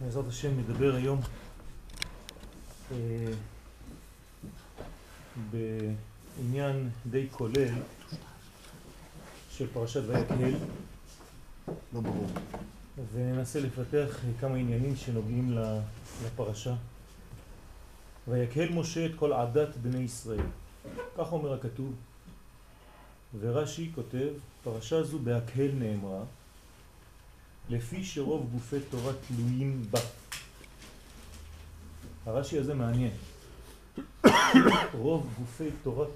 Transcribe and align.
בעזרת 0.00 0.28
השם 0.28 0.58
נדבר 0.58 0.94
היום 0.94 1.20
אה, 2.92 2.96
בעניין 5.50 6.90
די 7.10 7.26
כולל 7.30 7.74
של 9.50 9.66
פרשת 9.72 10.02
ויקהל 10.06 10.54
לא 11.92 12.00
ברור. 12.00 12.26
וננסה 13.12 13.60
לפתח 13.60 14.20
כמה 14.40 14.56
עניינים 14.56 14.96
שנוגעים 14.96 15.58
לפרשה. 16.26 16.74
ויקהל 18.28 18.68
משה 18.72 19.06
את 19.06 19.10
כל 19.16 19.32
עדת 19.32 19.76
בני 19.76 19.98
ישראל. 19.98 20.46
כך 21.18 21.32
אומר 21.32 21.52
הכתוב. 21.52 21.94
ורש"י 23.40 23.90
כותב, 23.94 24.28
פרשה 24.64 25.02
זו 25.02 25.18
בהקהל 25.18 25.70
נאמרה, 25.72 26.22
לפי 27.70 28.04
שרוב 28.04 28.50
גופי 28.52 28.80
תורה 28.90 29.12
תלויים 29.28 29.86
בה. 29.90 30.00
הרש"י 32.26 32.58
הזה 32.58 32.74
מעניין. 32.74 33.12
רוב 34.94 35.34
גופי 35.38 35.68
תורה 35.82 36.06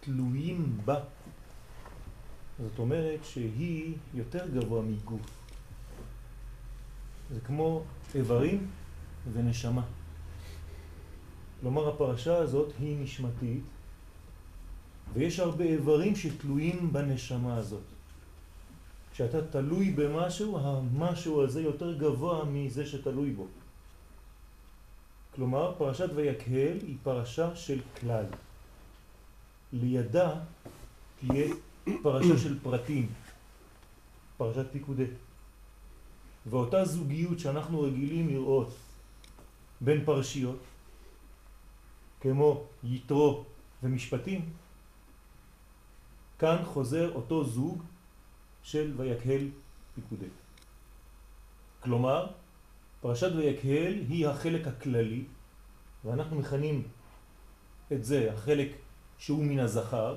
תלויים 0.00 0.78
בה. 0.84 1.00
זאת 2.62 2.78
אומרת 2.78 3.20
שהיא 3.24 3.94
יותר 4.14 4.48
גבוה 4.48 4.82
מגוף. 4.82 5.39
זה 7.34 7.40
כמו 7.40 7.82
איברים 8.14 8.66
ונשמה. 9.32 9.82
כלומר 11.60 11.88
הפרשה 11.88 12.36
הזאת 12.36 12.72
היא 12.78 12.96
נשמתית 13.00 13.62
ויש 15.12 15.40
הרבה 15.40 15.64
איברים 15.64 16.16
שתלויים 16.16 16.92
בנשמה 16.92 17.56
הזאת. 17.56 17.82
כשאתה 19.12 19.46
תלוי 19.46 19.90
במשהו, 19.90 20.58
המשהו 20.58 21.42
הזה 21.42 21.60
יותר 21.60 21.98
גבוה 21.98 22.44
מזה 22.44 22.86
שתלוי 22.86 23.30
בו. 23.30 23.46
כלומר, 25.34 25.74
פרשת 25.78 26.08
ויקהל 26.14 26.78
היא 26.86 26.96
פרשה 27.02 27.56
של 27.56 27.80
כלל. 28.00 28.24
לידה 29.72 30.34
תהיה 31.18 31.54
פרשה 32.02 32.38
של 32.38 32.58
פרטים, 32.62 33.08
פרשת 34.36 34.66
פיקודי. 34.72 35.04
ואותה 36.50 36.84
זוגיות 36.84 37.38
שאנחנו 37.38 37.80
רגילים 37.80 38.28
לראות 38.28 38.74
בין 39.80 40.04
פרשיות, 40.04 40.58
כמו 42.20 42.64
יתרו 42.84 43.44
ומשפטים, 43.82 44.50
כאן 46.38 46.64
חוזר 46.64 47.14
אותו 47.14 47.44
זוג 47.44 47.82
של 48.62 48.92
ויקהל 48.96 49.48
פיקודי. 49.94 50.26
כלומר, 51.80 52.26
פרשת 53.00 53.30
ויקהל 53.36 53.94
היא 54.08 54.28
החלק 54.28 54.66
הכללי, 54.66 55.24
ואנחנו 56.04 56.36
מכנים 56.36 56.82
את 57.92 58.04
זה 58.04 58.32
החלק 58.32 58.68
שהוא 59.18 59.44
מן 59.44 59.58
הזכר, 59.58 60.16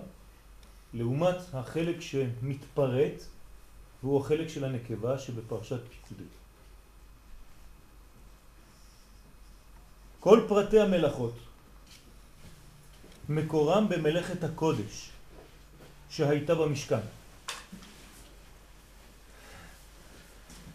לעומת 0.93 1.35
החלק 1.53 2.01
שמתפרט, 2.01 3.23
והוא 4.03 4.21
החלק 4.21 4.49
של 4.49 4.65
הנקבה 4.65 5.19
שבפרשת 5.19 5.79
פיקודי. 5.89 6.29
כל 10.19 10.39
פרטי 10.47 10.79
המלאכות 10.79 11.33
מקורם 13.29 13.89
במלאכת 13.89 14.43
הקודש 14.43 15.09
שהייתה 16.09 16.55
במשכן. 16.55 17.05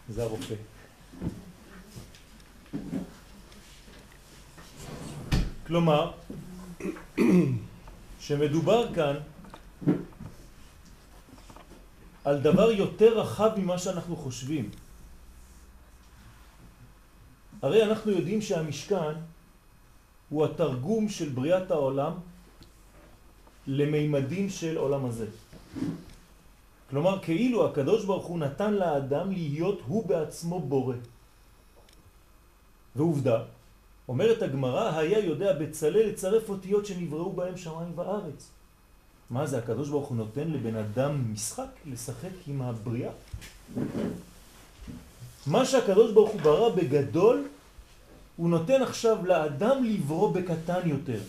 זה 0.09 0.23
הרופא. 0.23 0.55
כלומר, 5.67 6.13
שמדובר 8.21 8.95
כאן 8.95 9.17
על 12.29 12.41
דבר 12.45 12.71
יותר 12.71 13.21
רחב 13.21 13.51
ממה 13.57 13.79
שאנחנו 13.79 14.17
חושבים. 14.17 14.71
הרי 17.63 17.85
אנחנו 17.85 18.13
יודעים 18.13 18.41
שהמשכן 18.43 19.17
הוא 20.29 20.45
התרגום 20.45 21.09
של 21.09 21.29
בריאת 21.29 21.71
העולם 21.71 22.13
למימדים 23.67 24.51
של 24.51 24.77
עולם 24.77 25.05
הזה. 25.05 25.27
כלומר, 26.91 27.19
כאילו 27.25 27.67
הקדוש 27.67 28.05
ברוך 28.05 28.27
הוא 28.27 28.39
נתן 28.39 28.75
לאדם 28.75 29.33
להיות 29.33 29.81
הוא 29.87 30.07
בעצמו 30.07 30.61
בורא. 30.61 31.01
ועובדה, 32.97 33.39
אומרת 34.09 34.43
הגמרא, 34.43 34.99
היה 34.99 35.19
יודע 35.19 35.53
בצלאל 35.53 36.09
לצרף 36.13 36.49
אותיות 36.49 36.87
שנבראו 36.87 37.33
בהם 37.33 37.57
שמיים 37.57 37.93
וארץ. 37.97 38.58
מה 39.31 39.47
זה, 39.47 39.59
הקדוש 39.59 39.89
ברוך 39.89 40.09
הוא 40.09 40.17
נותן 40.17 40.49
לבן 40.49 40.77
אדם 40.77 41.33
משחק 41.33 41.69
לשחק 41.87 42.31
עם 42.47 42.63
הבריאה? 42.63 43.11
מה 45.47 45.65
שהקדוש 45.65 46.13
ברוך 46.13 46.31
הוא 46.31 46.41
ברא 46.41 46.69
בגדול, 46.77 47.49
הוא 48.37 48.51
נותן 48.51 48.83
עכשיו 48.83 49.27
לאדם 49.27 49.85
לברוא 49.85 50.35
בקטן 50.35 50.89
יותר. 50.89 51.21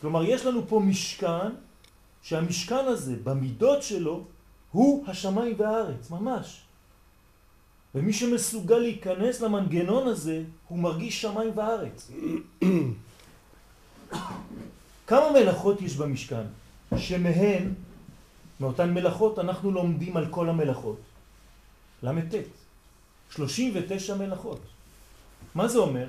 כלומר, 0.00 0.24
יש 0.24 0.46
לנו 0.46 0.66
פה 0.68 0.80
משכן, 0.80 1.50
שהמשכן 2.22 2.84
הזה, 2.86 3.16
במידות 3.24 3.82
שלו, 3.82 4.24
הוא 4.72 5.04
השמיים 5.06 5.54
והארץ, 5.58 6.10
ממש. 6.10 6.60
ומי 7.94 8.12
שמסוגל 8.12 8.78
להיכנס 8.78 9.40
למנגנון 9.40 10.08
הזה, 10.08 10.42
הוא 10.68 10.78
מרגיש 10.78 11.22
שמיים 11.22 11.52
וארץ. 11.54 12.10
כמה 15.10 15.30
מלאכות 15.30 15.82
יש 15.82 15.96
במשכן? 15.96 16.46
שמהן, 16.96 17.74
מאותן 18.60 18.94
מלאכות, 18.94 19.38
אנחנו 19.38 19.70
לומדים 19.70 20.16
על 20.16 20.26
כל 20.30 20.48
המלאכות. 20.48 21.00
ל"ט. 22.02 22.34
39 23.30 24.14
מלאכות. 24.14 24.60
מה 25.54 25.68
זה 25.68 25.78
אומר? 25.78 26.06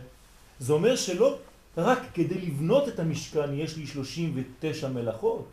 זה 0.60 0.74
אומר 0.74 0.96
שלא 0.96 1.38
רק 1.78 2.00
כדי 2.14 2.42
לבנות 2.42 2.88
את 2.88 3.00
המשכן 3.00 3.54
יש 3.54 3.78
לי 3.78 3.88
39 3.88 4.88
מלאכות, 4.88 5.50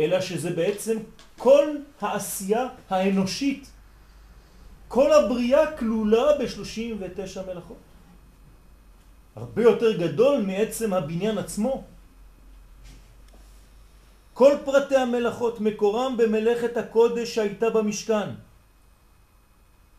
אלא 0.00 0.20
שזה 0.20 0.50
בעצם 0.50 0.96
כל 1.38 1.66
העשייה 2.00 2.68
האנושית, 2.90 3.70
כל 4.88 5.12
הבריאה 5.12 5.76
כלולה 5.78 6.38
ב-39 6.38 7.46
מלאכות. 7.46 7.82
הרבה 9.36 9.62
יותר 9.62 9.98
גדול 9.98 10.42
מעצם 10.42 10.92
הבניין 10.92 11.38
עצמו. 11.38 11.84
כל 14.40 14.56
פרטי 14.64 14.96
המלאכות 14.96 15.60
מקורם 15.60 16.16
במלאכת 16.16 16.76
הקודש 16.76 17.34
שהייתה 17.34 17.70
במשכן. 17.70 18.28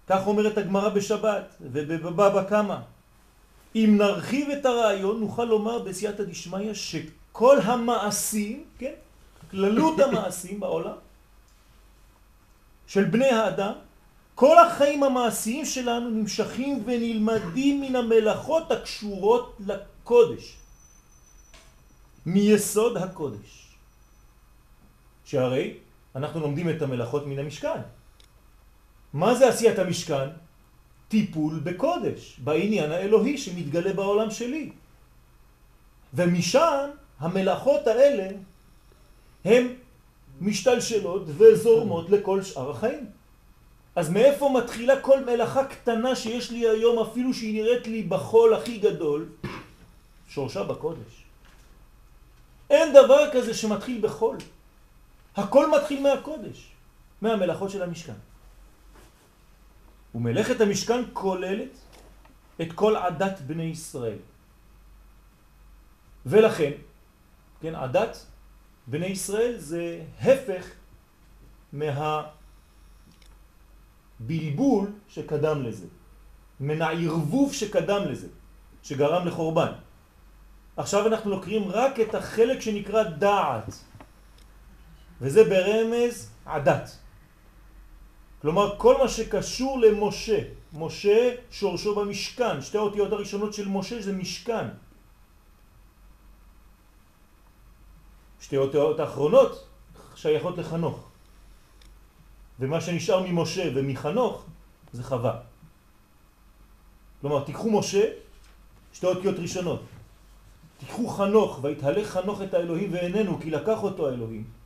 כך 0.07 0.27
אומרת 0.27 0.57
הגמרא 0.57 0.89
בשבת 0.89 1.55
ובבבא 1.61 2.43
קמא. 2.49 2.77
אם 3.75 3.95
נרחיב 3.97 4.49
את 4.49 4.65
הרעיון 4.65 5.19
נוכל 5.19 5.43
לומר 5.45 5.79
בסייעתא 5.79 6.23
דשמיא 6.23 6.73
שכל 6.73 7.57
המעשים, 7.63 8.63
כן, 8.77 8.93
כללות 9.51 9.99
המעשים 9.99 10.59
בעולם 10.59 10.97
של 12.87 13.03
בני 13.03 13.29
האדם, 13.29 13.73
כל 14.35 14.57
החיים 14.57 15.03
המעשיים 15.03 15.65
שלנו 15.65 16.09
נמשכים 16.09 16.83
ונלמדים 16.85 17.81
מן 17.81 17.95
המלאכות 17.95 18.71
הקשורות 18.71 19.57
לקודש, 19.59 20.57
מיסוד 22.25 22.97
הקודש. 22.97 23.70
שהרי 25.31 25.73
אנחנו 26.15 26.39
לומדים 26.39 26.69
את 26.69 26.81
המלאכות 26.81 27.27
מן 27.27 27.39
המשכן. 27.39 27.81
מה 29.13 29.35
זה 29.35 29.49
עשיית 29.49 29.79
המשכן? 29.79 30.29
טיפול 31.07 31.59
בקודש, 31.63 32.39
בעניין 32.43 32.91
האלוהי 32.91 33.37
שמתגלה 33.37 33.93
בעולם 33.93 34.31
שלי. 34.31 34.71
ומשם 36.13 36.89
המלאכות 37.19 37.87
האלה 37.87 38.27
הן 39.45 39.67
משתלשלות 40.41 41.23
וזורמות 41.27 42.09
לכל 42.09 42.43
שאר 42.43 42.71
החיים. 42.71 43.05
אז 43.95 44.09
מאיפה 44.09 44.49
מתחילה 44.49 44.99
כל 44.99 45.25
מלאכה 45.25 45.63
קטנה 45.65 46.15
שיש 46.15 46.51
לי 46.51 46.69
היום, 46.69 46.99
אפילו 46.99 47.33
שהיא 47.33 47.53
נראית 47.63 47.87
לי 47.87 48.03
בחול 48.03 48.53
הכי 48.53 48.77
גדול? 48.77 49.29
שורשה 50.27 50.63
בקודש. 50.63 51.23
אין 52.69 52.93
דבר 52.93 53.31
כזה 53.31 53.53
שמתחיל 53.53 53.99
בחול. 54.01 54.37
הכל 55.35 55.71
מתחיל 55.71 56.03
מהקודש, 56.03 56.71
מהמלאכות 57.21 57.69
של 57.69 57.83
המשכן. 57.83 58.19
ומלאכת 60.15 60.61
המשכן 60.61 61.03
כוללת 61.13 61.77
את 62.61 62.73
כל 62.73 62.95
עדת 62.95 63.39
בני 63.39 63.63
ישראל. 63.63 64.17
ולכן, 66.25 66.71
כן, 67.61 67.75
עדת 67.75 68.25
בני 68.87 69.05
ישראל 69.05 69.57
זה 69.57 70.03
הפך 70.21 70.65
מהבלבול 74.19 74.91
שקדם 75.07 75.63
לזה, 75.63 75.87
מן 76.59 76.81
הערבוב 76.81 77.53
שקדם 77.53 78.01
לזה, 78.11 78.27
שגרם 78.83 79.27
לחורבן. 79.27 79.71
עכשיו 80.77 81.07
אנחנו 81.07 81.31
לוקחים 81.31 81.69
רק 81.69 81.99
את 81.99 82.15
החלק 82.15 82.59
שנקרא 82.59 83.03
דעת, 83.03 83.83
וזה 85.21 85.43
ברמז 85.43 86.29
עדת. 86.45 86.97
כלומר, 88.41 88.77
כל 88.77 88.97
מה 88.97 89.07
שקשור 89.07 89.79
למשה, 89.79 90.39
משה 90.73 91.35
שורשו 91.51 91.95
במשכן, 91.95 92.61
שתי 92.61 92.77
האותיות 92.77 93.11
הראשונות 93.11 93.53
של 93.53 93.67
משה 93.69 94.01
זה 94.01 94.13
משכן. 94.13 94.67
שתי 98.41 98.57
האותיות 98.57 98.99
האחרונות 98.99 99.67
שייכות 100.15 100.57
לחנוך. 100.57 100.97
ומה 102.59 102.81
שנשאר 102.81 103.21
ממשה 103.21 103.69
ומחנוך 103.75 104.45
זה 104.93 105.03
חווה. 105.03 105.39
כלומר, 107.21 107.43
תיקחו 107.43 107.71
משה, 107.71 108.03
שתי 108.93 109.05
אותיות 109.05 109.39
ראשונות. 109.39 109.81
תיקחו 110.77 111.07
חנוך, 111.07 111.59
והתהלך 111.61 112.07
חנוך 112.09 112.41
את 112.41 112.53
האלוהים 112.53 112.93
ואיננו, 112.93 113.39
כי 113.39 113.49
לקח 113.49 113.83
אותו 113.83 114.09
האלוהים. 114.09 114.60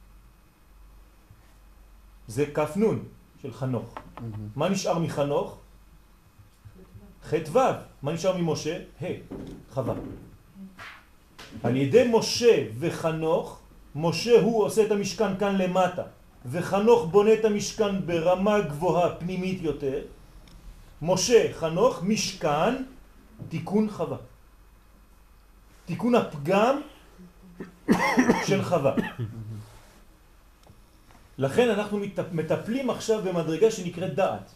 זה 2.28 2.46
כף 2.54 2.78
נון 2.78 3.04
של 3.42 3.54
חנוך. 3.54 3.96
Mm-hmm. 3.96 4.22
מה 4.56 4.70
נשאר 4.70 5.00
מחנוך? 5.00 5.58
חטא 7.24 7.58
ו'. 7.58 7.60
מה 8.02 8.14
נשאר 8.14 8.38
ממשה? 8.38 8.80
ה', 9.02 9.06
חווה. 9.74 9.94
על 11.64 11.76
ידי 11.76 12.10
משה 12.12 12.66
וחנוך, 12.80 13.60
משה 13.96 14.42
הוא 14.42 14.64
עושה 14.64 14.86
את 14.86 14.92
המשכן 14.92 15.38
כאן 15.38 15.58
למטה, 15.58 16.04
וחנוך 16.46 17.06
בונה 17.12 17.34
את 17.34 17.46
המשכן 17.46 18.06
ברמה 18.06 18.62
גבוהה 18.62 19.16
פנימית 19.16 19.62
יותר. 19.62 20.02
משה, 21.02 21.54
חנוך, 21.54 22.04
משכן, 22.04 22.84
תיקון 23.50 23.90
חווה. 23.90 24.18
תיקון 25.86 26.16
הפגם 26.16 26.82
של 28.48 28.64
חווה. 28.64 28.96
לכן 31.38 31.70
אנחנו 31.70 32.00
מטפלים 32.32 32.90
עכשיו 32.90 33.22
במדרגה 33.22 33.72
שנקראת 33.72 34.16
דעת. 34.16 34.52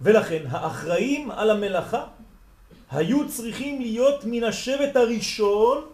ולכן 0.00 0.42
האחראים 0.50 1.30
על 1.30 1.50
המלאכה 1.50 2.06
היו 2.90 3.28
צריכים 3.28 3.80
להיות 3.80 4.24
מן 4.24 4.44
השבט 4.44 4.96
הראשון 4.96 5.84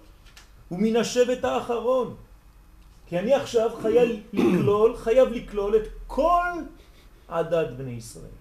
ומן 0.71 0.97
השבט 0.97 1.45
האחרון. 1.45 2.17
כי 3.07 3.19
אני 3.19 3.35
עכשיו 3.35 3.71
חייב 3.83 4.09
לקלול, 4.33 4.97
חייב 4.97 5.29
לקלול 5.29 5.77
את 5.77 5.89
כל 6.07 6.51
עדת 7.29 7.71
בני 7.71 7.91
ישראל. 7.91 8.35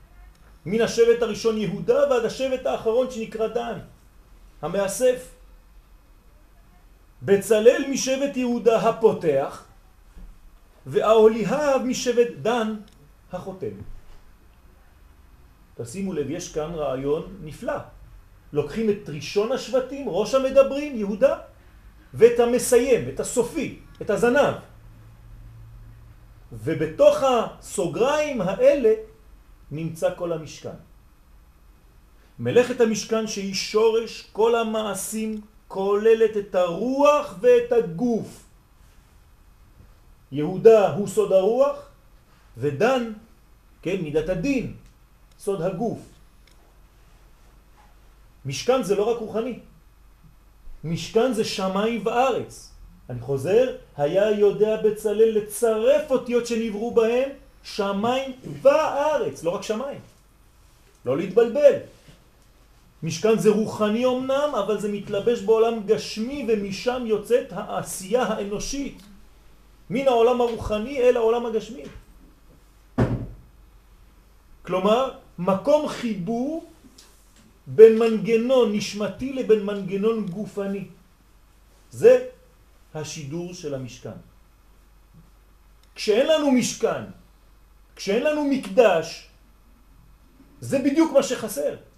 מן 0.66 0.82
השבט 0.82 1.22
הראשון 1.22 1.58
יהודה 1.58 2.10
ועד 2.10 2.26
השבט 2.26 2.66
האחרון 2.66 3.12
שנקרא 3.12 3.48
דן, 3.48 3.80
המאסף. 4.62 5.39
בצלל 7.24 7.82
משבט 7.90 8.38
יהודה 8.38 8.90
הפותח, 8.90 9.66
והאוליהב 10.86 11.82
משבט 11.82 12.28
דן 12.42 12.76
החותם. 13.32 13.76
תשימו 15.76 16.14
לב, 16.14 16.30
יש 16.30 16.54
כאן 16.54 16.72
רעיון 16.74 17.38
נפלא. 17.42 17.78
לוקחים 18.54 18.90
את 18.90 19.10
ראשון 19.10 19.52
השבטים, 19.52 20.10
ראש 20.10 20.36
המדברים, 20.36 20.96
יהודה, 20.96 21.38
ואת 22.14 22.40
המסיים, 22.40 23.10
את 23.10 23.20
הסופי, 23.20 23.80
את 24.02 24.10
הזנב. 24.10 24.56
ובתוך 26.52 27.24
הסוגריים 27.24 28.42
האלה 28.42 28.94
נמצא 29.72 30.16
כל 30.16 30.34
המשכן. 30.34 30.80
מלאכת 32.40 32.82
המשכן 32.82 33.28
שהיא 33.28 33.54
שורש 33.54 34.30
כל 34.32 34.56
המעשים 34.56 35.42
כוללת 35.70 36.38
את 36.38 36.56
הרוח 36.56 37.36
ואת 37.42 37.72
הגוף. 37.72 38.44
יהודה 40.32 40.94
הוא 40.94 41.08
סוד 41.08 41.32
הרוח 41.32 41.78
ודן, 42.58 43.14
כן, 43.82 44.02
מידת 44.02 44.30
הדין, 44.30 44.74
סוד 45.40 45.62
הגוף. 45.62 46.00
משכן 48.46 48.84
זה 48.84 48.96
לא 48.96 49.04
רק 49.14 49.18
רוחני, 49.20 49.60
משכן 50.84 51.34
זה 51.34 51.46
שמיים 51.46 52.02
וארץ. 52.06 52.74
אני 53.10 53.22
חוזר, 53.22 53.76
היה 53.98 54.32
יודע 54.32 54.82
בצלל 54.82 55.38
לצרף 55.38 56.12
אותיות 56.12 56.48
שנבראו 56.48 56.92
בהם 56.94 57.30
שמיים 57.64 58.32
וארץ, 58.62 59.44
לא 59.44 59.50
רק 59.50 59.64
שמיים. 59.64 60.02
לא 61.06 61.18
להתבלבל. 61.18 61.99
משכן 63.04 63.40
זה 63.40 63.50
רוחני 63.50 64.06
אמנם, 64.06 64.52
אבל 64.66 64.80
זה 64.80 64.92
מתלבש 64.92 65.42
בעולם 65.42 65.86
גשמי 65.86 66.46
ומשם 66.48 67.04
יוצאת 67.06 67.48
העשייה 67.52 68.24
האנושית. 68.24 69.02
מן 69.90 70.08
העולם 70.08 70.42
הרוחני 70.42 71.00
אל 71.00 71.18
העולם 71.18 71.46
הגשמי. 71.46 71.84
כלומר, 74.62 75.18
מקום 75.40 75.88
חיבור 75.88 76.70
בין 77.68 78.00
מנגנון 78.00 78.76
נשמתי 78.76 79.34
לבין 79.34 79.66
מנגנון 79.66 80.26
גופני. 80.26 80.86
זה 81.92 82.26
השידור 82.94 83.54
של 83.54 83.74
המשכן. 83.74 84.20
כשאין 85.96 86.28
לנו 86.28 86.52
משכן, 86.52 87.04
כשאין 87.96 88.24
לנו 88.24 88.44
מקדש, 88.46 89.30
זה 90.62 90.80
בדיוק 90.80 91.14
מה 91.14 91.24
שחסר. 91.24 91.89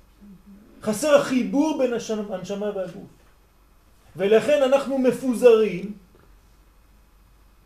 חסר 0.82 1.16
החיבור 1.16 1.78
בין 1.80 1.94
הנשמה 2.30 2.72
והגוף. 2.76 3.10
ולכן 4.16 4.64
אנחנו 4.64 4.98
מפוזרים 4.98 5.94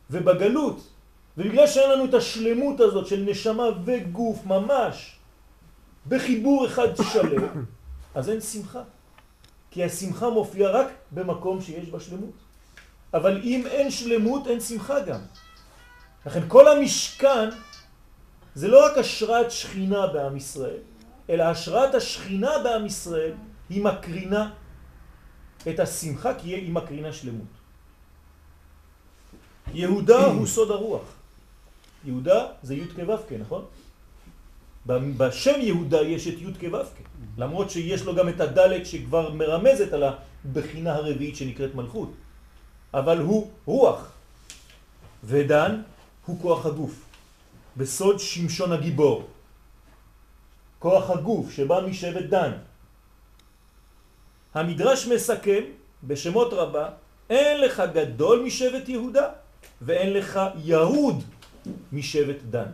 ובגלות, 0.10 0.88
ובגלל 1.38 1.68
שאין 1.68 1.92
לנו 1.92 2.06
את 2.06 2.14
השלמות 2.14 2.80
הזאת 2.80 3.08
של 3.08 3.24
נשמה 3.28 3.64
וגוף 3.86 4.46
ממש 4.46 5.16
בחיבור 6.08 6.66
אחד 6.68 6.88
שלם, 7.14 7.66
אז 8.16 8.30
אין 8.30 8.42
שמחה. 8.42 8.82
כי 9.72 9.84
השמחה 9.84 10.30
מופיעה 10.30 10.72
רק 10.72 10.88
במקום 11.12 11.62
שיש 11.62 11.90
בה 11.90 12.00
שלמות. 12.00 12.36
אבל 13.14 13.42
אם 13.44 13.64
אין 13.68 13.92
שלמות, 13.92 14.48
אין 14.48 14.60
שמחה 14.60 15.00
גם. 15.00 15.20
לכן 16.26 16.42
כל 16.48 16.68
המשכן 16.68 17.50
זה 18.56 18.68
לא 18.68 18.86
רק 18.86 18.98
השראת 18.98 19.52
שכינה 19.52 20.08
בעם 20.08 20.38
ישראל, 20.38 20.80
אלא 21.30 21.44
השראת 21.44 21.96
השכינה 21.96 22.52
בעם 22.64 22.86
ישראל 22.86 23.34
היא 23.70 23.84
מקרינה 23.84 24.52
את 25.70 25.80
השמחה 25.80 26.34
כי 26.34 26.56
היא 26.56 26.72
מקרינה 26.72 27.14
שלמות. 27.14 27.54
יהודה 29.74 30.26
הוא 30.26 30.48
סוד 30.54 30.72
הרוח. 30.72 31.04
יהודה 32.06 32.48
זה 32.64 32.76
י' 32.76 32.88
כו' 32.88 33.38
נכון? 33.40 33.66
בשם 35.18 35.62
יהודה 35.62 36.02
יש 36.02 36.28
את 36.28 36.38
י' 36.42 36.70
כו' 36.70 36.78
למרות 37.38 37.70
שיש 37.70 38.06
לו 38.06 38.16
גם 38.16 38.30
את 38.30 38.40
הדלת 38.42 38.86
שכבר 38.86 39.34
מרמזת 39.34 39.94
על 39.94 40.04
הבחינה 40.04 40.94
הרביעית 40.94 41.36
שנקראת 41.36 41.76
מלכות. 41.76 42.12
אבל 42.94 43.18
הוא 43.18 43.52
רוח. 43.66 44.12
ודן 45.24 45.82
הוא 46.26 46.42
כוח 46.42 46.66
הגוף. 46.66 47.06
בסוד 47.78 48.20
שמשון 48.20 48.72
הגיבור. 48.72 49.35
כוח 50.86 51.10
הגוף 51.10 51.52
שבא 51.52 51.82
משבט 51.90 52.30
דן. 52.30 52.52
המדרש 54.54 55.08
מסכם 55.08 55.64
בשמות 56.04 56.54
רבה, 56.54 56.90
אין 57.30 57.62
לך 57.62 57.84
גדול 57.94 58.46
משבט 58.46 58.90
יהודה 58.90 59.30
ואין 59.82 60.14
לך 60.14 60.40
יהוד 60.62 61.24
משבט 61.92 62.42
דן. 62.50 62.70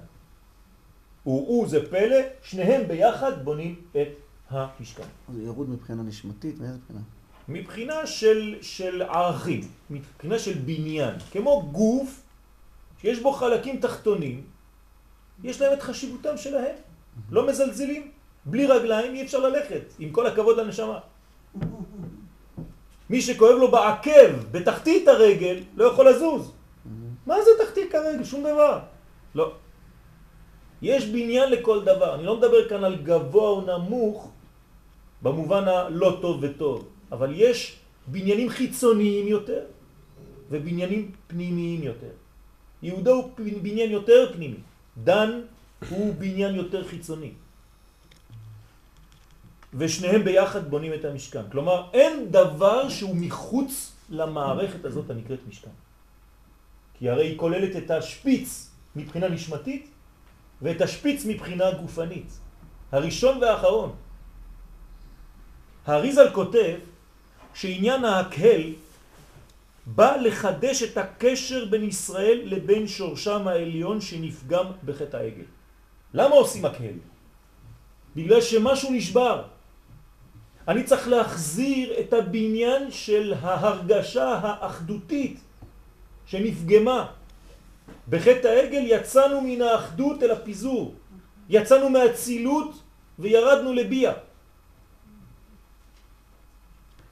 וראו 1.25 1.67
זה 1.67 1.89
פלא, 1.89 2.21
שניהם 2.43 2.87
ביחד 2.87 3.45
בונים 3.45 3.81
את 3.91 4.07
המשכן. 4.49 5.07
זה 5.33 5.43
ירוד 5.43 5.69
מבחינה 5.69 6.03
נשמתית, 6.03 6.59
מאיזה 6.59 6.75
מבחינה? 6.75 6.99
מבחינה 7.47 8.07
של, 8.07 8.55
של 8.61 9.01
ערכים, 9.01 9.61
מבחינה 9.89 10.39
של 10.39 10.53
בניין. 10.53 11.15
כמו 11.31 11.69
גוף 11.71 12.21
שיש 13.01 13.19
בו 13.19 13.31
חלקים 13.31 13.79
תחתונים, 13.79 14.43
יש 15.43 15.61
להם 15.61 15.73
את 15.73 15.81
חשיבותם 15.81 16.37
שלהם. 16.37 16.90
לא 17.31 17.47
מזלזלים. 17.47 18.11
בלי 18.45 18.65
רגליים 18.65 19.15
אי 19.15 19.21
אפשר 19.21 19.39
ללכת, 19.39 19.81
עם 19.99 20.09
כל 20.11 20.27
הכבוד 20.27 20.59
לנשמה. 20.59 20.99
מי 23.09 23.21
שכואב 23.21 23.55
לו 23.59 23.71
בעקב, 23.71 24.31
בתחתית 24.51 25.07
הרגל, 25.07 25.57
לא 25.75 25.85
יכול 25.85 26.09
לזוז. 26.09 26.51
מה 27.25 27.35
זה 27.41 27.51
תחתית 27.65 27.95
הרגל? 27.95 28.23
שום 28.23 28.41
דבר. 28.41 28.79
לא. 29.35 29.53
יש 30.81 31.05
בניין 31.05 31.51
לכל 31.51 31.83
דבר. 31.83 32.15
אני 32.15 32.23
לא 32.23 32.37
מדבר 32.37 32.69
כאן 32.69 32.83
על 32.83 32.95
גבוה 32.95 33.49
או 33.49 33.61
נמוך 33.61 34.31
במובן 35.21 35.67
הלא 35.67 36.17
טוב 36.21 36.37
וטוב, 36.41 36.87
אבל 37.11 37.31
יש 37.35 37.77
בניינים 38.07 38.49
חיצוניים 38.49 39.27
יותר 39.27 39.61
ובניינים 40.49 41.11
פנימיים 41.27 41.83
יותר. 41.83 42.13
יהודה 42.81 43.11
הוא 43.11 43.29
בניין 43.37 43.91
יותר 43.91 44.33
פנימי, 44.33 44.57
דן 44.97 45.41
הוא 45.89 46.15
בניין 46.15 46.55
יותר 46.55 46.87
חיצוני. 46.87 47.31
ושניהם 49.73 50.23
ביחד 50.23 50.69
בונים 50.69 50.93
את 50.93 51.05
המשכן. 51.05 51.49
כלומר, 51.51 51.89
אין 51.93 52.31
דבר 52.31 52.89
שהוא 52.89 53.15
מחוץ 53.15 53.91
למערכת 54.09 54.85
הזאת 54.85 55.09
הנקראת 55.09 55.39
משכן. 55.47 55.75
כי 56.99 57.09
הרי 57.09 57.27
היא 57.27 57.37
כוללת 57.37 57.75
את 57.75 57.91
השפיץ 57.91 58.71
מבחינה 58.95 59.29
נשמתית 59.29 59.89
ואת 60.61 60.81
השפיץ 60.81 61.25
מבחינה 61.25 61.71
גופנית. 61.71 62.29
הראשון 62.91 63.37
והאחרון. 63.37 63.95
האריזל 65.85 66.29
כותב 66.33 66.75
שעניין 67.53 68.05
ההקהל 68.05 68.63
בא 69.85 70.15
לחדש 70.15 70.83
את 70.83 70.97
הקשר 70.97 71.65
בין 71.65 71.83
ישראל 71.83 72.41
לבין 72.45 72.87
שורשם 72.87 73.47
העליון 73.47 74.01
שנפגם 74.01 74.65
בחטא 74.85 75.17
העגל. 75.17 75.49
למה 76.13 76.35
עושים 76.35 76.65
הקהל? 76.65 76.99
בגלל 78.15 78.41
שמשהו 78.41 78.91
נשבר. 78.91 79.43
אני 80.67 80.83
צריך 80.83 81.07
להחזיר 81.07 81.99
את 81.99 82.13
הבניין 82.13 82.91
של 82.91 83.33
ההרגשה 83.41 84.27
האחדותית 84.27 85.39
שנפגמה. 86.25 86.99
בחטא 88.09 88.47
העגל 88.47 88.83
יצאנו 88.85 89.41
מן 89.41 89.61
האחדות 89.61 90.23
אל 90.23 90.31
הפיזור. 90.31 90.95
יצאנו 91.49 91.89
מהצילות 91.89 92.71
וירדנו 93.19 93.73
לביאה. 93.73 94.13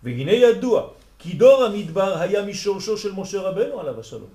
והנה 0.03 0.31
ידוע 0.31 0.89
כי 1.19 1.33
דור 1.33 1.63
המדבר 1.63 2.17
היה 2.17 2.45
משורשו 2.45 2.97
של 2.97 3.11
משה 3.11 3.39
רבנו 3.41 3.79
עליו 3.79 3.99
השלום. 3.99 4.31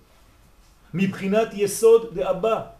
מבחינת 0.94 1.48
יסוד 1.52 2.14
דאבא. 2.14 2.73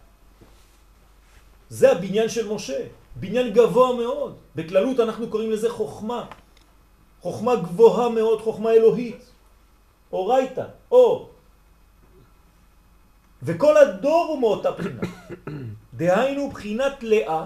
זה 1.69 1.91
הבניין 1.91 2.29
של 2.29 2.53
משה, 2.53 2.87
בניין 3.15 3.53
גבוה 3.53 3.95
מאוד. 3.95 4.37
בכללות 4.55 4.99
אנחנו 4.99 5.29
קוראים 5.29 5.51
לזה 5.51 5.69
חוכמה. 5.69 6.25
חוכמה 7.21 7.55
גבוהה 7.55 8.09
מאוד, 8.09 8.41
חוכמה 8.41 8.71
אלוהית. 8.71 9.31
אורייתא, 10.11 10.65
אור. 10.91 11.29
וכל 13.43 13.77
הדור 13.77 14.25
הוא 14.29 14.39
מאותה 14.39 14.71
בחינה. 14.71 15.01
דהיינו 15.97 16.49
בחינת 16.49 17.03
לאה, 17.03 17.45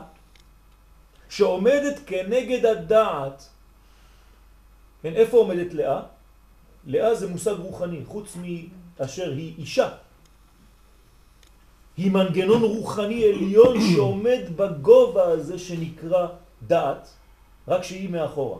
שעומדת 1.30 2.00
כנגד 2.06 2.66
הדעת. 2.66 3.50
כן, 5.02 5.14
איפה 5.14 5.38
עומדת 5.38 5.74
לאה? 5.74 6.02
לאה 6.86 7.16
זה 7.16 7.28
מושג 7.28 7.56
רוחני, 7.60 8.06
חוץ 8.06 8.38
מאשר 9.00 9.32
היא 9.32 9.54
אישה. 9.58 9.90
היא 12.00 12.12
מנגנון 12.12 12.62
רוחני 12.64 13.24
עליון 13.24 13.76
שעומד 13.82 14.42
בגובה 14.56 15.24
הזה 15.24 15.60
שנקרא 15.60 16.28
דעת, 16.68 17.10
רק 17.68 17.84
שהיא 17.84 18.10
מאחורה. 18.10 18.60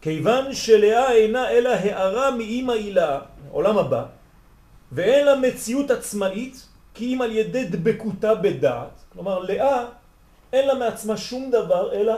כיוון 0.00 0.52
שלאה 0.52 1.12
אינה 1.12 1.50
אלא 1.50 1.68
הערה 1.68 2.30
מאימא 2.36 2.72
הילה, 2.72 3.20
עולם 3.50 3.78
הבא, 3.78 4.04
ואין 4.92 5.26
לה 5.26 5.36
מציאות 5.36 5.90
עצמאית, 5.90 6.68
כי 6.94 7.14
אם 7.14 7.22
על 7.22 7.32
ידי 7.32 7.64
דבקותה 7.68 8.34
בדעת, 8.34 8.96
כלומר 9.12 9.38
לאה 9.38 9.84
אין 10.52 10.66
לה 10.66 10.74
מעצמה 10.74 11.16
שום 11.16 11.50
דבר, 11.50 11.92
אלא 11.92 12.14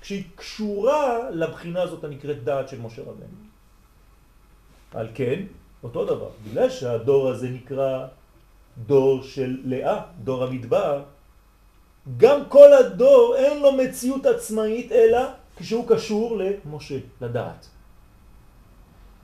כשהיא 0.00 0.24
קשורה 0.34 1.30
לבחינה 1.30 1.82
הזאת 1.82 2.04
הנקראת 2.04 2.44
דעת 2.44 2.68
של 2.68 2.80
משה 2.80 3.02
רבנו. 3.02 3.44
על 4.94 5.08
כן, 5.14 5.42
אותו 5.82 6.04
דבר, 6.04 6.28
בגלל 6.44 6.70
שהדור 6.70 7.28
הזה 7.28 7.48
נקרא 7.48 8.06
דור 8.86 9.22
של 9.22 9.56
לאה, 9.64 10.00
דור 10.24 10.44
המדבר, 10.44 11.02
גם 12.16 12.40
כל 12.48 12.72
הדור 12.72 13.34
אין 13.36 13.62
לו 13.62 13.72
מציאות 13.72 14.26
עצמאית 14.26 14.92
אלא 14.92 15.20
כשהוא 15.56 15.88
קשור 15.88 16.38
למשה, 16.38 16.98
לדעת. 17.20 17.66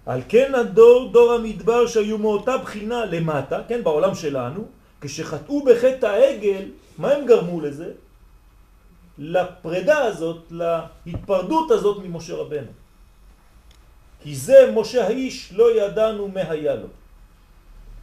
על 0.07 0.21
כן 0.29 0.55
הדור, 0.55 1.09
דור 1.13 1.33
המדבר 1.33 1.87
שהיו 1.87 2.19
מאותה 2.19 2.59
בחינה 2.59 3.05
למטה, 3.05 3.61
כן, 3.69 3.85
בעולם 3.85 4.15
שלנו, 4.15 4.65
כשחטאו 5.01 5.65
בחטא 5.65 6.07
העגל, 6.07 6.65
מה 6.99 7.11
הם 7.11 7.27
גרמו 7.27 7.61
לזה? 7.61 7.93
לפרידה 9.19 9.99
הזאת, 9.99 10.53
להתפרדות 11.07 11.71
הזאת 11.71 11.99
ממשה 12.03 12.35
רבנו. 12.35 12.82
כי 14.23 14.37
זה 14.37 14.73
משה 14.75 15.07
האיש 15.07 15.53
לא 15.53 15.77
ידענו 15.77 16.29
מה 16.29 16.41
היה 16.41 16.75
לו. 16.75 16.87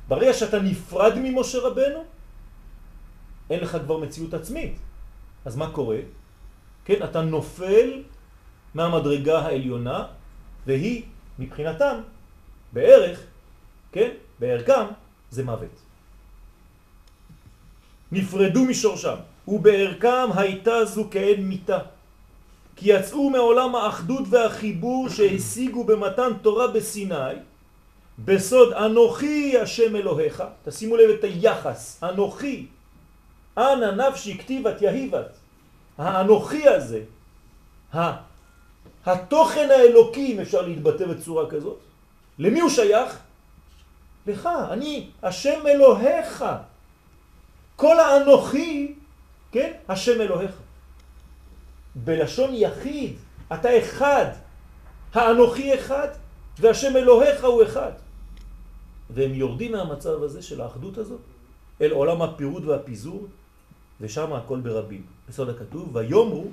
ברגע 0.07 0.33
שאתה 0.33 0.59
נפרד 0.59 1.13
ממשה 1.15 1.59
רבנו, 1.59 2.03
אין 3.49 3.59
לך 3.59 3.77
כבר 3.85 3.97
מציאות 3.97 4.33
עצמית. 4.33 4.75
אז 5.45 5.55
מה 5.55 5.71
קורה? 5.71 5.99
כן, 6.85 7.03
אתה 7.03 7.21
נופל 7.21 8.03
מהמדרגה 8.73 9.39
העליונה, 9.39 10.05
והיא 10.65 11.03
מבחינתם, 11.39 12.01
בערך, 12.73 13.23
כן, 13.91 14.09
בערכם, 14.39 14.85
זה 15.31 15.43
מוות. 15.43 15.75
נפרדו 18.11 18.65
משורשם, 18.65 19.17
ובערכם 19.47 20.27
הייתה 20.35 20.85
זו 20.85 21.07
כאין 21.11 21.49
מיטה. 21.49 21.79
כי 22.79 22.93
יצאו 22.93 23.29
מעולם 23.29 23.75
האחדות 23.75 24.23
והחיבור 24.29 25.09
שהשיגו 25.09 25.83
במתן 25.83 26.29
תורה 26.41 26.67
בסיני, 26.67 27.35
בסוד 28.25 28.73
אנוכי 28.73 29.57
השם 29.57 29.95
אלוהיך, 29.95 30.43
תשימו 30.63 30.97
לב 30.97 31.09
את 31.09 31.23
היחס, 31.23 32.03
אנוכי, 32.03 32.65
אנא 33.57 33.91
נפשי 33.91 34.37
כתיבת 34.37 34.81
יהיבת, 34.81 35.37
האנוכי 35.97 36.67
הזה, 36.67 37.01
התוכן 39.05 39.67
האלוקי, 39.71 40.33
אם 40.33 40.39
אפשר 40.39 40.61
להתבטא 40.61 41.05
בצורה 41.05 41.49
כזאת, 41.49 41.77
למי 42.39 42.59
הוא 42.59 42.69
שייך? 42.69 43.19
לך, 44.27 44.49
אני, 44.69 45.07
השם 45.23 45.67
אלוהיך. 45.67 46.45
כל 47.75 47.99
האנוכי, 47.99 48.93
כן, 49.51 49.71
השם 49.89 50.21
אלוהיך. 50.21 50.68
בלשון 51.95 52.49
יחיד, 52.53 53.15
אתה 53.53 53.79
אחד, 53.79 54.25
האנוכי 55.13 55.75
אחד, 55.75 56.07
והשם 56.59 56.95
אלוהיך 56.95 57.43
הוא 57.43 57.63
אחד. 57.63 57.91
והם 59.09 59.33
יורדים 59.33 59.71
מהמצב 59.71 60.23
הזה 60.23 60.41
של 60.41 60.61
האחדות 60.61 60.97
הזאת 60.97 61.21
אל 61.81 61.91
עולם 61.91 62.21
הפירוד 62.21 62.65
והפיזור, 62.65 63.27
ושם 64.01 64.33
הכל 64.33 64.59
ברבים. 64.59 65.03
בסוד 65.29 65.49
הכתוב, 65.49 65.95
ויאמרו, 65.95 66.47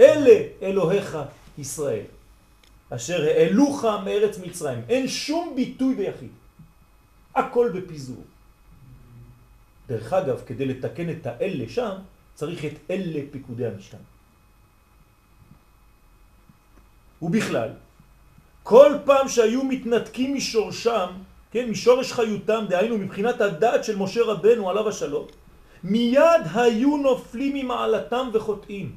אלה 0.00 0.48
אלוהיך 0.62 1.18
ישראל, 1.58 2.04
אשר 2.90 3.22
העלוך 3.22 3.84
מארץ 3.84 4.38
מצרים. 4.38 4.80
אין 4.88 5.08
שום 5.08 5.52
ביטוי 5.56 5.94
ביחיד. 5.94 6.30
הכל 7.34 7.70
בפיזור. 7.74 8.24
דרך 9.88 10.12
אגב, 10.12 10.42
כדי 10.46 10.64
לתקן 10.64 11.10
את 11.10 11.26
האלה 11.26 11.68
שם, 11.68 11.96
צריך 12.34 12.64
את 12.64 12.72
אלה 12.90 13.20
פיקודי 13.30 13.66
המשכן. 13.66 14.04
ובכלל, 17.22 17.68
כל 18.62 18.92
פעם 19.04 19.28
שהיו 19.28 19.64
מתנתקים 19.64 20.34
משורשם, 20.34 21.08
כן, 21.50 21.70
משורש 21.70 22.12
חיותם, 22.12 22.64
דהיינו 22.68 22.98
מבחינת 22.98 23.40
הדעת 23.40 23.84
של 23.84 23.96
משה 23.96 24.22
רבנו 24.22 24.70
עליו 24.70 24.88
השלום, 24.88 25.26
מיד 25.84 26.42
היו 26.54 26.96
נופלים 26.96 27.54
ממעלתם 27.54 28.28
וחוטאים. 28.32 28.96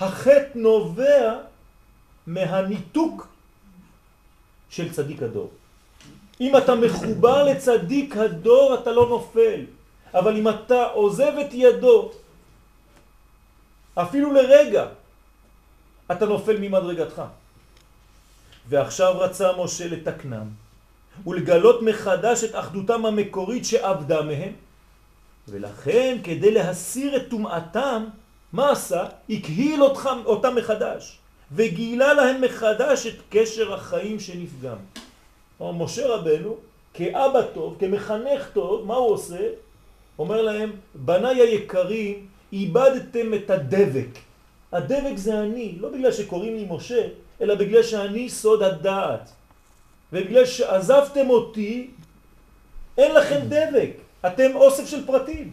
החטא 0.00 0.58
נובע 0.58 1.38
מהניתוק 2.26 3.26
של 4.70 4.92
צדיק 4.92 5.22
הדור. 5.22 5.50
אם 6.40 6.56
אתה 6.56 6.74
מחובר 6.74 7.44
לצדיק 7.44 8.16
הדור 8.16 8.74
אתה 8.74 8.92
לא 8.92 9.08
נופל, 9.08 9.60
אבל 10.14 10.36
אם 10.36 10.48
אתה 10.48 10.84
עוזב 10.84 11.32
את 11.40 11.54
ידו, 11.54 12.10
אפילו 13.94 14.32
לרגע, 14.32 14.86
אתה 16.12 16.26
נופל 16.26 16.56
ממדרגתך. 16.60 17.22
ועכשיו 18.68 19.14
רצה 19.18 19.50
משה 19.58 19.88
לתקנם 19.88 20.46
ולגלות 21.26 21.82
מחדש 21.82 22.44
את 22.44 22.54
אחדותם 22.54 23.06
המקורית 23.06 23.64
שעבדה 23.64 24.22
מהם, 24.22 24.52
ולכן 25.48 26.18
כדי 26.24 26.50
להסיר 26.50 27.16
את 27.16 27.22
טומאתם, 27.30 28.04
מה 28.52 28.70
עשה? 28.70 29.04
הקהיל 29.30 29.82
אותם, 29.82 30.18
אותם 30.24 30.54
מחדש, 30.54 31.18
וגילה 31.52 32.14
להם 32.14 32.40
מחדש 32.40 33.06
את 33.06 33.14
קשר 33.30 33.74
החיים 33.74 34.20
שנפגם. 34.20 34.76
משה 35.60 36.06
רבנו, 36.06 36.56
כאבא 36.94 37.42
טוב, 37.42 37.76
כמחנך 37.80 38.48
טוב, 38.52 38.86
מה 38.86 38.94
הוא 38.94 39.10
עושה? 39.10 39.48
אומר 40.18 40.42
להם, 40.42 40.72
בניי 40.94 41.40
היקרים, 41.40 42.26
איבדתם 42.52 43.34
את 43.34 43.50
הדבק. 43.50 44.18
הדבק 44.74 45.16
זה 45.16 45.40
אני, 45.40 45.76
לא 45.80 45.88
בגלל 45.88 46.12
שקוראים 46.12 46.56
לי 46.56 46.66
משה, 46.70 47.08
אלא 47.40 47.54
בגלל 47.54 47.82
שאני 47.82 48.30
סוד 48.30 48.62
הדעת. 48.62 49.30
ובגלל 50.12 50.46
שעזבתם 50.46 51.30
אותי, 51.30 51.90
אין 52.98 53.14
לכם 53.14 53.40
דבק. 53.48 53.92
אתם 54.26 54.50
אוסף 54.54 54.86
של 54.86 55.06
פרטים. 55.06 55.52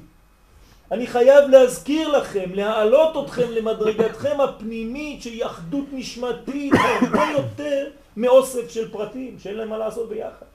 אני 0.91 1.07
חייב 1.07 1.49
להזכיר 1.49 2.07
לכם, 2.07 2.49
להעלות 2.53 3.25
אתכם 3.25 3.51
למדרגתכם 3.51 4.41
הפנימית 4.41 5.21
שהיא 5.21 5.45
אחדות 5.45 5.85
נשמתית 5.91 6.73
הרבה 6.73 7.25
יותר 7.31 7.89
מאוסף 8.17 8.69
של 8.69 8.91
פרטים 8.91 9.39
שאין 9.39 9.55
להם 9.57 9.69
מה 9.69 9.77
לעשות 9.77 10.09
ביחד. 10.09 10.45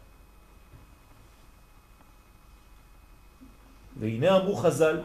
והנה 4.01 4.37
אמרו 4.37 4.57
חז"ל 4.57 5.01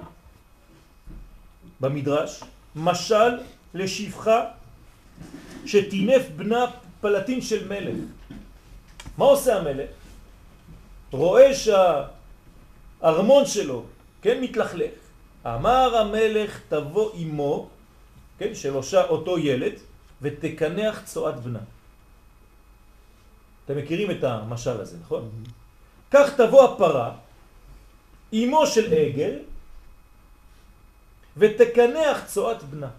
במדרש, 1.79 2.43
משל 2.75 3.37
לשפחה 3.73 4.45
שטינף 5.65 6.29
בנה 6.35 6.65
פלטין 7.01 7.41
של 7.41 7.67
מלך. 7.67 7.95
מה 9.17 9.25
עושה 9.25 9.57
המלך? 9.57 9.89
רואה 11.11 11.51
שהארמון 11.53 13.45
שלו, 13.45 13.83
כן, 14.21 14.41
מתלכלך. 14.41 14.91
אמר 15.45 15.97
המלך 15.97 16.59
תבוא 16.69 17.11
אמו, 17.23 17.69
כן, 18.37 18.55
של 18.55 18.73
אותו 19.09 19.37
ילד, 19.39 19.73
ותקנח 20.21 21.01
צועת 21.05 21.39
בנה. 21.39 21.59
אתם 23.65 23.77
מכירים 23.77 24.11
את 24.11 24.23
המשל 24.23 24.81
הזה, 24.81 24.97
נכון? 25.01 25.21
Mm 25.21 25.47
-hmm. 25.47 25.51
כך 26.11 26.33
תבוא 26.37 26.63
הפרה, 26.63 27.11
אמו 28.33 28.67
של 28.67 28.93
עגל, 28.93 29.39
ותקנח 31.37 32.25
צועת 32.25 32.63
בנה. 32.63 32.89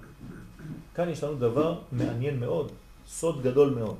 כאן 0.94 1.08
יש 1.08 1.24
לנו 1.24 1.34
דבר 1.34 1.78
מעניין 1.92 2.40
מאוד, 2.40 2.72
סוד 3.06 3.42
גדול 3.42 3.70
מאוד. 3.70 3.96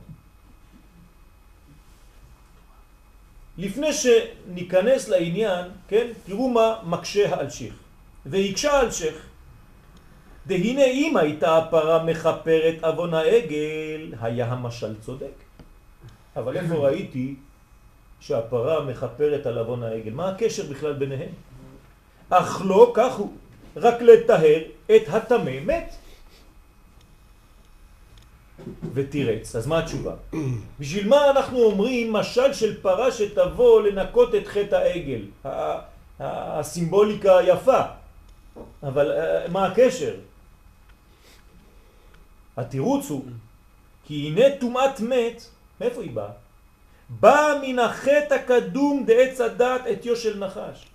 לפני 3.59 3.93
שניכנס 3.93 5.09
לעניין, 5.09 5.67
כן, 5.89 6.07
תראו 6.27 6.49
מה 6.49 6.79
מקשה 6.85 7.35
האלשיך. 7.37 7.75
והקשה 8.27 8.73
האלשיך, 8.73 9.27
דהנה 10.47 10.85
אם 10.85 11.17
הייתה 11.17 11.59
הפרה 11.59 12.05
מחפרת 12.05 12.85
אבון 12.85 13.15
העגל, 13.15 14.15
היה 14.21 14.47
המשל 14.47 15.01
צודק. 15.01 15.37
אבל 16.37 16.57
איפה 16.57 16.75
ראיתי 16.75 17.35
שהפרה 18.21 18.85
מחפרת 18.85 19.47
על 19.47 19.59
אבון 19.59 19.83
העגל? 19.83 20.13
מה 20.13 20.29
הקשר 20.29 20.63
בכלל 20.71 20.93
ביניהם? 20.93 21.33
אך 22.31 22.63
לא 22.65 22.93
כך 22.95 23.15
הוא, 23.15 23.33
רק 23.77 24.03
לטהר 24.03 24.63
את 24.97 25.03
התמה 25.09 25.61
מת. 25.61 25.95
ותירץ. 28.95 29.57
אז 29.57 29.67
מה 29.67 29.79
התשובה? 29.79 30.15
בשביל 30.81 31.09
מה 31.09 31.31
אנחנו 31.31 31.63
אומרים 31.63 32.13
משל 32.13 32.53
של 32.53 32.83
פרה 32.83 33.13
שתבוא 33.13 33.83
לנקות 33.83 34.35
את 34.35 34.47
חטא 34.47 34.75
העגל? 34.75 35.23
הסימבוליקה 36.21 37.39
יפה, 37.47 37.81
אבל 38.83 39.13
אה, 39.13 39.49
מה 39.49 39.67
הקשר? 39.67 40.15
התירוץ 42.57 43.11
הוא, 43.11 43.25
כי 44.07 44.27
הנה 44.27 44.57
טומאת 44.61 45.01
מת, 45.01 45.43
מאיפה 45.81 46.03
היא 46.03 46.11
באה? 46.11 46.31
באה 47.09 47.59
מן 47.63 47.79
החטא 47.79 48.35
הקדום 48.35 49.05
דעץ 49.07 49.41
הדת 49.41 49.81
את 49.93 50.07
יו 50.07 50.17
של 50.17 50.39
נחש. 50.39 50.87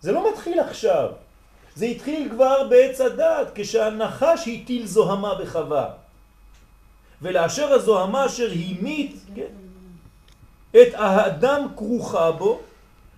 זה 0.00 0.12
לא 0.12 0.32
מתחיל 0.32 0.60
עכשיו, 0.60 1.10
זה 1.76 1.86
התחיל 1.86 2.28
כבר 2.30 2.68
בעץ 2.68 3.00
הדת, 3.00 3.50
כשהנחש 3.54 4.48
הטיל 4.48 4.86
זוהמה 4.86 5.34
בחווה. 5.34 5.88
ולאשר 7.22 7.72
הזוהמה 7.72 8.26
אשר 8.26 8.48
המית 8.52 9.16
כן, 9.34 9.52
את 10.70 10.94
האדם 10.94 11.68
כרוכה 11.76 12.32
בו, 12.32 12.60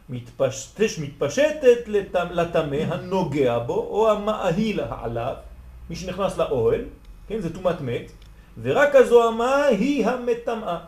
מתפשטש, 0.09 0.99
מתפשטת 0.99 1.79
לטמא 2.15 2.77
הנוגע 2.77 3.59
בו, 3.59 3.75
או 3.75 4.11
המאהיל 4.11 4.81
עליו, 4.81 5.35
מי 5.91 5.97
שנכנס 5.97 6.37
לאוהל, 6.37 6.85
כן, 7.29 7.41
זה 7.41 7.55
תומת 7.55 7.81
מת, 7.81 8.13
ורק 8.63 8.95
הזוהמה 8.95 9.65
היא 9.65 10.07
המטמאה. 10.07 10.79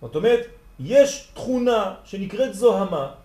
זאת 0.00 0.16
אומרת, 0.16 0.46
יש 0.80 1.28
תכונה 1.34 1.94
שנקראת 2.04 2.54
זוהמה, 2.54 3.23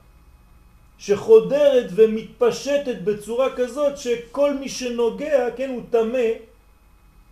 שחודרת 1.00 1.90
ומתפשטת 1.96 2.96
בצורה 3.04 3.56
כזאת 3.56 3.98
שכל 3.98 4.54
מי 4.54 4.70
שנוגע, 4.70 5.48
כן, 5.56 5.70
הוא 5.70 5.82
תמה 5.90 6.30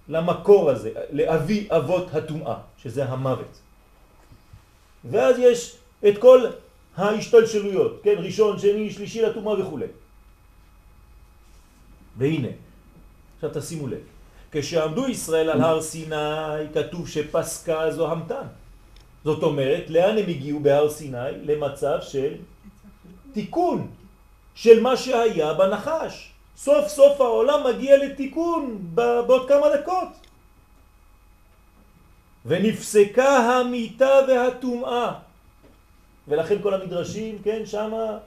למקור 0.09 0.69
הזה, 0.69 0.91
לאבי 1.11 1.67
אבות 1.69 2.07
הטומאה, 2.13 2.57
שזה 2.77 3.05
המוות. 3.05 3.59
ואז 5.05 5.35
יש 5.39 5.75
את 6.07 6.17
כל 6.17 6.45
ההשתלשלויות, 6.95 7.99
כן, 8.03 8.15
ראשון, 8.17 8.59
שני, 8.59 8.91
שלישי 8.91 9.21
לטומאה 9.21 9.59
וכו'. 9.59 9.79
והנה, 12.17 12.47
עכשיו 13.35 13.49
תשימו 13.53 13.87
לב, 13.87 13.99
כשעמדו 14.51 15.07
ישראל 15.07 15.49
על 15.49 15.61
הר 15.61 15.81
סיני, 15.81 16.71
כתוב 16.73 17.07
שפסקה 17.07 17.91
זו 17.91 18.11
המתן. 18.11 18.47
זאת 19.23 19.43
אומרת, 19.43 19.89
לאן 19.89 20.17
הם 20.17 20.29
הגיעו 20.29 20.59
בהר 20.59 20.89
סיני? 20.89 21.43
למצב 21.43 21.97
של 22.01 22.33
תיקון 23.33 23.87
של 24.55 24.81
מה 24.81 24.97
שהיה 24.97 25.53
בנחש. 25.53 26.31
סוף 26.57 26.87
סוף 26.87 27.21
העולם 27.21 27.59
מגיע 27.67 27.97
לתיקון 27.97 28.77
בעוד 28.81 29.47
כמה 29.47 29.67
דקות. 29.75 30.07
ונפסקה 32.45 33.37
המיטה 33.37 34.19
והטומאה. 34.27 35.13
ולכן 36.27 36.61
כל 36.61 36.73
המדרשים, 36.73 37.37
כן, 37.43 37.65
שמה 37.65 38.17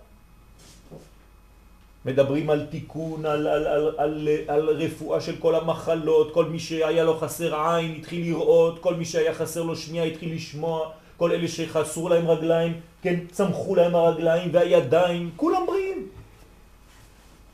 מדברים 2.05 2.51
על 2.51 2.67
תיקון, 2.67 3.27
על, 3.27 3.47
על, 3.47 3.67
על, 3.67 3.95
על, 3.99 4.29
על 4.49 4.69
רפואה 4.69 5.21
של 5.21 5.37
כל 5.37 5.55
המחלות, 5.55 6.35
כל 6.35 6.45
מי 6.45 6.59
שהיה 6.59 7.05
לו 7.05 7.19
חסר 7.19 7.55
עין 7.55 7.95
התחיל 7.99 8.21
לראות, 8.21 8.79
כל 8.79 8.95
מי 8.95 9.05
שהיה 9.05 9.35
חסר 9.35 9.63
לו 9.63 9.77
שמיעה 9.77 10.07
התחיל 10.07 10.35
לשמוע, 10.35 10.91
כל 11.21 11.33
אלה 11.33 11.49
שחסרו 11.49 12.09
להם 12.09 12.29
רגליים, 12.29 12.81
כן, 13.03 13.19
צמחו 13.31 13.75
להם 13.75 13.95
הרגליים 13.95 14.51
והידיים, 14.53 15.31
כולם 15.37 15.67
בריאים. 15.67 16.09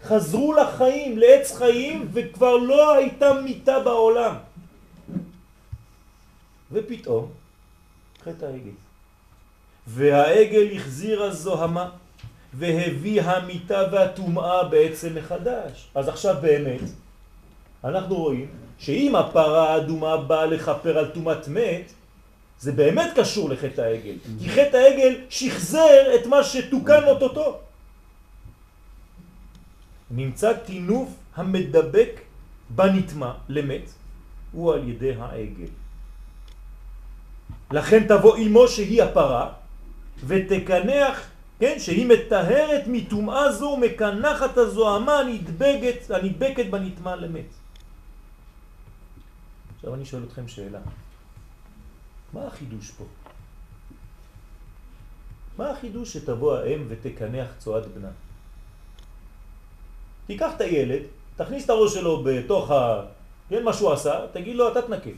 חזרו 0.02 0.52
לחיים, 0.52 1.18
לעץ 1.18 1.56
חיים, 1.56 2.08
וכבר 2.12 2.56
לא 2.56 2.94
הייתה 2.94 3.32
מיטה 3.32 3.80
בעולם. 3.80 4.34
ופתאום, 6.72 7.30
חטא 8.24 8.44
העגל. 8.44 8.76
והעגל 9.86 10.76
החזיר 10.76 11.22
הזוהמה, 11.22 11.90
והביא 12.54 13.22
המיטה 13.22 13.82
והטומאה 13.92 14.64
בעצם 14.64 15.14
מחדש. 15.14 15.90
אז 15.94 16.08
עכשיו 16.08 16.36
באמת, 16.40 16.80
אנחנו 17.84 18.14
רואים 18.14 18.48
שאם 18.78 19.16
הפרה 19.16 19.72
האדומה 19.72 20.16
באה 20.16 20.46
לחפר 20.46 20.98
על 20.98 21.10
טומאת 21.10 21.48
מת, 21.48 21.92
זה 22.60 22.72
באמת 22.72 23.10
קשור 23.16 23.50
לחטא 23.50 23.80
העגל. 23.80 24.14
כי 24.38 24.48
חטא 24.48 24.76
העגל 24.76 25.14
שחזר 25.30 26.14
את 26.14 26.26
מה 26.26 26.44
שתוקן 26.44 27.04
אותו. 27.04 27.60
נמצא 30.10 30.52
תינוף 30.52 31.08
המדבק 31.36 32.20
בנטמע 32.70 33.32
למת, 33.48 33.90
הוא 34.52 34.74
על 34.74 34.88
ידי 34.88 35.14
העגל. 35.18 35.72
לכן 37.70 38.06
תבוא 38.08 38.36
אמו 38.36 38.68
שהיא 38.68 39.02
הפרה, 39.02 39.52
ותקנח, 40.26 41.30
כן, 41.58 41.76
שהיא 41.78 42.06
מטהרת 42.06 42.84
מטומאה 42.86 43.52
זו 43.52 43.64
ומקנחת 43.64 44.56
הזוהמה 44.56 45.18
הנדבקת, 45.18 46.10
הנדבקת 46.10 46.66
בנטמע 46.70 47.16
למת. 47.16 47.50
עכשיו 49.76 49.94
אני 49.94 50.04
שואל 50.04 50.22
אתכם 50.24 50.48
שאלה. 50.48 50.80
מה 52.36 52.46
החידוש 52.46 52.90
פה? 52.90 53.04
מה 55.58 55.70
החידוש 55.70 56.12
שתבוא 56.12 56.56
האם 56.56 56.84
ותקנח 56.88 57.48
צועד 57.58 57.84
בנה? 57.94 58.12
תיקח 60.26 60.50
את 60.56 60.60
הילד, 60.60 61.02
תכניס 61.36 61.64
את 61.64 61.70
הראש 61.70 61.94
שלו 61.94 62.22
בתוך 62.24 62.70
ה... 62.70 63.02
כן, 63.48 63.64
מה 63.64 63.72
שהוא 63.72 63.92
עשה, 63.92 64.26
תגיד 64.32 64.56
לו, 64.56 64.68
אתה 64.68 64.82
תנקה. 64.82 65.10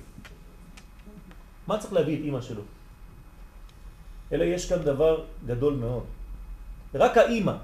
מה 1.66 1.78
צריך 1.78 1.92
להביא 1.92 2.14
את 2.18 2.24
אמא 2.24 2.40
שלו? 2.40 2.62
אלא 4.33 4.44
יש 4.44 4.68
כאן 4.68 4.78
דבר 4.78 5.24
גדול 5.46 5.74
מאוד. 5.74 6.04
רק 6.94 7.16
האמא, 7.16 7.57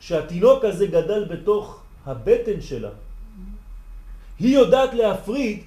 שהתינוק 0.00 0.64
הזה 0.64 0.86
גדל 0.86 1.24
בתוך 1.24 1.82
הבטן 2.06 2.60
שלה, 2.60 2.90
היא 4.38 4.54
יודעת 4.54 4.94
להפריד 4.94 5.64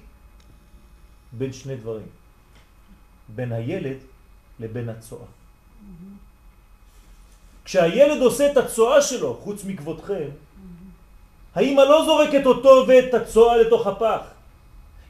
בין 1.32 1.54
שני 1.54 1.76
דברים, 1.76 2.17
בין 3.30 3.52
הילד 3.52 3.98
לבין 4.60 4.90
הצועה. 4.90 5.26
כשהילד 7.66 8.22
עושה 8.22 8.52
את 8.52 8.58
הצועה 8.58 9.02
שלו, 9.02 9.34
חוץ 9.44 9.64
מכבודכם, 9.64 10.30
האמא 11.56 11.82
לא 11.82 12.06
זורקת 12.06 12.46
אותו 12.46 12.86
ואת 12.88 13.14
הצועה 13.14 13.58
לתוך 13.58 13.88
הפח. 13.88 14.22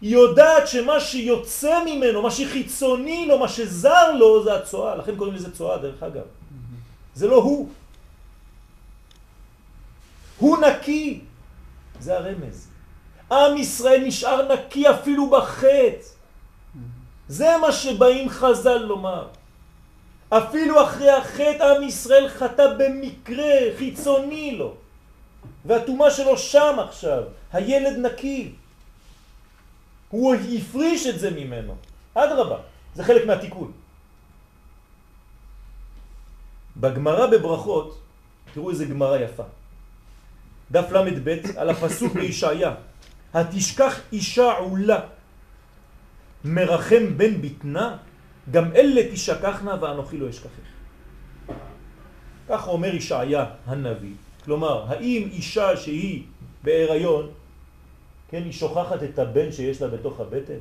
היא 0.01 0.13
יודעת 0.13 0.67
שמה 0.67 0.99
שיוצא 0.99 1.83
ממנו, 1.85 2.21
מה 2.21 2.31
שחיצוני 2.31 3.25
לו, 3.25 3.39
מה 3.39 3.47
שזר 3.47 4.11
לו, 4.11 4.43
זה 4.43 4.55
הצועה. 4.55 4.95
לכן 4.95 5.15
קוראים 5.15 5.35
לזה 5.35 5.55
צועה, 5.55 5.77
דרך 5.77 6.03
אגב. 6.03 6.23
זה 7.15 7.27
לא 7.27 7.35
הוא. 7.35 7.69
הוא 10.37 10.57
נקי. 10.57 11.19
זה 11.99 12.17
הרמז. 12.17 12.67
עם 13.31 13.57
ישראל 13.57 14.03
נשאר 14.05 14.53
נקי 14.53 14.89
אפילו 14.89 15.29
בחטא. 15.29 16.16
זה 17.27 17.57
מה 17.61 17.71
שבאים 17.71 18.29
חז"ל 18.29 18.77
לומר. 18.77 19.27
אפילו 20.29 20.83
אחרי 20.83 21.11
החטא 21.11 21.63
עם 21.63 21.83
ישראל 21.83 22.29
חטא 22.29 22.73
במקרה 22.77 23.53
חיצוני 23.77 24.55
לו. 24.55 24.75
והתומה 25.65 26.11
שלו 26.11 26.37
שם 26.37 26.75
עכשיו. 26.79 27.23
הילד 27.53 27.97
נקי. 28.05 28.51
הוא 30.09 30.35
הפריש 30.35 31.07
את 31.07 31.19
זה 31.19 31.31
ממנו. 31.31 31.75
אדרבה, 32.13 32.57
זה 32.95 33.03
חלק 33.03 33.25
מהתיקון. 33.25 33.71
בגמרא 36.77 37.25
בברכות, 37.27 37.99
תראו 38.53 38.69
איזה 38.69 38.85
גמרא 38.85 39.17
יפה. 39.17 39.43
דף 40.71 40.91
ל"ב 40.91 41.29
על 41.57 41.69
הפסוק 41.69 42.13
בישעיה, 42.13 42.75
התשכח 43.33 43.99
אישה 44.13 44.51
עולה 44.51 44.99
מרחם 46.45 47.17
בן 47.17 47.41
ביטנה, 47.41 47.97
גם 48.51 48.71
אלה 48.75 49.01
תשכחנה 49.11 49.77
ואנוכי 49.81 50.17
לא 50.17 50.29
אשכחך. 50.29 50.67
כך 52.49 52.67
אומר 52.67 52.95
ישעיה 52.95 53.45
הנביא. 53.65 54.13
כלומר, 54.45 54.85
האם 54.87 55.29
אישה 55.31 55.77
שהיא 55.77 56.23
בהיריון, 56.63 57.29
כן, 58.29 58.43
היא 58.43 58.51
שוכחת 58.51 59.03
את 59.03 59.19
הבן 59.19 59.51
שיש 59.51 59.81
לה 59.81 59.87
בתוך 59.87 60.19
הבטן? 60.19 60.59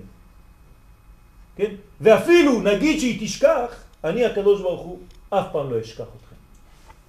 כן? 1.57 1.75
ואפילו 2.01 2.63
נגיד 2.63 3.01
שהיא 3.01 3.27
תשכח, 3.27 3.85
אני 4.05 4.25
הקדוש 4.25 4.61
ברוך 4.61 4.81
הוא 4.81 4.99
אף 5.31 5.47
פעם 5.53 5.71
לא 5.71 5.81
אשכח 5.81 6.05
אתכם. 6.17 6.37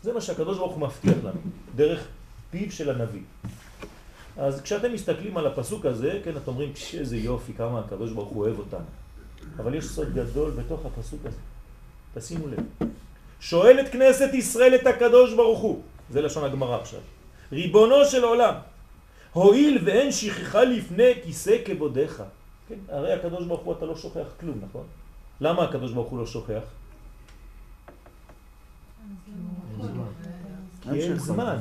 זה 0.03 0.13
מה 0.13 0.21
שהקדוש 0.21 0.58
ברוך 0.58 0.73
הוא 0.73 0.82
מבטיח 0.82 1.17
לנו, 1.23 1.41
דרך 1.75 2.08
פיו 2.51 2.71
של 2.71 2.89
הנביא. 2.89 3.21
אז 4.38 4.62
כשאתם 4.62 4.93
מסתכלים 4.93 5.38
על 5.38 5.47
הפסוק 5.47 5.86
הזה, 5.86 6.19
כן, 6.23 6.38
אתם 6.38 6.47
אומרים, 6.47 6.73
איזה 6.93 7.17
יופי, 7.17 7.54
כמה 7.54 7.80
הקדוש 7.80 8.12
ברוך 8.12 8.30
הוא 8.30 8.45
אוהב 8.45 8.60
אותנו. 8.60 8.86
אבל 9.58 9.76
יש 9.76 9.86
סוד 9.86 10.13
גדול 10.13 10.52
בתוך 10.52 10.86
הפסוק 10.86 11.19
הזה. 11.26 11.38
תשימו 12.13 12.47
לב. 12.47 12.88
שואלת 13.39 13.91
כנסת 13.91 14.34
ישראל 14.34 14.76
את 14.76 14.88
הקדוש 14.88 15.34
ברוך 15.34 15.60
הוא, 15.60 15.82
זה 16.10 16.21
לשון 16.21 16.43
הגמרא 16.43 16.82
עכשיו, 16.82 17.00
ריבונו 17.52 18.06
של 18.06 18.23
עולם, 18.23 18.54
הואיל 19.34 19.82
ואין 19.86 20.12
שכחה 20.12 20.63
לפני 20.63 21.13
כיסא 21.23 21.58
כבודיך. 21.65 22.23
כן, 22.69 22.80
הרי 22.89 23.13
הקדוש 23.13 23.45
ברוך 23.45 23.62
הוא 23.62 23.73
אתה 23.73 23.86
לא 23.86 23.95
שוכח 23.95 24.28
כלום, 24.39 24.62
נכון? 24.69 24.84
למה 25.41 25.63
הקדוש 25.63 25.91
ברוך 25.91 26.10
הוא 26.10 26.19
לא 26.19 26.26
שוכח? 26.26 26.63
כי 30.82 30.89
אין 30.89 31.17
זמן. 31.19 31.58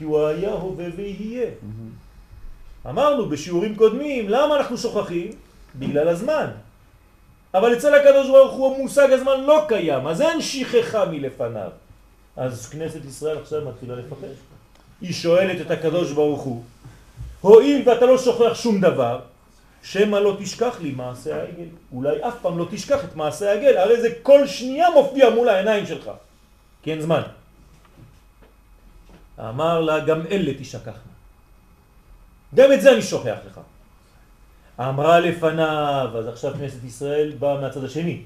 כי 0.00 0.04
הוא 0.04 0.26
היה, 0.26 0.52
הווה 0.52 0.86
ויהיה. 0.96 1.50
אמרנו 2.88 3.28
בשיעורים 3.28 3.76
קודמים, 3.76 4.28
למה 4.28 4.56
אנחנו 4.56 4.78
שוכחים? 4.78 5.30
בגלל 5.74 6.08
הזמן. 6.08 6.46
אבל 7.54 7.76
אצל 7.76 7.94
הקדוש 7.94 8.28
ברוך 8.28 8.52
הוא 8.52 8.76
המושג 8.76 9.12
הזמן 9.12 9.40
לא 9.40 9.64
קיים, 9.68 10.06
אז 10.06 10.20
אין 10.20 10.40
שכחה 10.40 11.04
מלפניו. 11.04 11.70
אז 12.36 12.68
כנסת 12.68 13.04
ישראל 13.04 13.38
עכשיו 13.38 13.68
מתחילה 13.68 13.96
לפחד. 13.96 14.32
היא 15.00 15.12
שואלת 15.12 15.60
את 15.60 15.70
הקדוש 15.70 16.12
ברוך 16.12 16.42
הוא, 16.42 16.62
הואיל 17.40 17.88
ואתה 17.88 18.06
לא 18.06 18.18
שוכח 18.18 18.54
שום 18.54 18.80
דבר, 18.80 19.20
שמא 19.82 20.16
לא 20.16 20.36
תשכח 20.40 20.80
לי 20.80 20.90
מעשה 20.90 21.36
העגל. 21.36 21.68
אולי 21.92 22.16
אף 22.28 22.34
פעם 22.42 22.58
לא 22.58 22.66
תשכח 22.70 23.04
את 23.04 23.16
מעשה 23.16 23.50
העגל, 23.50 23.76
הרי 23.76 24.00
זה 24.00 24.08
כל 24.22 24.46
שנייה 24.46 24.90
מופיע 24.90 25.30
מול 25.30 25.48
העיניים 25.48 25.86
שלך, 25.86 26.10
כי 26.82 26.90
אין 26.90 27.00
זמן. 27.00 27.22
אמר 29.48 29.80
לה, 29.80 30.00
גם 30.00 30.26
אלה 30.26 30.52
תשכחנה. 30.58 31.10
גם 32.54 32.72
את 32.72 32.80
זה 32.80 32.92
אני 32.92 33.02
שוכח 33.02 33.38
לך. 33.46 33.60
אמרה 34.80 35.20
לפניו, 35.20 36.10
אז 36.18 36.28
עכשיו 36.28 36.54
כנסת 36.54 36.84
ישראל 36.84 37.32
באה 37.38 37.60
מהצד 37.60 37.84
השני. 37.84 38.22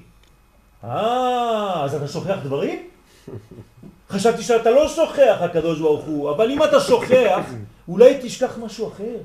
אה, 0.83 1.83
אז 1.83 1.95
אתה 1.95 2.07
שוכח 2.07 2.37
דברים? 2.43 2.89
חשבתי 4.11 4.43
שאתה 4.43 4.71
לא 4.71 4.87
שוכח, 4.87 5.37
הקדוש 5.41 5.79
ברוך 5.79 6.05
הוא, 6.05 6.31
אבל 6.31 6.51
אם 6.51 6.63
אתה 6.63 6.79
שוכח, 6.79 7.45
אולי 7.87 8.19
תשכח 8.21 8.57
משהו 8.57 8.87
אחר. 8.87 9.17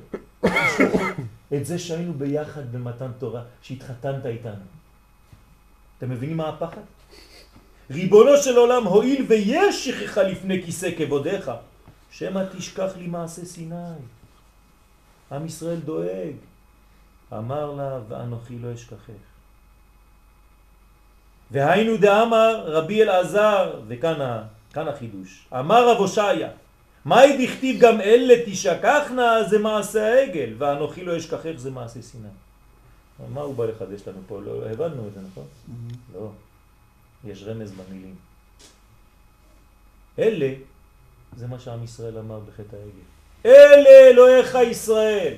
את 1.55 1.67
זה 1.67 1.79
שהיינו 1.79 2.13
ביחד 2.13 2.73
במתן 2.73 3.11
תורה, 3.19 3.43
שהתחתנת 3.63 4.27
איתנו. 4.27 4.65
אתם 5.99 6.11
מבינים 6.11 6.37
מה 6.37 6.49
הפחד? 6.49 6.81
ריבונו 7.91 8.37
של 8.37 8.57
עולם, 8.57 8.87
הואיל 8.87 9.25
ויש 9.29 9.89
שכחה 9.89 10.23
לפני 10.23 10.63
כיסא 10.63 10.91
כבודיך, 10.99 11.51
שמא 12.11 12.43
תשכח 12.53 12.97
לי 12.97 13.07
מעשה 13.07 13.45
סיני. 13.45 14.01
עם 15.33 15.47
ישראל 15.47 15.81
דואג. 15.81 16.35
אמר 17.33 17.73
לה, 17.73 17.99
ואנוכי 18.09 18.59
לא 18.59 18.75
אשכחך. 18.75 19.23
והיינו 21.51 21.97
דאמר 21.97 22.65
רבי 22.67 23.03
אלעזר, 23.03 23.81
וכאן 23.89 24.43
כאן 24.73 24.89
החידוש, 24.89 25.47
אמר 25.53 25.91
רב 25.91 25.97
הושעיה, 25.97 26.51
מהי 27.05 27.47
דכתיב 27.47 27.81
גם 27.81 28.01
אלה 28.01 28.35
תשכחנה 28.47 29.43
זה 29.49 29.59
מעשה 29.59 30.15
העגל, 30.15 30.55
ואנוכי 30.59 31.05
לא 31.05 31.17
אשכחך 31.17 31.53
זה 31.57 31.71
מעשה 31.71 32.03
סיני. 32.03 32.29
מה 33.35 33.41
הוא 33.41 33.55
בא 33.55 33.67
לחדש 33.67 34.09
לנו 34.09 34.19
פה? 34.27 34.41
לא 34.41 34.67
הבנו 34.71 35.09
את 35.09 35.15
זה, 35.15 35.21
נכון? 35.31 35.45
Mm-hmm. 35.45 36.15
לא. 36.15 36.31
יש 37.25 37.43
רמז 37.43 37.73
במילים. 37.73 38.15
אלה, 40.19 40.55
זה 41.37 41.47
מה 41.47 41.59
שעם 41.59 41.85
ישראל 41.85 42.19
אמר 42.19 42.41
בחטא 42.41 42.77
העגל. 42.77 43.07
אלה 43.47 44.11
אלוהיך 44.11 44.55
ישראל. 44.55 45.35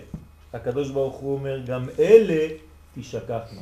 הקדוש 0.53 0.91
ברוך 0.91 1.17
הוא 1.17 1.35
אומר, 1.35 1.59
גם 1.67 1.89
אלה 1.99 2.49
תשכחנה. 2.95 3.61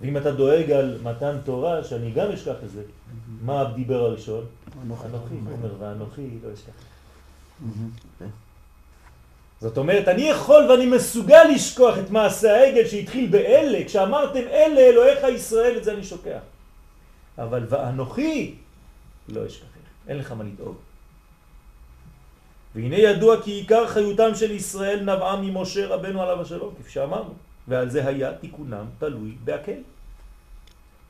ואם 0.00 0.16
אתה 0.16 0.32
דואג 0.32 0.70
על 0.70 0.98
מתן 1.02 1.38
תורה, 1.44 1.84
שאני 1.84 2.10
גם 2.10 2.30
אשכח 2.32 2.56
את 2.64 2.70
זה, 2.70 2.82
מה 3.42 3.72
דיבר 3.74 4.04
הראשון? 4.04 4.44
אנוכי, 4.82 5.34
אומר, 5.52 5.74
ואנוכי 5.78 6.28
לא 6.44 6.54
אשכח. 6.54 6.72
זאת 9.60 9.78
אומרת, 9.78 10.08
אני 10.08 10.22
יכול 10.22 10.66
ואני 10.70 10.86
מסוגל 10.86 11.44
לשכוח 11.54 11.98
את 11.98 12.10
מעשה 12.10 12.56
העגל 12.56 12.88
שהתחיל 12.88 13.30
באלה, 13.30 13.84
כשאמרתם 13.84 14.40
אלה 14.50 14.80
אלוהיך 14.80 15.24
ישראל, 15.34 15.76
את 15.76 15.84
זה 15.84 15.92
אני 15.92 16.04
שוכח. 16.04 16.40
אבל 17.38 17.66
ואנוכי 17.68 18.54
לא 19.28 19.46
אשכח, 19.46 19.75
אין 20.08 20.18
לך 20.18 20.32
מה 20.32 20.44
לדאוג. 20.44 20.76
והנה 22.74 22.96
ידוע 22.96 23.42
כי 23.42 23.50
עיקר 23.50 23.86
חיותם 23.86 24.34
של 24.34 24.50
ישראל 24.50 25.00
נבעה 25.00 25.36
ממשה 25.40 25.86
רבנו 25.86 26.22
עליו 26.22 26.42
השלום, 26.42 26.74
כפי 26.78 26.90
שאמרנו, 26.90 27.34
ועל 27.68 27.90
זה 27.90 28.08
היה 28.08 28.34
תיקונם 28.34 28.86
תלוי 28.98 29.36
בהקל. 29.44 29.80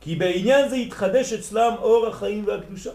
כי 0.01 0.15
בעניין 0.15 0.69
זה 0.69 0.77
התחדש 0.77 1.33
אצלם 1.33 1.75
אור 1.79 2.07
החיים 2.07 2.47
והקדושה. 2.47 2.91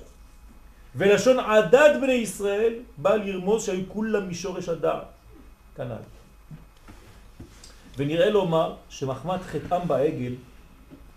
ולשון 0.96 1.40
עדת 1.40 2.02
בני 2.02 2.14
ישראל 2.14 2.74
בא 2.98 3.16
לרמוז 3.16 3.66
שהיו 3.66 3.84
כולם 3.88 4.30
משורש 4.30 4.70
הדעת, 4.70 5.04
כנ"ל. 5.76 6.04
ונראה 7.98 8.30
לומר 8.30 8.76
שמחמת 8.90 9.42
חטאם 9.42 9.88
בעגל 9.88 10.34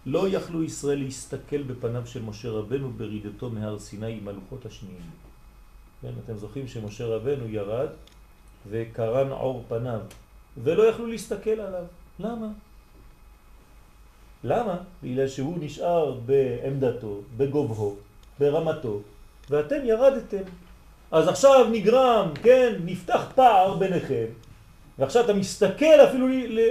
לא 0.07 0.29
יכלו 0.29 0.63
ישראל 0.63 0.99
להסתכל 0.99 1.63
בפניו 1.63 2.07
של 2.07 2.23
משה 2.23 2.51
רבנו 2.51 2.91
ברידתו 2.91 3.51
מהר 3.51 3.79
סיני 3.79 4.13
עם 4.13 4.29
הלוחות 4.29 4.67
השניים. 4.67 5.11
כן, 6.03 6.13
אתם 6.25 6.37
זוכרים 6.37 6.69
שמשה 6.69 7.07
רבנו 7.07 7.49
ירד 7.49 7.89
וקרן 8.71 9.33
עור 9.33 9.65
פניו 9.69 10.01
ולא 10.63 10.83
יכלו 10.83 11.07
להסתכל 11.07 11.51
עליו. 11.51 11.85
למה? 12.19 12.49
למה? 14.45 14.77
בגלל 15.03 15.29
שהוא 15.29 15.57
נשאר 15.61 16.21
בעמדתו, 16.27 17.21
בגובהו, 17.37 17.97
ברמתו, 18.39 19.01
ואתם 19.51 19.85
ירדתם. 19.85 20.43
אז 21.11 21.29
עכשיו 21.29 21.69
נגרם, 21.73 22.33
כן, 22.43 22.75
נפתח 22.85 23.33
פער 23.35 23.77
ביניכם, 23.77 24.27
ועכשיו 24.99 25.25
אתה 25.25 25.33
מסתכל 25.33 26.01
אפילו, 26.09 26.27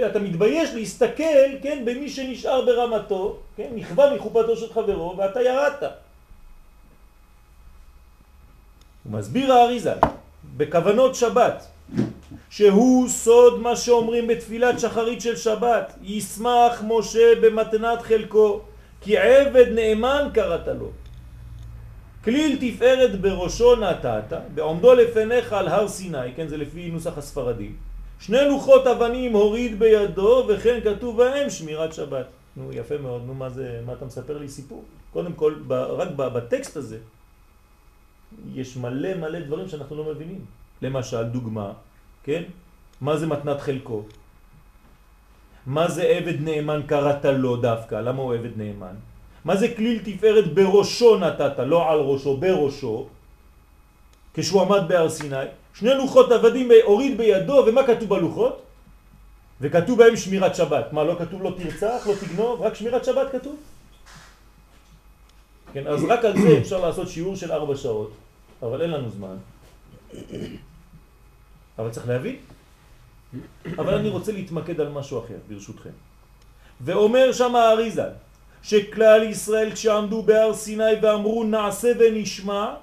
אתה 0.06 0.18
מתבייש 0.18 0.70
להסתכל, 0.74 1.58
כן, 1.62 1.82
במי 1.84 2.10
שנשאר 2.10 2.64
ברמתו, 2.64 3.38
כן, 3.56 3.70
נכווה 3.74 4.14
מחופתו 4.14 4.56
של 4.56 4.72
חברו, 4.72 5.14
ואתה 5.18 5.42
ירדת. 5.42 5.82
הוא 9.04 9.12
מסביר 9.12 9.52
האריזה, 9.52 9.92
בכוונות 10.56 11.14
שבת, 11.14 11.66
שהוא 12.50 13.08
סוד 13.08 13.60
מה 13.60 13.76
שאומרים 13.76 14.26
בתפילת 14.26 14.80
שחרית 14.80 15.20
של 15.20 15.36
שבת, 15.36 15.94
ישמח 16.02 16.82
משה 16.86 17.32
במתנת 17.42 18.02
חלקו, 18.02 18.60
כי 19.00 19.18
עבד 19.18 19.66
נאמן 19.68 20.28
קראת 20.34 20.68
לו. 20.68 20.90
כליל 22.24 22.58
תפארת 22.60 23.20
בראשו 23.20 23.76
נתת, 23.76 24.32
בעומדו 24.54 24.94
לפניך 24.94 25.52
על 25.52 25.68
הר 25.68 25.88
סיני, 25.88 26.34
כן, 26.36 26.48
זה 26.48 26.56
לפי 26.56 26.90
נוסח 26.90 27.18
הספרדים. 27.18 27.93
שני 28.24 28.48
לוחות 28.48 28.86
אבנים 28.86 29.32
הוריד 29.32 29.78
בידו, 29.78 30.44
וכן 30.48 30.80
כתוב 30.84 31.16
בהם 31.16 31.50
שמירת 31.50 31.92
שבת. 31.92 32.26
נו, 32.56 32.72
יפה 32.72 32.98
מאוד, 32.98 33.22
נו, 33.26 33.34
מה 33.34 33.50
זה, 33.50 33.80
מה 33.86 33.92
אתה 33.92 34.04
מספר 34.04 34.38
לי 34.38 34.48
סיפור? 34.48 34.84
קודם 35.12 35.32
כל, 35.32 35.54
ב, 35.66 35.72
רק 35.72 36.08
ב, 36.16 36.22
בטקסט 36.22 36.76
הזה, 36.76 36.98
יש 38.54 38.76
מלא 38.76 39.14
מלא 39.14 39.40
דברים 39.40 39.68
שאנחנו 39.68 39.96
לא 39.96 40.04
מבינים. 40.04 40.40
למשל, 40.82 41.22
דוגמה, 41.22 41.72
כן? 42.22 42.42
מה 43.00 43.16
זה 43.16 43.26
מתנת 43.26 43.60
חלקו? 43.60 44.02
מה 45.66 45.88
זה 45.88 46.02
עבד 46.02 46.40
נאמן 46.40 46.80
קראת 46.86 47.24
לו 47.24 47.56
דווקא? 47.56 47.94
למה 47.94 48.22
הוא 48.22 48.34
עבד 48.34 48.56
נאמן? 48.56 48.96
מה 49.44 49.56
זה 49.56 49.68
כליל 49.76 50.00
תפארת 50.04 50.54
בראשו 50.54 51.18
נתת, 51.18 51.58
לא 51.58 51.90
על 51.90 51.98
ראשו, 52.00 52.36
בראשו, 52.36 53.08
כשהוא 54.34 54.62
עמד 54.62 54.88
בהר 54.88 55.08
סיני? 55.08 55.46
שני 55.74 55.94
לוחות 55.94 56.32
עבדים 56.32 56.70
הוריד 56.84 57.18
בידו, 57.18 57.64
ומה 57.66 57.86
כתוב 57.86 58.08
בלוחות? 58.08 58.62
וכתוב 59.60 59.98
בהם 59.98 60.16
שמירת 60.16 60.54
שבת. 60.54 60.92
מה, 60.92 61.04
לא 61.04 61.16
כתוב 61.18 61.42
לא 61.42 61.52
תרצח, 61.56 62.06
לא 62.06 62.14
תגנוב, 62.20 62.62
רק 62.62 62.74
שמירת 62.74 63.04
שבת 63.04 63.32
כתוב? 63.32 63.56
כן, 65.72 65.86
אז 65.86 66.04
רק 66.04 66.24
על 66.24 66.38
זה 66.38 66.58
אפשר 66.58 66.80
לעשות 66.86 67.08
שיעור 67.08 67.36
של 67.36 67.52
ארבע 67.52 67.76
שעות, 67.76 68.12
אבל 68.62 68.82
אין 68.82 68.90
לנו 68.90 69.10
זמן. 69.10 69.36
אבל 71.78 71.90
צריך 71.90 72.08
להבין. 72.08 72.36
אבל 73.78 73.94
אני 73.94 74.08
רוצה 74.08 74.32
להתמקד 74.32 74.80
על 74.80 74.88
משהו 74.88 75.18
אחר, 75.18 75.38
ברשותכם. 75.48 75.94
ואומר 76.80 77.32
שם 77.32 77.54
האריזה, 77.54 78.08
שכלל 78.62 79.22
ישראל 79.22 79.72
כשעמדו 79.72 80.22
בהר 80.22 80.54
סיני 80.54 80.94
ואמרו 81.02 81.44
נעשה 81.44 81.92
ונשמע, 81.98 82.74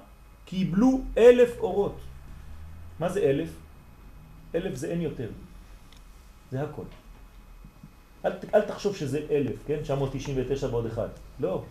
קיבלו 0.44 1.00
אלף 1.16 1.58
אורות. 1.58 1.96
מה 3.02 3.08
זה 3.08 3.20
אלף? 3.20 3.48
אלף 4.54 4.74
זה 4.74 4.86
אין 4.86 5.00
יותר. 5.00 5.28
זה 6.50 6.62
הכל. 6.62 6.86
אל, 8.24 8.32
אל 8.54 8.60
תחשוב 8.60 8.96
שזה 8.96 9.26
אלף, 9.30 9.56
כן? 9.66 9.82
999 9.82 10.66
ועוד 10.70 10.86
אחד. 10.86 11.08
לא. 11.40 11.64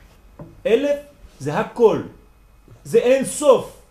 אלף 0.66 1.00
זה 1.40 1.60
הכל. 1.60 2.02
זה 2.84 2.98
אין 3.00 3.26
סוף. 3.26 3.82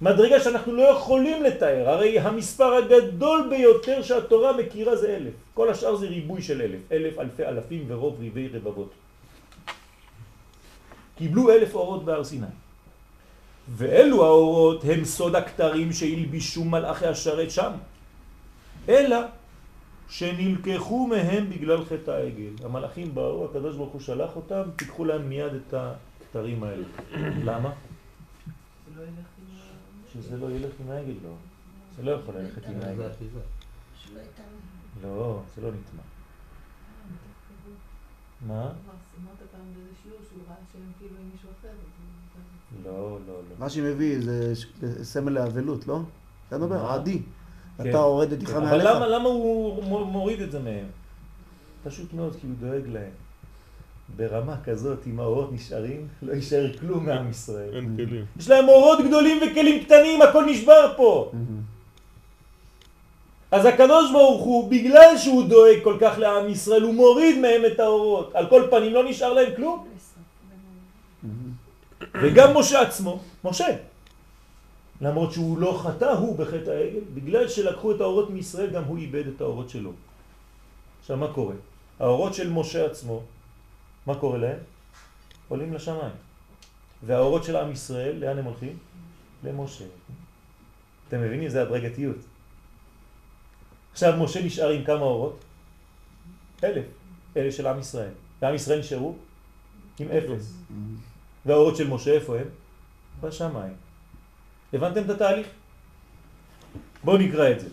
מדרגה 0.00 0.40
שאנחנו 0.40 0.72
לא 0.72 0.82
יכולים 0.82 1.42
לתאר. 1.42 1.88
הרי 1.88 2.18
המספר 2.18 2.72
הגדול 2.74 3.46
ביותר 3.50 4.02
שהתורה 4.02 4.56
מכירה 4.56 4.96
זה 4.96 5.16
אלף. 5.16 5.34
כל 5.54 5.68
השאר 5.68 5.96
זה 5.96 6.06
ריבוי 6.08 6.42
של 6.42 6.62
אלף. 6.62 6.80
אלף, 6.92 7.18
אלפי, 7.18 7.44
אלפים 7.44 7.84
ורוב 7.88 8.20
ריבי 8.20 8.48
רבבות. 8.48 8.92
קיבלו 11.20 11.52
אלף 11.52 11.74
אורות 11.74 12.04
בהר 12.04 12.24
סיני. 12.24 12.63
ואלו 13.68 14.24
האורות 14.24 14.84
הם 14.84 15.04
סוד 15.04 15.34
הכתרים 15.34 15.92
שהלבישו 15.92 16.64
מלאכי 16.64 17.06
השרת 17.06 17.50
שם. 17.50 17.72
אלא 18.88 19.16
שנלקחו 20.08 21.06
מהם 21.06 21.50
בגלל 21.50 21.84
חטא 21.84 22.10
העגל. 22.10 22.64
המלאכים 22.64 23.14
באו, 23.14 23.44
הקדוש 23.44 23.76
ברוך 23.76 23.92
הוא 23.92 24.00
שלח 24.00 24.36
אותם, 24.36 24.62
תיקחו 24.76 25.04
להם 25.04 25.28
מיד 25.28 25.54
את 25.54 25.74
הכתרים 25.74 26.62
האלה. 26.62 26.86
למה? 27.44 27.72
שזה 30.12 30.36
לא 30.36 30.50
ילך 30.50 30.72
עם 30.80 30.90
העגל, 30.90 31.14
לא. 31.24 31.34
זה 31.96 32.02
לא 32.02 32.10
יכול 32.10 32.34
ללכת 32.34 32.66
עם 32.66 32.80
העגל. 32.82 33.08
לא, 35.02 35.42
זה 35.56 35.62
לא 35.62 35.68
נטמע. 35.68 36.02
מה? 38.46 38.72
לא, 42.84 42.92
לא, 42.92 43.18
לא. 43.26 43.34
מה 43.58 43.70
שמביא 43.70 44.20
זה 44.20 44.54
סמל 45.04 45.32
לאבלות, 45.32 45.88
לא? 45.88 46.00
אתה 46.48 46.58
מדבר, 46.58 46.86
עדי. 46.86 47.22
כן. 47.78 47.90
אתה 47.90 47.98
הורד 47.98 48.32
את 48.32 48.40
איתך 48.40 48.54
מעליך. 48.54 48.86
אבל 48.86 49.14
למה 49.14 49.28
הוא 49.28 50.06
מוריד 50.06 50.40
את 50.40 50.50
זה 50.50 50.58
מהם? 50.58 50.86
פשוט 51.84 52.12
מאוד, 52.12 52.36
כי 52.40 52.46
הוא 52.46 52.54
דואג 52.60 52.88
להם. 52.88 53.10
ברמה 54.16 54.56
כזאת, 54.64 54.98
אם 55.06 55.20
האורות 55.20 55.52
נשארים, 55.52 56.08
לא 56.22 56.32
יישאר 56.32 56.72
כלום 56.80 57.06
מעם 57.06 57.30
ישראל. 57.30 57.76
אין 57.76 57.96
כלים. 57.96 58.24
יש 58.38 58.48
להם 58.48 58.68
אורות 58.68 58.98
גדולים 59.06 59.42
וכלים 59.42 59.84
קטנים, 59.84 60.22
הכל 60.22 60.44
נשבר 60.44 60.92
פה. 60.96 61.32
אז 63.50 63.66
הקדוש 63.66 64.12
ברוך 64.12 64.42
הוא, 64.42 64.70
בגלל 64.70 65.18
שהוא 65.18 65.44
דואג 65.48 65.76
כל 65.84 65.96
כך 66.00 66.18
לעם 66.18 66.48
ישראל, 66.48 66.82
הוא 66.82 66.94
מוריד 66.94 67.38
מהם 67.38 67.62
את 67.72 67.80
האורות. 67.80 68.34
על 68.34 68.46
כל 68.48 68.62
פנים 68.70 68.94
לא 68.94 69.04
נשאר 69.08 69.32
להם 69.32 69.52
כלום. 69.56 69.86
וגם 72.22 72.56
משה 72.56 72.82
עצמו, 72.82 73.20
משה, 73.44 73.76
למרות 75.00 75.32
שהוא 75.32 75.58
לא 75.58 75.80
חטא 75.82 76.04
הוא 76.04 76.38
בחטא 76.38 76.70
העגל, 76.70 77.00
בגלל 77.14 77.48
שלקחו 77.48 77.92
את 77.92 78.00
האורות 78.00 78.30
מישראל 78.30 78.70
גם 78.70 78.84
הוא 78.84 78.98
איבד 78.98 79.26
את 79.26 79.40
האורות 79.40 79.70
שלו. 79.70 79.92
עכשיו 81.00 81.16
מה 81.16 81.32
קורה? 81.32 81.54
האורות 82.00 82.34
של 82.34 82.50
משה 82.50 82.86
עצמו, 82.86 83.22
מה 84.06 84.14
קורה 84.14 84.38
להם? 84.38 84.58
עולים 85.48 85.74
לשמיים. 85.74 86.14
והאורות 87.06 87.44
של 87.44 87.56
עם 87.56 87.72
ישראל, 87.72 88.16
לאן 88.18 88.38
הם 88.38 88.44
הולכים? 88.44 88.78
למשה. 89.44 89.84
אתם 91.08 91.20
מבינים? 91.20 91.48
זה 91.48 91.62
הדרגתיות. 91.62 92.16
עכשיו 93.92 94.24
משה 94.24 94.44
נשאר 94.44 94.70
עם 94.70 94.84
כמה 94.84 95.00
אורות? 95.00 95.44
אלף. 96.64 96.84
אלה 97.36 97.52
של 97.52 97.66
עם 97.66 97.78
ישראל. 97.78 98.12
ועם 98.42 98.54
ישראל 98.54 98.78
נשארו 98.78 99.14
עם 99.98 100.08
אפס. 100.08 100.54
והאורות 101.46 101.76
של 101.76 101.88
משה 101.88 102.12
איפה 102.12 102.36
הם? 102.36 102.46
בשמיים. 103.20 103.74
הבנתם 104.72 105.02
את 105.04 105.10
התהליך? 105.10 105.46
בואו 107.04 107.16
נקרא 107.16 107.50
את 107.50 107.60
זה. 107.60 107.68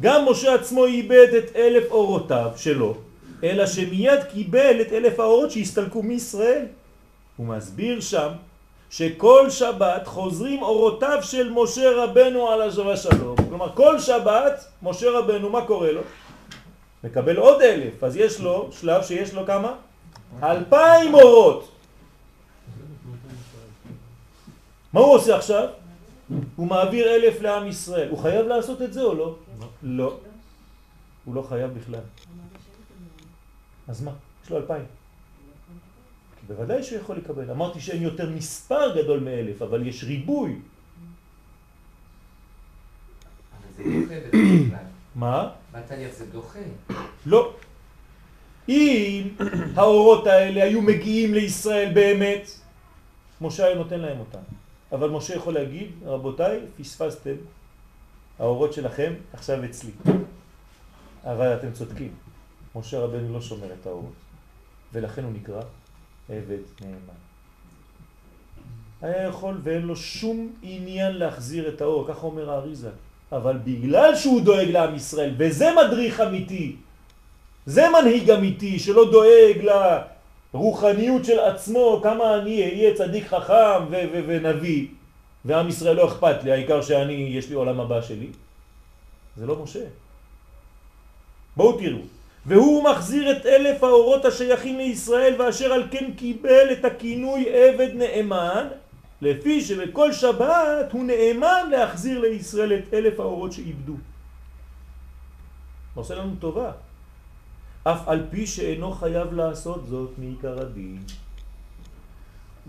גם 0.00 0.26
משה 0.30 0.54
עצמו 0.54 0.84
איבד 0.84 1.34
את 1.38 1.56
אלף 1.56 1.90
אורותיו 1.90 2.50
שלו, 2.56 2.94
אלא 3.44 3.66
שמיד 3.66 4.24
קיבל 4.32 4.80
את 4.80 4.92
אלף 4.92 5.20
האורות 5.20 5.50
שהסתלקו 5.50 6.02
מישראל. 6.02 6.66
הוא 7.36 7.46
מסביר 7.46 8.00
שם 8.00 8.28
שכל 8.90 9.50
שבת 9.50 10.06
חוזרים 10.06 10.62
אורותיו 10.62 11.18
של 11.22 11.50
משה 11.50 11.90
רבנו 11.96 12.48
על 12.48 12.62
השווה 12.62 12.96
שלום. 12.96 13.36
כלומר, 13.48 13.72
כל 13.74 13.98
שבת, 13.98 14.64
משה 14.82 15.10
רבנו, 15.10 15.50
מה 15.50 15.66
קורה 15.66 15.92
לו? 15.92 16.00
מקבל 17.04 17.36
עוד 17.36 17.62
אלף, 17.62 18.04
אז 18.04 18.16
יש 18.16 18.40
לו 18.40 18.68
שלב 18.72 19.02
שיש 19.02 19.34
לו 19.34 19.46
כמה? 19.46 19.74
אלפיים 20.42 21.14
אורות. 21.14 21.79
מה 24.92 25.00
הוא 25.00 25.14
עושה 25.14 25.36
עכשיו? 25.36 25.68
הוא 26.56 26.66
מעביר 26.66 27.06
אלף 27.14 27.40
לעם 27.40 27.66
ישראל. 27.66 28.08
הוא 28.08 28.18
חייב 28.18 28.46
לעשות 28.46 28.82
את 28.82 28.92
זה 28.92 29.02
או 29.02 29.14
לא? 29.14 29.36
לא. 29.82 30.18
הוא 31.24 31.34
לא 31.34 31.42
חייב 31.42 31.70
בכלל. 31.70 32.00
אז 33.88 34.02
מה? 34.02 34.12
יש 34.44 34.50
לו 34.50 34.56
אלפיים. 34.56 34.84
בוודאי 36.48 36.82
שהוא 36.82 36.98
יכול 36.98 37.16
לקבל. 37.16 37.50
אמרתי 37.50 37.80
שאין 37.80 38.02
יותר 38.02 38.30
מספר 38.30 39.02
גדול 39.02 39.20
מאלף, 39.20 39.62
אבל 39.62 39.86
יש 39.86 40.04
ריבוי. 40.04 40.58
מה? 45.14 45.50
בתהליך 45.72 46.14
זה 46.14 46.26
דוחה. 46.26 46.58
לא. 47.26 47.54
אם 48.68 49.28
האורות 49.76 50.26
האלה 50.26 50.64
היו 50.64 50.82
מגיעים 50.82 51.34
לישראל 51.34 51.92
באמת, 51.94 52.50
משה 53.40 53.66
היה 53.66 53.74
נותן 53.74 54.00
להם 54.00 54.20
אותם. 54.20 54.59
אבל 54.92 55.10
משה 55.10 55.34
יכול 55.34 55.54
להגיד, 55.54 55.90
רבותיי, 56.04 56.60
פספסתם, 56.78 57.34
האורות 58.38 58.72
שלכם 58.72 59.12
עכשיו 59.32 59.64
אצלי. 59.64 59.90
אבל 61.24 61.54
אתם 61.54 61.72
צודקים, 61.72 62.14
משה 62.74 62.98
רבנו 62.98 63.32
לא 63.32 63.40
שומר 63.40 63.72
את 63.80 63.86
האורות, 63.86 64.12
ולכן 64.92 65.24
הוא 65.24 65.32
נקרא 65.32 65.62
עבד 66.28 66.58
נאמן. 66.80 67.20
היה 69.02 69.22
יכול 69.22 69.60
ואין 69.62 69.82
לו 69.82 69.96
שום 69.96 70.52
עניין 70.62 71.12
להחזיר 71.12 71.68
את 71.68 71.80
האור, 71.80 72.08
ככה 72.08 72.26
אומר 72.26 72.50
האריזה. 72.50 72.90
אבל 73.32 73.58
בגלל 73.64 74.16
שהוא 74.16 74.40
דואג 74.40 74.68
לעם 74.68 74.94
ישראל, 74.94 75.34
וזה 75.38 75.68
מדריך 75.76 76.20
אמיתי, 76.20 76.76
זה 77.66 77.86
מנהיג 77.88 78.30
אמיתי 78.30 78.78
שלא 78.78 79.10
דואג 79.10 79.58
רוחניות 80.52 81.24
של 81.24 81.38
עצמו, 81.38 82.00
כמה 82.02 82.34
אני 82.34 82.62
אהיה 82.62 82.94
צדיק 82.94 83.26
חכם 83.26 83.84
ו- 83.90 84.04
ו- 84.12 84.24
ונביא, 84.26 84.86
ועם 85.44 85.68
ישראל 85.68 85.96
לא 85.96 86.08
אכפת 86.08 86.44
לי, 86.44 86.52
העיקר 86.52 86.82
שאני, 86.82 87.12
יש 87.12 87.48
לי 87.48 87.54
עולם 87.54 87.80
הבא 87.80 88.02
שלי. 88.02 88.26
זה 89.36 89.46
לא 89.46 89.62
משה. 89.62 89.84
בואו 91.56 91.78
תראו. 91.78 91.98
והוא 92.46 92.84
מחזיר 92.84 93.32
את 93.32 93.46
אלף 93.46 93.84
האורות 93.84 94.24
השייכים 94.24 94.78
לישראל, 94.78 95.34
ואשר 95.38 95.72
על 95.72 95.84
כן 95.90 96.10
קיבל 96.16 96.72
את 96.72 96.84
הכינוי 96.84 97.46
עבד 97.48 97.90
נאמן, 97.94 98.68
לפי 99.22 99.60
שבכל 99.60 100.12
שבת 100.12 100.92
הוא 100.92 101.04
נאמן 101.04 101.70
להחזיר 101.70 102.20
לישראל 102.20 102.72
את 102.72 102.94
אלף 102.94 103.20
האורות 103.20 103.52
שאיבדו. 103.52 103.94
עושה 105.94 106.14
לנו 106.14 106.32
טובה. 106.38 106.72
אף 107.84 108.08
על 108.08 108.26
פי 108.30 108.46
שאינו 108.46 108.92
חייב 108.92 109.32
לעשות 109.32 109.86
זאת 109.88 110.10
מעיקר 110.18 110.60
הדין. 110.60 111.02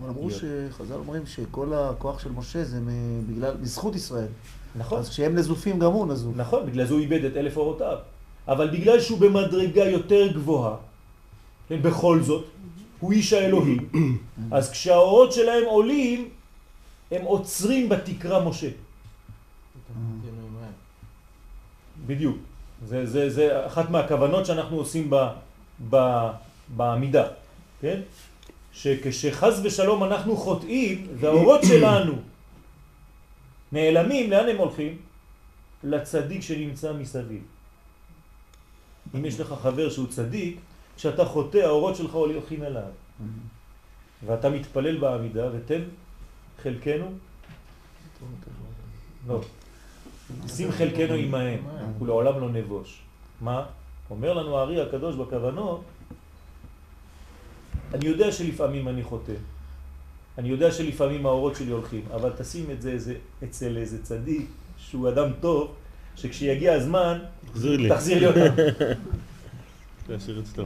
אבל 0.00 0.08
אמרו 0.08 0.30
שחז"ל 0.30 0.94
אומרים 0.94 1.26
שכל 1.26 1.72
הכוח 1.74 2.18
של 2.18 2.32
משה 2.32 2.64
זה 2.64 2.80
בגלל, 3.28 3.54
בזכות 3.56 3.94
ישראל. 3.94 4.28
נכון. 4.76 4.98
אז 4.98 5.08
כשהם 5.08 5.34
נזופים 5.34 5.78
גם 5.78 5.92
הוא 5.92 6.06
נזוף. 6.06 6.36
נכון, 6.36 6.66
בגלל 6.66 6.86
זה 6.86 6.94
הוא 6.94 7.00
איבד 7.00 7.24
את 7.24 7.36
אלף 7.36 7.56
אורותיו. 7.56 7.98
אבל 8.48 8.70
בגלל 8.70 9.00
שהוא 9.00 9.20
במדרגה 9.20 9.84
יותר 9.84 10.32
גבוהה, 10.32 10.76
כן, 11.68 11.82
בכל 11.82 12.22
זאת, 12.22 12.44
הוא 13.00 13.12
איש 13.12 13.32
האלוהים, 13.32 13.88
אז 14.56 14.70
כשהאורות 14.70 15.32
שלהם 15.32 15.64
עולים, 15.64 16.28
הם 17.10 17.24
עוצרים 17.24 17.88
בתקרה 17.88 18.44
משה. 18.44 18.70
בדיוק. 22.06 22.36
זה, 22.86 23.06
זה, 23.06 23.30
זה 23.30 23.66
אחת 23.66 23.90
מהכוונות 23.90 24.46
שאנחנו 24.46 24.76
עושים 24.76 25.10
ב, 25.10 25.16
ב, 25.90 25.96
בעמידה, 26.76 27.28
כן? 27.80 28.00
שכשחז 28.72 29.60
ושלום 29.64 30.04
אנחנו 30.04 30.36
חוטאים 30.36 31.06
והאורות 31.20 31.60
שלנו 31.64 32.12
נעלמים, 33.72 34.30
לאן 34.30 34.48
הם 34.48 34.56
הולכים? 34.56 34.98
לצדיק 35.84 36.42
שנמצא 36.42 36.92
מסביב. 36.92 37.42
אם 39.14 39.24
יש 39.24 39.40
לך 39.40 39.54
חבר 39.62 39.90
שהוא 39.90 40.06
צדיק, 40.06 40.56
כשאתה 40.96 41.24
חוטא 41.24 41.58
האורות 41.58 41.96
שלך 41.96 42.12
הולכים 42.12 42.62
אליו. 42.62 42.90
ואתה 44.26 44.50
מתפלל 44.50 44.98
בעמידה 44.98 45.48
ותן 45.52 45.82
חלקנו, 46.62 47.12
לא, 49.26 49.40
שים 50.48 50.72
חלקנו 50.72 51.14
עמהם, 51.14 51.60
ולעולם 52.00 52.40
לא 52.40 52.48
נבוש. 52.50 53.02
מה? 53.40 53.64
אומר 54.10 54.32
לנו 54.32 54.58
הארי 54.58 54.80
הקדוש 54.80 55.16
בכוונות, 55.16 55.80
אני 57.94 58.06
יודע 58.06 58.32
שלפעמים 58.32 58.88
אני 58.88 59.02
חוטא, 59.02 59.32
אני 60.38 60.48
יודע 60.48 60.72
שלפעמים 60.72 61.26
האורות 61.26 61.56
שלי 61.56 61.70
הולכים, 61.70 62.04
אבל 62.14 62.32
תשים 62.38 62.70
את 62.70 62.82
זה 62.82 62.90
איזה, 62.90 63.14
אצל 63.44 63.76
איזה 63.76 64.02
צדיק 64.02 64.46
שהוא 64.78 65.08
אדם 65.08 65.28
טוב, 65.40 65.74
שכשיגיע 66.16 66.72
הזמן, 66.72 67.18
תחזיר 67.46 67.76
לי. 67.76 67.88
תחזיר 67.88 68.18
לי 68.18 68.26
אותם. 68.26 68.54
להשאיר 70.08 70.40
אצלו. 70.40 70.64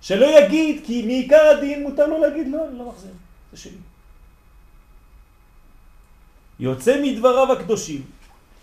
שלא 0.00 0.26
יגיד, 0.38 0.82
כי 0.86 1.06
מעיקר 1.06 1.56
הדין 1.56 1.82
מותר 1.82 2.06
לו 2.06 2.20
להגיד, 2.20 2.46
לא, 2.52 2.68
אני 2.68 2.78
לא 2.78 2.88
מחזיר, 2.88 3.12
זה 3.52 3.58
שלי. 3.58 3.76
יוצא 6.60 7.02
מדבריו 7.02 7.52
הקדושים, 7.52 8.02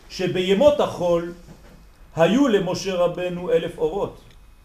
שבימות 0.09 0.79
החול 0.79 1.33
היו 2.15 2.47
למשה 2.47 2.95
רבנו 2.95 3.51
אלף 3.51 3.77
אורות, 3.77 4.19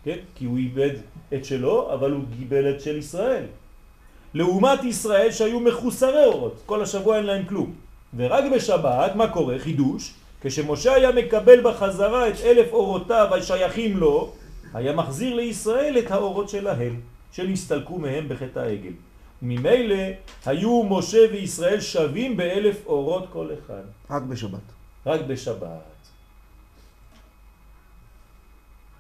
כן? 0.05 0.17
כי 0.35 0.45
הוא 0.45 0.59
איבד 0.59 0.91
את 1.35 1.45
שלו, 1.45 1.93
אבל 1.95 2.13
הוא 2.13 2.25
גיבל 2.39 2.71
את 2.71 2.81
של 2.81 2.97
ישראל. 2.97 3.45
לעומת 4.35 4.85
ישראל 4.85 5.31
שהיו 5.31 5.61
מחוסרי 5.61 6.25
אורות, 6.25 6.63
כל 6.67 6.83
השבוע 6.83 7.17
אין 7.17 7.27
להם 7.27 7.45
כלום. 7.47 7.73
ורק 8.17 8.45
בשבת, 8.55 9.15
מה 9.15 9.29
קורה? 9.29 9.59
חידוש, 9.59 10.15
כשמשה 10.41 10.95
היה 10.95 11.13
מקבל 11.13 11.61
בחזרה 11.61 12.29
את 12.29 12.35
אלף 12.45 12.73
אורותיו 12.73 13.35
השייכים 13.35 13.97
לו, 13.97 14.33
היה 14.75 14.93
מחזיר 14.93 15.35
לישראל 15.35 15.99
את 15.99 16.11
האורות 16.11 16.49
שלהם, 16.49 17.01
שנסתלקו 17.33 17.99
מהם 17.99 18.29
בחטא 18.29 18.59
העגל. 18.59 18.93
ממילא 19.43 20.05
היו 20.47 20.83
משה 20.83 21.19
וישראל 21.33 21.81
שווים 21.81 22.37
באלף 22.37 22.87
אורות 22.87 23.25
כל 23.33 23.49
אחד. 23.59 23.83
רק 24.11 24.23
בשבת. 24.23 24.84
רק 25.07 25.21
בשבת. 25.21 25.95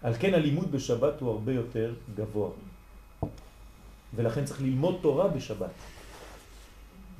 על 0.02 0.14
כן 0.20 0.34
הלימוד 0.34 0.72
בשבת 0.72 1.20
הוא 1.20 1.30
הרבה 1.30 1.52
יותר 1.52 1.94
גבוה. 2.14 2.50
ולכן 4.14 4.44
צריך 4.44 4.60
ללמוד 4.62 4.98
תורה 5.02 5.28
בשבת. 5.28 5.70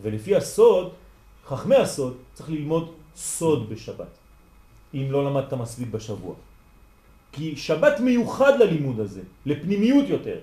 ולפי 0.03 0.37
הסוד, 0.37 0.93
חכמי 1.47 1.77
הסוד, 1.77 2.17
צריך 2.35 2.51
ללמוד 2.51 2.95
סוד 3.17 3.71
בשבת, 3.71 4.13
אם 4.95 5.07
לא 5.11 5.25
למדת 5.25 5.53
מספיק 5.53 5.89
בשבוע. 5.89 6.35
כי 7.33 7.57
שבת 7.57 8.01
מיוחד 8.01 8.53
ללימוד 8.59 9.01
הזה, 9.01 9.23
לפנימיות 9.47 10.09
יותר. 10.09 10.39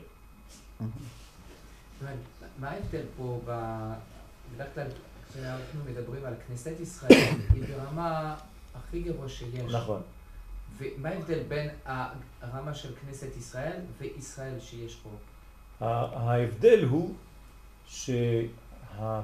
מה 2.60 2.69
ההבדל 2.69 3.04
פה, 3.17 3.39
בדרך 3.45 4.67
כלל 4.75 4.88
כשאנחנו 5.32 5.80
מדברים 5.91 6.26
על 6.26 6.34
כנסת 6.48 6.80
ישראל, 6.80 7.12
היא 7.54 7.63
ברמה 7.63 8.36
הכי 8.76 9.02
גבוה 9.02 9.30
שיש. 9.30 9.74
נכון. 9.74 10.02
ומה 10.78 11.10
ההבדל 11.10 11.39
בין 11.48 11.70
הרמה 12.41 12.74
של 12.74 12.96
כנסת 12.96 13.38
ישראל 13.38 13.80
וישראל 14.00 14.60
שיש 14.60 14.96
פה? 15.04 15.10
ההבדל 15.80 16.84
הוא 16.89 17.13
שהכנסת 17.88 19.17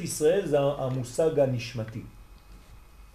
ישראל 0.00 0.46
זה 0.46 0.58
המושג 0.60 1.38
הנשמתי. 1.38 2.02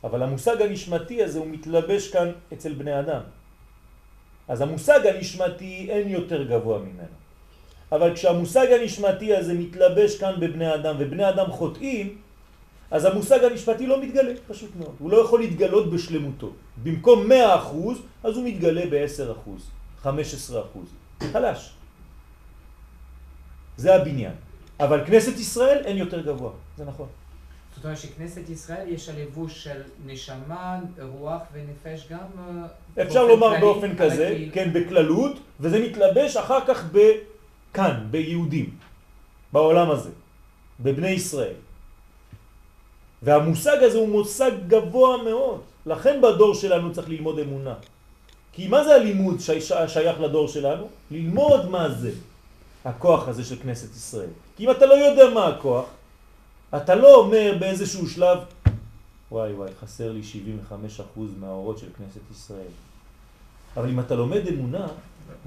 אבל 0.03 0.23
המושג 0.23 0.61
הנשמתי 0.61 1.23
הזה 1.23 1.39
הוא 1.39 1.47
מתלבש 1.47 2.11
כאן 2.11 2.31
אצל 2.53 2.73
בני 2.73 2.99
אדם. 2.99 3.21
אז 4.47 4.61
המושג 4.61 4.99
הנשמתי 5.05 5.87
אין 5.89 6.09
יותר 6.09 6.43
גבוה 6.43 6.79
ממנו. 6.79 7.18
אבל 7.91 8.15
כשהמושג 8.15 8.67
הנשמתי 8.71 9.35
הזה 9.35 9.53
מתלבש 9.53 10.17
כאן 10.17 10.33
בבני 10.39 10.75
אדם 10.75 10.95
ובני 10.99 11.29
אדם 11.29 11.51
חוטאים, 11.51 12.17
אז 12.91 13.05
המושג 13.05 13.43
הנשמתי 13.43 13.87
לא 13.87 14.01
מתגלה, 14.01 14.33
פשוט 14.47 14.69
מאוד. 14.75 14.95
הוא 14.99 15.11
לא 15.11 15.17
יכול 15.17 15.39
להתגלות 15.39 15.91
בשלמותו. 15.91 16.51
במקום 16.83 17.31
100%, 17.31 17.33
אז 18.23 18.37
הוא 18.37 18.47
מתגלה 18.47 18.83
ב-10%, 18.89 20.05
15%. 20.05 20.07
חלש. 21.31 21.73
זה 23.77 23.95
הבניין. 23.95 24.33
אבל 24.79 25.05
כנסת 25.05 25.39
ישראל 25.39 25.81
אין 25.85 25.97
יותר 25.97 26.21
גבוה, 26.21 26.51
זה 26.77 26.85
נכון. 26.85 27.07
זאת 27.75 27.83
אומרת 27.83 27.97
שכנסת 27.97 28.49
ישראל 28.49 28.87
יש 28.87 29.09
הלבוש 29.09 29.63
של 29.63 29.81
נשמה, 30.05 30.79
רוח 31.01 31.41
ונפש 31.53 32.07
גם... 32.09 32.27
אה, 32.97 33.03
אפשר 33.03 33.27
לומר 33.27 33.59
באופן 33.59 33.97
כזה. 33.97 34.37
כן, 34.53 34.73
בכללות, 34.73 35.39
וזה 35.59 35.79
מתלבש 35.79 36.37
אחר 36.37 36.59
כך 36.67 36.83
בכאן, 37.71 38.07
ביהודים, 38.11 38.69
בעולם 39.53 39.91
הזה, 39.91 40.09
בבני 40.79 41.09
ישראל. 41.09 41.59
והמושג 43.21 43.77
הזה 43.83 43.97
הוא 43.97 44.09
מושג 44.09 44.51
גבוה 44.67 45.23
מאוד, 45.23 45.61
לכן 45.85 46.21
בדור 46.21 46.55
שלנו 46.55 46.93
צריך 46.93 47.09
ללמוד 47.09 47.39
אמונה. 47.39 47.75
כי 48.53 48.67
מה 48.67 48.83
זה 48.83 48.95
הלימוד 48.95 49.39
שייך 49.87 50.19
לדור 50.19 50.47
שלנו? 50.47 50.87
ללמוד 51.11 51.69
מה 51.69 51.89
זה 51.89 52.11
הכוח 52.85 53.27
הזה 53.27 53.43
של 53.43 53.55
כנסת 53.55 53.95
ישראל. 53.95 54.29
כי 54.57 54.65
אם 54.65 54.71
אתה 54.71 54.85
לא 54.85 54.93
יודע 54.93 55.29
מה 55.33 55.47
הכוח, 55.47 55.85
אתה 56.75 56.95
לא 56.95 57.15
אומר 57.15 57.57
באיזשהו 57.59 58.09
שלב, 58.09 58.37
וואי 59.31 59.53
וואי, 59.53 59.71
חסר 59.81 60.11
לי 60.11 60.21
75% 60.71 61.19
מהאורות 61.39 61.77
של 61.77 61.87
כנסת 61.97 62.31
ישראל. 62.31 62.73
אבל 63.77 63.89
אם 63.89 63.99
אתה 63.99 64.15
לומד 64.15 64.47
אמונה, 64.47 64.87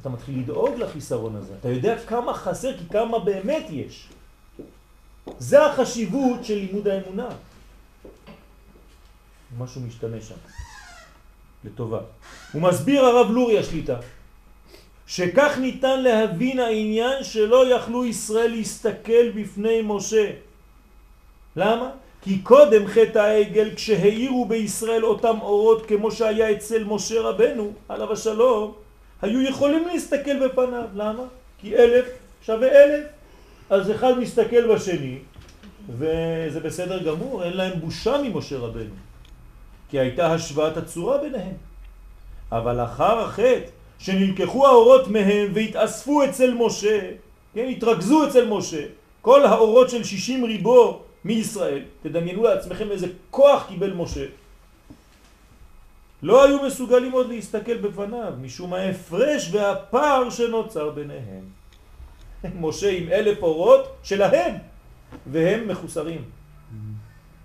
אתה 0.00 0.08
מתחיל 0.08 0.38
לדאוג 0.38 0.74
לחיסרון 0.78 1.36
הזה. 1.36 1.54
אתה 1.60 1.68
יודע 1.68 1.98
כמה 1.98 2.34
חסר, 2.34 2.78
כי 2.78 2.84
כמה 2.90 3.18
באמת 3.18 3.66
יש. 3.70 4.08
זה 5.38 5.66
החשיבות 5.66 6.44
של 6.44 6.54
לימוד 6.54 6.88
האמונה. 6.88 7.28
משהו 9.58 9.80
משתנה 9.80 10.20
שם, 10.20 10.34
לטובה. 11.64 12.00
הוא 12.52 12.62
מסביר 12.62 13.04
הרב 13.04 13.30
לורי 13.30 13.58
השליטה, 13.58 13.96
שכך 15.06 15.58
ניתן 15.60 16.02
להבין 16.02 16.58
העניין 16.58 17.24
שלא 17.24 17.74
יכלו 17.74 18.04
ישראל 18.04 18.50
להסתכל 18.50 19.30
בפני 19.34 19.80
משה. 19.84 20.30
למה? 21.56 21.90
כי 22.22 22.42
קודם 22.42 22.86
חטא 22.86 23.18
העגל 23.18 23.74
כשהאירו 23.74 24.44
בישראל 24.44 25.04
אותם 25.04 25.40
אורות 25.40 25.86
כמו 25.86 26.12
שהיה 26.12 26.52
אצל 26.52 26.84
משה 26.84 27.20
רבנו, 27.20 27.72
עליו 27.88 28.12
השלום, 28.12 28.74
היו 29.22 29.42
יכולים 29.42 29.88
להסתכל 29.88 30.48
בפניו. 30.48 30.84
למה? 30.94 31.22
כי 31.58 31.76
אלף 31.76 32.04
שווה 32.42 32.68
אלף. 32.68 33.06
אז 33.70 33.90
אחד 33.90 34.18
מסתכל 34.18 34.74
בשני, 34.74 35.18
וזה 35.88 36.60
בסדר 36.60 37.02
גמור, 37.02 37.44
אין 37.44 37.56
להם 37.56 37.80
בושה 37.80 38.16
ממשה 38.22 38.58
רבנו. 38.58 38.94
כי 39.90 39.98
הייתה 39.98 40.32
השוואת 40.32 40.76
הצורה 40.76 41.18
ביניהם. 41.18 41.54
אבל 42.52 42.84
אחר 42.84 43.18
החטא, 43.18 43.60
שנלקחו 43.98 44.66
האורות 44.66 45.08
מהם 45.08 45.50
והתאספו 45.54 46.24
אצל 46.24 46.54
משה, 46.54 47.00
כן, 47.54 47.68
התרכזו 47.68 48.28
אצל 48.28 48.48
משה, 48.48 48.82
כל 49.20 49.46
האורות 49.46 49.90
של 49.90 50.04
שישים 50.04 50.44
ריבו 50.44 51.02
מישראל, 51.24 51.82
תדמיינו 52.02 52.42
לעצמכם 52.42 52.90
איזה 52.90 53.06
כוח 53.30 53.66
קיבל 53.68 53.92
משה, 53.92 54.24
לא 56.22 56.44
היו 56.44 56.62
מסוגלים 56.66 57.12
עוד 57.12 57.28
להסתכל 57.28 57.78
בפניו, 57.78 58.32
משום 58.40 58.74
ההפרש 58.74 59.54
והפער 59.54 60.30
שנוצר 60.30 60.90
ביניהם. 60.90 61.44
משה 62.60 62.90
עם 62.90 63.08
אלף 63.08 63.42
אורות 63.42 63.96
שלהם, 64.02 64.54
והם 65.26 65.68
מחוסרים. 65.68 66.24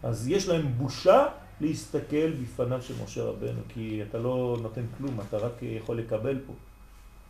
אז 0.03 0.27
יש 0.27 0.47
להם 0.47 0.67
בושה 0.77 1.25
להסתכל 1.61 2.31
בפניו 2.31 2.81
של 2.81 2.93
משה 3.03 3.23
רבנו, 3.23 3.61
כי 3.69 4.01
אתה 4.09 4.17
לא 4.17 4.57
נותן 4.61 4.85
כלום, 4.97 5.19
אתה 5.29 5.37
רק 5.37 5.53
יכול 5.61 5.97
לקבל 5.97 6.39
פה. 6.47 6.53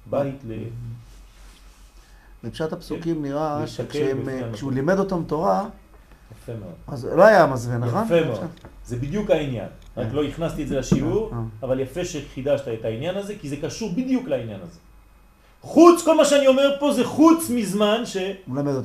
בית 0.09 0.35
ל... 0.47 0.53
בפשט 2.43 2.73
הפסוקים 2.73 3.21
נראה 3.21 3.59
להסתכל 3.59 3.83
שכשהם, 3.83 4.19
בפני 4.19 4.33
אה, 4.33 4.37
המקום. 4.37 4.53
כשהוא 4.53 4.71
לימד 4.71 4.99
אותם 4.99 5.23
תורה, 5.27 5.69
יפה 6.31 6.51
מאוד. 6.59 6.73
אז 6.87 7.05
לא 7.05 7.23
היה 7.23 7.45
מזווה, 7.45 7.77
נכון? 7.77 8.05
יפה 8.05 8.25
מאוד. 8.25 8.39
זה 8.85 8.95
בדיוק 8.95 9.29
העניין. 9.31 9.67
רק. 9.97 10.07
לא 10.11 10.23
הכנסתי 10.23 10.63
את 10.63 10.67
זה 10.67 10.79
לשיעור, 10.79 11.31
אה. 11.33 11.39
אבל 11.63 11.79
יפה 11.79 12.05
שחידשת 12.05 12.67
את 12.79 12.85
העניין 12.85 13.17
הזה, 13.17 13.33
כי 13.41 13.49
זה 13.49 13.55
קשור 13.61 13.91
בדיוק 13.91 14.27
לעניין 14.27 14.59
הזה. 14.63 14.79
חוץ, 15.61 16.03
כל 16.03 16.17
מה 16.17 16.25
שאני 16.25 16.47
אומר 16.47 16.75
פה 16.79 16.93
זה 16.93 17.05
חוץ 17.05 17.49
מזמן 17.49 18.01
ש... 18.05 18.17
שהוא 18.17 18.27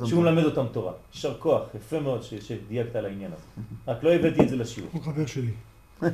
תורה. 0.09 0.21
מלמד 0.21 0.43
אותם 0.43 0.65
תורה. 0.71 0.91
יישר 1.13 1.33
כוח, 1.39 1.61
יפה 1.75 1.99
מאוד 1.99 2.23
ש- 2.23 2.33
שדייקת 2.33 2.95
על 2.95 3.05
העניין 3.05 3.31
הזה. 3.33 3.43
רק 3.91 4.03
לא 4.03 4.13
הבאתי 4.13 4.41
את 4.43 4.49
זה 4.49 4.55
לשיעור. 4.55 4.89
הוא 4.93 5.01
חבר 5.01 5.25
שלי. 5.25 5.51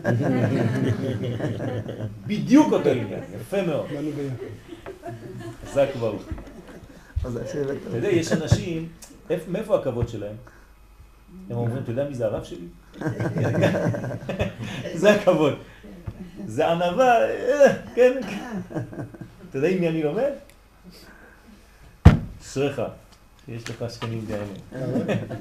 בדיוק 2.28 2.74
אותו 2.74 2.90
עניין, 2.90 3.20
יפה 3.42 3.62
מאוד. 3.62 3.86
ביחד. 3.88 4.46
חזק 5.72 5.88
ברוך. 6.00 6.22
אתה 7.22 7.28
יודע, 7.98 8.08
יש 8.10 8.32
אנשים, 8.32 8.88
איפ- 9.30 9.48
מאיפה 9.52 9.76
הכבוד 9.80 10.10
שלהם? 10.10 10.36
הם 11.50 11.58
אומרים, 11.58 11.78
אתה 11.84 11.92
יודע 11.92 12.10
מי 12.10 12.16
זה 12.16 12.26
הרב 12.26 12.44
שלי? 12.44 12.68
זה 15.02 15.12
הכבוד. 15.12 15.54
זה 16.46 16.72
ענווה, 16.72 17.30
אה, 17.30 17.74
כן. 17.96 18.20
אתה 19.50 19.58
יודע 19.58 19.68
עם 19.68 19.80
מי 19.80 19.90
אני 19.90 20.04
לומד? 20.04 20.32
אשריך, 22.42 22.82
יש 23.48 23.70
לך 23.70 23.92
שכנים 23.92 24.26
כאלה. 24.28 24.86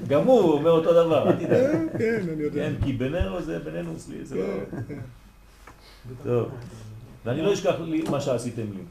גם 0.07 0.23
הוא 0.23 0.51
אומר 0.51 0.71
אותו 0.71 0.93
דבר, 0.93 1.29
אל 1.29 1.35
תדאג. 1.35 1.97
כן, 1.97 2.19
אני 2.33 2.43
יודע. 2.43 2.61
כן, 2.61 2.73
כי 2.85 2.93
בינינו 2.93 3.41
זה 3.41 3.59
בינינו 3.59 3.93
אצלי, 3.95 4.25
זה 4.25 4.35
לא... 4.35 4.43
כן, 4.71 4.77
כן. 4.87 4.99
טוב. 6.23 6.49
ואני 7.25 7.41
לא 7.41 7.53
אשכח 7.53 7.75
לי 7.79 8.03
מה 8.09 8.21
שעשיתם 8.21 8.65
לי. 8.75 8.83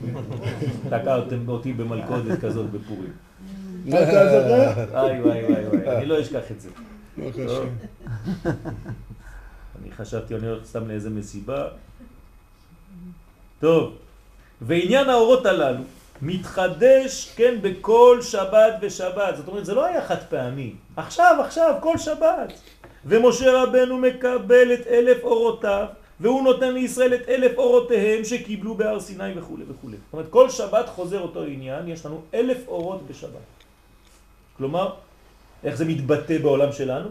תקעתם 0.90 1.48
אותי 1.48 1.72
במלכודת 1.72 2.40
כזאת 2.40 2.70
בפורים. 2.70 3.12
מה 3.84 4.02
אתה 4.02 4.40
זוכר? 4.40 4.98
איי 4.98 5.22
וואי 5.22 5.44
וואי 5.44 5.66
וואי, 5.66 5.96
אני 5.96 6.06
לא 6.06 6.20
אשכח 6.20 6.50
את 6.50 6.60
זה. 6.60 6.68
טוב. 7.16 7.40
השם. 7.40 7.68
אני 9.82 9.92
חשבתי, 9.92 10.34
אני 10.34 10.46
הולך 10.46 10.64
סתם 10.64 10.88
לאיזה 10.88 11.10
מסיבה. 11.10 11.68
טוב, 13.60 13.96
ועניין 14.60 15.08
האורות 15.08 15.46
הללו 15.46 15.82
מתחדש, 16.22 17.32
כן, 17.36 17.58
בכל 17.62 18.18
שבת 18.22 18.74
ושבת. 18.80 19.36
זאת 19.36 19.48
אומרת, 19.48 19.64
זה 19.64 19.74
לא 19.74 19.84
היה 19.84 20.04
חד 20.04 20.22
פעמי. 20.28 20.74
עכשיו, 20.96 21.36
עכשיו, 21.44 21.74
כל 21.80 21.98
שבת. 21.98 22.52
ומשה 23.04 23.62
רבנו 23.62 23.98
מקבל 23.98 24.74
את 24.74 24.86
אלף 24.86 25.24
אורותיו, 25.24 25.86
והוא 26.20 26.42
נותן 26.42 26.74
לישראל 26.74 27.14
את 27.14 27.28
אלף 27.28 27.58
אורותיהם 27.58 28.24
שקיבלו 28.24 28.74
בהר 28.74 29.00
סיני 29.00 29.32
וכו' 29.36 29.56
וכו'. 29.68 29.90
זאת 29.90 30.12
אומרת, 30.12 30.26
כל 30.30 30.50
שבת 30.50 30.88
חוזר 30.88 31.20
אותו 31.20 31.42
עניין, 31.42 31.88
יש 31.88 32.06
לנו 32.06 32.22
אלף 32.34 32.68
אורות 32.68 33.06
בשבת. 33.06 33.59
כלומר, 34.60 34.92
איך 35.64 35.74
זה 35.74 35.84
מתבטא 35.84 36.38
בעולם 36.38 36.72
שלנו? 36.72 37.08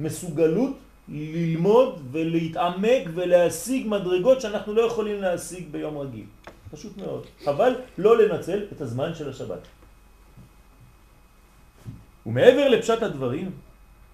מסוגלות 0.00 0.76
ללמוד 1.08 2.00
ולהתעמק 2.12 3.02
ולהשיג 3.14 3.88
מדרגות 3.88 4.40
שאנחנו 4.40 4.74
לא 4.74 4.82
יכולים 4.82 5.22
להשיג 5.22 5.64
ביום 5.72 5.98
רגיל. 5.98 6.28
פשוט 6.72 6.96
מאוד. 6.96 7.24
אבל 7.48 7.72
לא 7.98 8.18
לנצל 8.18 8.68
את 8.72 8.80
הזמן 8.80 9.14
של 9.14 9.30
השבת. 9.30 9.64
ומעבר 12.26 12.68
לפשט 12.68 13.02
הדברים 13.02 13.50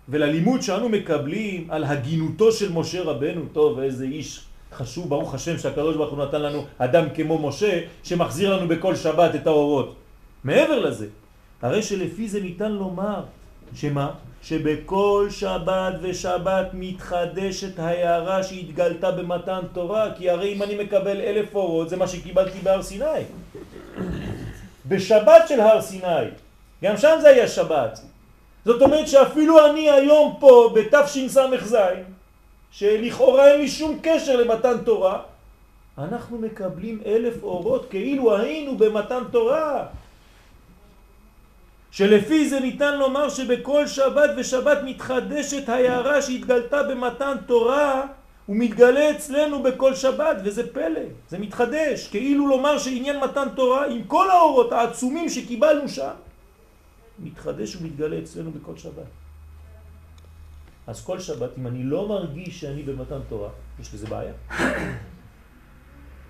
וללימוד 0.09 0.62
שאנו 0.62 0.89
מקבלים 0.89 1.70
על 1.70 1.85
הגינותו 1.85 2.53
של 2.53 2.72
משה 2.72 3.03
רבנו, 3.03 3.43
טוב, 3.53 3.79
איזה 3.79 4.05
איש 4.05 4.45
חשוב, 4.72 5.09
ברוך 5.09 5.35
השם 5.35 5.59
שהקדוש 5.59 5.97
ברוך 5.97 6.14
הוא 6.14 6.24
נתן 6.24 6.43
לנו 6.43 6.66
אדם 6.79 7.05
כמו 7.14 7.49
משה 7.49 7.81
שמחזיר 8.07 8.57
לנו 8.57 8.68
בכל 8.68 8.95
שבת 8.95 9.35
את 9.35 9.47
האורות. 9.47 9.95
מעבר 10.45 10.79
לזה, 10.79 11.07
הרי 11.63 11.83
שלפי 11.83 12.29
זה 12.29 12.41
ניתן 12.41 12.73
לומר 12.73 13.23
שמה? 13.75 14.11
שבכל 14.43 15.27
שבת 15.31 15.95
ושבת 16.01 16.67
מתחדשת 16.73 17.79
ההערה 17.79 18.43
שהתגלתה 18.43 19.11
במתן 19.11 19.61
תורה, 19.73 20.15
כי 20.17 20.31
הרי 20.31 20.55
אם 20.55 20.63
אני 20.63 20.85
מקבל 20.85 21.21
אלף 21.21 21.55
אורות 21.55 21.89
זה 21.89 21.97
מה 21.97 22.09
שקיבלתי 22.09 22.59
בהר 22.59 22.83
סיני. 22.83 23.23
בשבת 24.87 25.49
של 25.49 25.61
הר 25.61 25.83
סיני, 25.83 26.27
גם 26.85 26.97
שם 26.97 27.19
זה 27.21 27.29
היה 27.29 27.49
שבת. 27.49 28.01
זאת 28.65 28.83
אומרת 28.83 29.09
שאפילו 29.09 29.67
אני 29.67 29.91
היום 29.91 30.37
פה 30.41 30.75
בתשס"ז, 30.75 31.77
שלכאורה 32.71 33.53
אין 33.53 33.61
לי 33.61 33.69
שום 33.69 33.99
קשר 34.03 34.37
למתן 34.37 34.79
תורה, 34.85 35.21
אנחנו 35.99 36.39
מקבלים 36.39 37.01
אלף 37.07 37.43
אורות 37.43 37.87
כאילו 37.91 38.37
היינו 38.37 38.77
במתן 38.77 39.23
תורה. 39.31 39.87
שלפי 41.99 42.49
זה 42.49 42.61
ניתן 42.61 42.99
לומר 42.99 43.28
שבכל 43.28 43.86
שבת 43.86 44.30
ושבת 44.36 44.78
מתחדשת 44.84 45.68
ההערה 45.68 46.22
שהתגלתה 46.22 46.82
במתן 46.82 47.34
תורה 47.46 48.07
ומתגלה 48.49 49.11
אצלנו 49.11 49.62
בכל 49.62 49.94
שבת, 49.94 50.36
וזה 50.44 50.72
פלא, 50.72 51.01
זה 51.28 51.38
מתחדש, 51.38 52.09
כאילו 52.09 52.49
לומר 52.49 52.78
שעניין 52.78 53.20
מתן 53.20 53.49
תורה 53.57 53.86
עם 53.86 54.05
כל 54.05 54.30
האורות 54.30 54.72
העצומים 54.72 55.28
שקיבלנו 55.28 55.88
שם, 55.88 56.14
מתחדש 57.18 57.76
ומתגלה 57.76 58.18
אצלנו 58.18 58.51
בכל 58.51 58.76
שבת. 58.76 59.11
אז 60.86 61.05
כל 61.05 61.18
שבת, 61.20 61.51
אם 61.59 61.66
אני 61.66 61.82
לא 61.82 62.09
מרגיש 62.09 62.61
שאני 62.61 62.82
במתן 62.82 63.20
תורה, 63.28 63.51
יש 63.80 63.94
לזה 63.94 64.07
בעיה. 64.07 64.32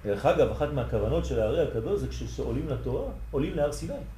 דרך 0.04 0.26
אגב, 0.26 0.50
אחת 0.50 0.72
מהכוונות 0.72 1.24
של 1.24 1.40
הארי 1.40 1.62
הקדוש 1.62 2.00
זה 2.00 2.08
כשעולים 2.08 2.68
לתורה, 2.68 3.10
עולים 3.30 3.54
להר 3.54 3.72
סיני. 3.72 4.17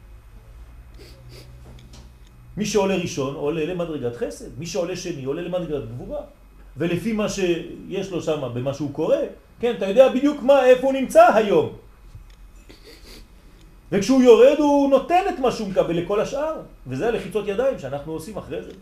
מי 2.61 2.67
שעולה 2.67 2.97
ראשון 2.97 3.35
עולה 3.35 3.65
למדרגת 3.65 4.17
חסד, 4.17 4.59
מי 4.59 4.67
שעולה 4.67 4.97
שני 4.97 5.25
עולה 5.25 5.43
למדרגת 5.43 5.89
גבורה. 5.89 6.21
ולפי 6.77 7.13
מה 7.13 7.29
שיש 7.29 8.11
לו 8.11 8.23
שם, 8.23 8.51
במה 8.55 8.75
שהוא 8.75 8.93
קורא, 8.93 9.17
כן, 9.61 9.75
אתה 9.77 9.87
יודע 9.89 10.09
בדיוק 10.09 10.43
מה, 10.43 10.67
איפה 10.67 10.87
הוא 10.87 10.93
נמצא 10.93 11.35
היום. 11.35 11.73
וכשהוא 13.93 14.23
יורד 14.23 14.59
הוא 14.59 14.91
נותן 14.91 15.23
את 15.35 15.39
מה 15.39 15.51
שהוא 15.51 15.69
מקבל 15.69 15.97
לכל 15.97 16.21
השאר, 16.21 16.61
וזה 16.87 17.09
הלחיצות 17.09 17.49
ידיים 17.49 17.79
שאנחנו 17.79 18.13
עושים 18.13 18.37
אחרי 18.37 18.63
זה. 18.63 18.73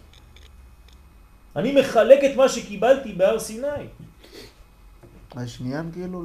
אני 1.57 1.81
מחלק 1.81 2.25
את 2.25 2.37
מה 2.37 2.49
שקיבלתי 2.49 3.13
בהר 3.13 3.39
סיני. 3.39 3.87
יש 5.45 5.61
עניין 5.61 5.91
כאילו 5.93 6.23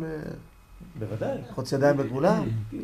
בוודאי. 1.00 1.38
לחוץ 1.50 1.72
ידיים? 1.72 2.00
או- 2.00 2.06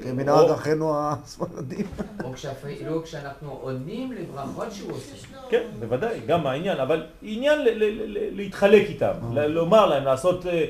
כמנהג 0.03 0.49
אחינו 0.49 0.93
הספרדים. 0.95 1.85
או 2.23 2.33
כשאפילו 2.33 3.03
כשאנחנו 3.03 3.51
עונים 3.51 4.11
לברכות 4.11 4.71
שהוא 4.71 4.91
עושה. 4.91 5.15
כן, 5.49 5.63
בוודאי, 5.79 6.19
גם 6.27 6.47
העניין, 6.47 6.77
אבל 6.79 7.03
עניין 7.21 7.59
ל- 7.59 7.69
ל- 7.69 8.17
ל- 8.17 8.35
להתחלק 8.35 8.87
איתם, 8.89 9.11
ל- 9.33 9.45
לומר 9.47 9.85
להם, 9.85 10.03
לעשות, 10.05 10.45
אה, 10.45 10.65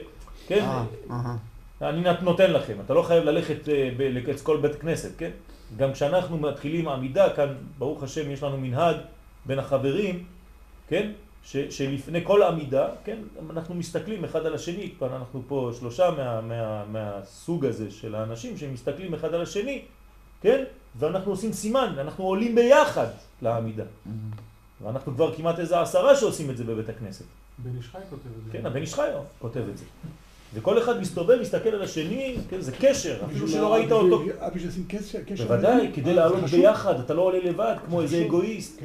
כן, 0.48 0.66
אה. 1.12 1.36
אני 1.82 2.04
נותן 2.22 2.52
לכם, 2.52 2.74
אתה 2.86 2.94
לא 2.94 3.02
חייב 3.04 3.24
ללכת 3.24 3.70
אה, 3.70 3.90
ב- 3.98 4.02
לאצכל 4.28 4.58
בית 4.62 4.76
כנסת, 4.76 5.10
כן? 5.18 5.30
גם 5.78 5.94
כשאנחנו 5.94 6.38
מתחילים 6.38 6.88
עמידה, 6.88 7.30
כאן 7.36 7.48
ברוך 7.78 8.04
השם 8.04 8.32
יש 8.32 8.44
לנו 8.44 8.58
מנהג 8.58 8.96
בין 9.46 9.60
החברים, 9.60 10.24
כן? 10.88 11.12
ש, 11.44 11.58
שלפני 11.58 12.20
כל 12.24 12.44
עמידה, 12.44 12.88
כן? 13.04 13.18
אנחנו 13.50 13.76
מסתכלים 13.76 14.24
אחד 14.24 14.46
על 14.46 14.56
השני, 14.56 14.92
כאן 15.00 15.08
אנחנו 15.14 15.42
פה 15.48 15.72
שלושה 15.80 16.12
מה, 16.18 16.42
מה, 16.42 16.86
מהסוג 16.86 17.66
הזה 17.66 17.92
של 17.92 18.16
האנשים 18.16 18.58
שמסתכלים 18.58 19.14
אחד 19.14 19.34
על 19.34 19.42
השני, 19.42 19.82
כן? 20.42 20.64
ואנחנו 20.96 21.32
עושים 21.32 21.54
סימן, 21.54 21.94
אנחנו 21.98 22.24
עולים 22.24 22.56
ביחד 22.56 23.08
לעמידה. 23.42 23.84
ואנחנו 24.84 25.14
כבר 25.14 25.36
כמעט 25.36 25.60
איזה 25.60 25.82
עשרה 25.82 26.16
שעושים 26.16 26.50
את 26.50 26.58
זה 26.58 26.64
בבית 26.64 26.90
הכנסת. 26.90 27.26
בן 27.58 27.78
איש 27.78 27.88
חי 27.88 27.98
כותב 28.10 28.26
את 28.40 28.46
זה. 28.46 28.52
כן, 28.52 28.66
הבן 28.66 28.82
איש 28.82 28.94
חי 28.94 29.08
כותב 29.40 29.62
את 29.72 29.78
זה. 29.78 29.86
וכל 30.54 30.78
אחד 30.78 31.00
מסתובב, 31.00 31.38
מסתכל 31.42 31.70
על 31.70 31.82
השני, 31.82 32.38
כן, 32.50 32.62
זה 32.62 32.72
קשר, 32.72 33.22
אפילו 33.26 33.48
שלא 33.48 33.74
ראית 33.74 33.92
אותו. 33.92 34.24
בשביל 34.56 34.70
לשים 34.70 34.86
קשר, 34.88 35.20
קשר. 35.28 35.44
בוודאי. 35.44 35.92
כדי 35.94 36.10
אה, 36.10 36.16
לעלות. 36.16 36.44
ביחד, 36.44 37.00
אתה 37.00 37.14
לא 37.14 37.22
עולה 37.22 37.40
לבד 37.44 37.76
כמו 37.86 38.02
איזה. 38.02 38.26
אגואיסט. 38.26 38.82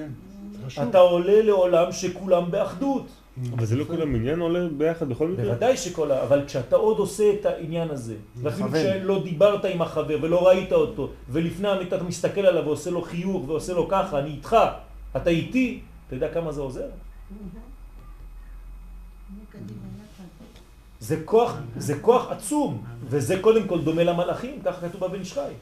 חשוב. 0.67 0.89
אתה 0.89 0.99
עולה 0.99 1.43
לעולם 1.43 1.93
שכולם 1.93 2.51
באחדות. 2.51 3.07
אבל 3.53 3.67
זה 3.67 3.77
לא 3.77 3.85
כל 3.85 4.03
המניין 4.03 4.41
עולה 4.41 4.69
ביחד 4.77 5.09
בכל 5.09 5.29
מקרה? 5.29 5.45
בוודאי 5.45 5.77
שכל 5.77 6.11
ה... 6.11 6.23
אבל 6.23 6.45
כשאתה 6.47 6.77
עוד 6.77 6.99
עושה 6.99 7.33
את 7.41 7.47
העניין 7.47 7.91
הזה, 7.91 8.15
ואפילו. 8.37 8.69
כשלא 8.73 9.23
דיברת 9.23 9.65
עם 9.65 9.83
החבר 9.83 10.19
ולא 10.23 10.49
ראית 10.49 10.73
אותו, 10.73 11.11
ולפני 11.29 11.69
המיטה 11.69 11.97
אתה 11.97 12.05
מסתכל 12.05 12.41
עליו 12.41 12.65
ועושה 12.65 12.91
לו 12.91 13.03
חיוך 13.03 13.49
ועושה 13.49 13.73
לו 13.73 13.89
ככה, 13.89 14.19
אני 14.19 14.31
איתך, 14.31 14.57
אתה 15.17 15.31
איתי, 15.31 15.81
אתה 16.07 16.15
יודע 16.15 16.35
כמה 16.35 16.53
זה 16.53 16.61
עוזר? 16.61 16.87
זה 21.01 21.23
כוח, 21.25 21.57
זה 21.77 21.99
כוח 22.01 22.31
עצום, 22.31 22.85
וזה 23.05 23.39
קודם 23.41 23.69
כל 23.69 23.81
דומה 23.81 24.05
למלאכים, 24.05 24.61
ככה 24.65 24.89
כתוב 24.89 25.01
בבן 25.05 25.21
איש 25.21 25.33
חי. 25.33 25.53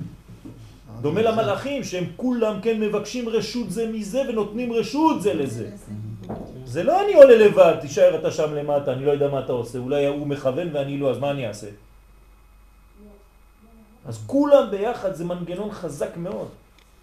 דומה 1.03 1.23
למלאכים 1.23 1.85
שהם 1.85 2.05
כולם 2.17 2.61
כן 2.63 2.81
מבקשים 2.81 3.29
רשות 3.29 3.71
זה 3.71 3.87
מזה 3.93 4.23
ונותנים 4.29 4.73
רשות 4.73 5.23
זה 5.23 5.35
לזה. 5.35 5.71
זה 6.65 6.83
לא 6.83 7.05
אני 7.05 7.15
עולה 7.15 7.37
לבד, 7.37 7.75
תישאר 7.81 8.21
אתה 8.21 8.31
שם 8.31 8.55
למטה, 8.55 8.93
אני 8.93 9.05
לא 9.05 9.11
יודע 9.11 9.29
מה 9.29 9.41
אתה 9.41 9.53
עושה, 9.53 9.79
אולי 9.79 10.07
הוא 10.07 10.27
מכוון 10.27 10.69
ואני 10.73 10.99
לא, 10.99 11.11
אז 11.11 11.19
מה 11.19 11.31
אני 11.31 11.49
אעשה? 11.49 11.67
אז 14.05 14.19
כולם 14.27 14.71
ביחד 14.71 15.15
זה 15.15 15.25
מנגנון 15.25 15.71
חזק 15.71 16.17
מאוד. 16.17 16.49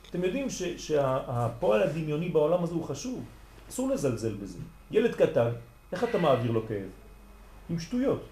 אתם 0.10 0.24
יודעים 0.24 0.50
ש, 0.50 0.64
שהפועל 0.64 1.84
הדמיוני 1.84 2.30
בעולם 2.30 2.64
הזה 2.64 2.74
הוא 2.74 2.84
חשוב. 2.84 3.24
אסור 3.70 3.89
לזלזל 3.89 4.34
בזה. 4.34 4.58
ילד 4.91 5.16
קטן, 5.16 5.50
איך 5.91 6.04
אתה 6.04 6.18
מעביר 6.18 6.52
לו 6.52 6.68
כאב? 6.68 6.89
עם 7.70 7.80
שטויות. 7.80 8.24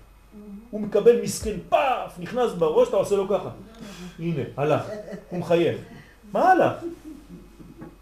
הוא 0.71 0.81
מקבל 0.81 1.21
מסכן 1.21 1.57
פאף, 1.69 2.19
נכנס 2.19 2.53
בראש, 2.53 2.87
אתה 2.87 2.97
עושה 2.97 3.15
לו 3.15 3.27
ככה. 3.27 3.49
הנה, 4.19 4.41
הלך. 4.57 4.81
הוא 5.29 5.39
מחייך. 5.39 5.77
מה 6.31 6.51
הלך? 6.51 6.73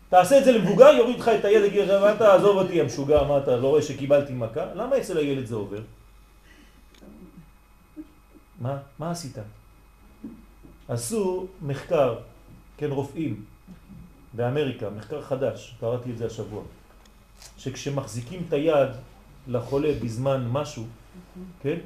תעשה 0.10 0.40
את 0.40 0.44
זה 0.44 0.52
למבוגר, 0.52 0.94
יוריד 0.98 1.20
לך 1.20 1.28
את 1.28 1.46
הילד, 1.46 1.66
יגיד 1.66 1.88
לך, 1.88 2.02
מה 2.02 2.14
אתה, 2.14 2.34
עזוב 2.36 2.58
אותי 2.58 2.82
המשוגע, 2.82 3.24
מה 3.24 3.38
אתה 3.38 3.56
לא 3.56 3.68
רואה 3.68 3.82
שקיבלתי 3.82 4.34
מכה? 4.34 4.66
למה 4.74 4.98
אצל 4.98 5.18
הילד 5.18 5.46
זה 5.46 5.56
עובר? 5.56 5.82
מה? 8.62 8.78
מה 9.00 9.12
עשית? 9.12 9.38
עשו 10.88 11.48
מחקר, 11.62 12.16
כן, 12.78 12.92
רופאים, 12.92 13.46
באמריקה, 14.34 14.90
מחקר 14.90 15.22
חדש, 15.22 15.76
קראתי 15.80 16.12
את 16.12 16.18
זה 16.18 16.26
השבוע, 16.26 16.64
שכשמחזיקים 17.58 18.42
את 18.48 18.54
היד 18.54 18.90
לחולה 19.48 19.92
בזמן 20.02 20.48
משהו, 20.52 20.84
כן, 21.62 21.78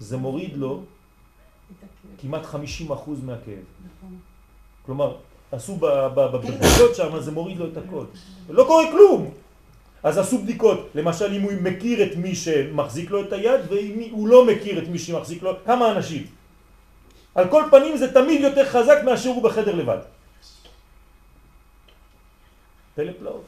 זה 0.00 0.16
מוריד 0.16 0.56
לו 0.56 0.82
כמעט 2.18 2.44
50% 2.44 2.56
מהכאב. 3.22 3.64
כלומר, 4.86 5.16
עשו 5.52 5.76
בבדיקות 5.80 6.94
שם, 6.94 7.20
זה 7.20 7.32
מוריד 7.32 7.58
לו 7.58 7.66
את 7.66 7.76
הכל. 7.76 8.04
לא 8.48 8.64
קורה 8.64 8.90
כלום. 8.90 9.30
אז 10.02 10.18
עשו 10.18 10.38
בדיקות, 10.38 10.88
למשל 10.94 11.32
אם 11.32 11.40
הוא 11.40 11.52
מכיר 11.62 12.02
את 12.02 12.16
מי 12.16 12.34
שמחזיק 12.34 13.10
לו 13.10 13.22
את 13.22 13.32
היד, 13.32 13.60
ואם 13.68 14.08
הוא 14.10 14.28
לא 14.28 14.46
מכיר 14.46 14.78
את 14.82 14.88
מי 14.88 14.98
שמחזיק 14.98 15.42
לו, 15.42 15.52
כמה 15.64 15.92
אנשים. 15.92 16.26
על 17.34 17.48
כל 17.50 17.64
פנים 17.70 17.96
זה 17.96 18.14
תמיד 18.14 18.40
יותר 18.40 18.64
חזק 18.64 18.98
מאשר 19.04 19.28
הוא 19.28 19.42
בחדר 19.42 19.74
לבד. 19.74 19.98
פלא 22.94 23.12
פלאות. 23.18 23.44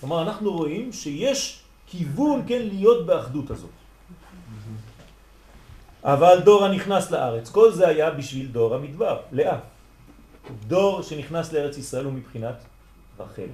כלומר, 0.00 0.22
אנחנו 0.22 0.52
רואים 0.52 0.92
שיש 0.92 1.60
כיוון, 1.86 2.42
כן, 2.48 2.62
להיות 2.62 3.06
באחדות 3.06 3.50
הזאת. 3.50 3.77
אבל 6.04 6.40
דור 6.44 6.64
הנכנס 6.64 7.10
לארץ, 7.10 7.50
כל 7.50 7.72
זה 7.72 7.88
היה 7.88 8.10
בשביל 8.10 8.46
דור 8.46 8.74
המדבר, 8.74 9.20
לאה. 9.32 9.58
דור 10.66 11.02
שנכנס 11.02 11.52
לארץ 11.52 11.78
ישראל 11.78 12.04
הוא 12.04 12.12
מבחינת 12.12 12.54
רחל. 13.18 13.46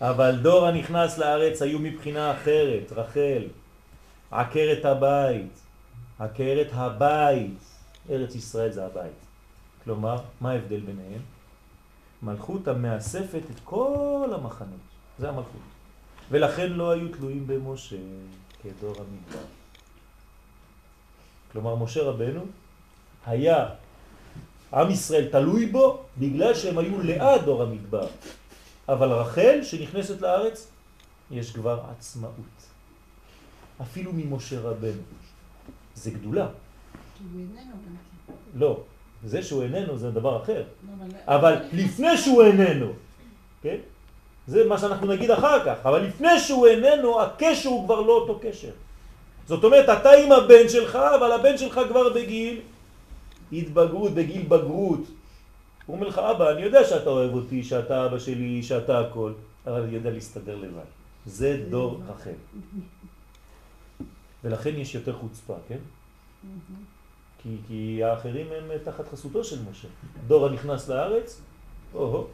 אבל 0.00 0.36
דור 0.42 0.66
הנכנס 0.66 1.18
לארץ 1.18 1.62
היו 1.62 1.78
מבחינה 1.78 2.32
אחרת, 2.32 2.92
רחל. 2.92 3.42
עקרת 4.30 4.84
הבית, 4.84 5.60
עקרת 6.18 6.68
הבית. 6.72 7.58
ארץ 8.10 8.34
ישראל 8.34 8.70
זה 8.70 8.86
הבית. 8.86 9.20
כלומר, 9.84 10.16
מה 10.40 10.50
ההבדל 10.50 10.80
ביניהם? 10.80 11.20
מלכות 12.22 12.68
המאספת 12.68 13.42
את 13.50 13.60
כל 13.64 14.30
המחנות. 14.34 14.80
זה 15.18 15.28
המלכות. 15.28 15.60
ולכן 16.30 16.72
לא 16.72 16.90
היו 16.90 17.08
תלויים 17.08 17.46
במשה 17.46 17.96
כדור 18.62 18.94
המדבר. 18.98 19.44
כלומר, 21.52 21.74
משה 21.76 22.02
רבנו 22.02 22.40
היה, 23.26 23.68
עם 24.74 24.90
ישראל 24.90 25.28
תלוי 25.32 25.66
בו 25.66 26.02
בגלל 26.18 26.54
שהם 26.54 26.78
היו 26.78 27.00
ליד 27.00 27.44
דור 27.44 27.62
המדבר. 27.62 28.06
אבל 28.88 29.08
רחל, 29.12 29.58
שנכנסת 29.62 30.20
לארץ, 30.20 30.70
יש 31.30 31.52
כבר 31.52 31.80
עצמאות. 31.90 32.58
אפילו 33.82 34.12
ממשה 34.14 34.60
רבנו. 34.60 35.02
זה 35.94 36.10
גדולה. 36.10 36.48
לא, 38.54 38.80
זה 39.24 39.42
שהוא 39.42 39.62
איננו 39.62 39.98
זה 39.98 40.10
דבר 40.10 40.42
אחר. 40.42 40.64
אבל 41.26 41.54
לפני 41.72 42.18
שהוא 42.18 42.42
איננו, 42.42 42.92
כן? 43.62 43.76
זה 44.46 44.68
מה 44.68 44.78
שאנחנו 44.78 45.06
נגיד 45.06 45.30
אחר 45.30 45.64
כך, 45.64 45.86
אבל 45.86 46.02
לפני 46.02 46.38
שהוא 46.40 46.66
איננו, 46.66 47.22
הקשר 47.22 47.68
הוא 47.68 47.84
כבר 47.84 48.00
לא 48.00 48.12
אותו 48.12 48.38
קשר. 48.42 48.72
זאת 49.50 49.64
אומרת, 49.64 49.88
אתה 49.88 50.10
עם 50.10 50.32
הבן 50.32 50.68
שלך, 50.68 50.96
אבל 50.96 51.32
הבן 51.32 51.58
שלך 51.58 51.80
כבר 51.88 52.12
בגיל 52.14 52.60
התבגרות, 53.52 54.14
בגיל 54.14 54.42
בגרות. 54.46 55.00
הוא 55.86 55.96
אומר 55.96 56.08
לך, 56.08 56.18
אבא, 56.18 56.50
אני 56.50 56.62
יודע 56.62 56.84
שאתה 56.84 57.10
אוהב 57.10 57.34
אותי, 57.34 57.64
שאתה 57.64 58.06
אבא 58.06 58.18
שלי, 58.18 58.62
שאתה 58.62 59.00
הכל, 59.00 59.32
אבל 59.66 59.82
אני 59.82 59.94
יודע 59.94 60.10
להסתדר 60.10 60.56
לבד. 60.56 60.86
זה 61.26 61.66
דור 61.70 62.00
רחל. 62.08 62.38
ולכן 64.44 64.74
יש 64.76 64.94
יותר 64.94 65.14
חוצפה, 65.18 65.56
כן? 65.68 65.82
כי, 67.42 67.56
כי 67.68 68.04
האחרים 68.04 68.46
הם 68.52 68.78
תחת 68.84 69.08
חסותו 69.08 69.44
של 69.44 69.58
משה. 69.70 69.88
דור 70.26 70.46
הנכנס 70.46 70.88
לארץ, 70.88 71.40
או-הו, 71.94 72.26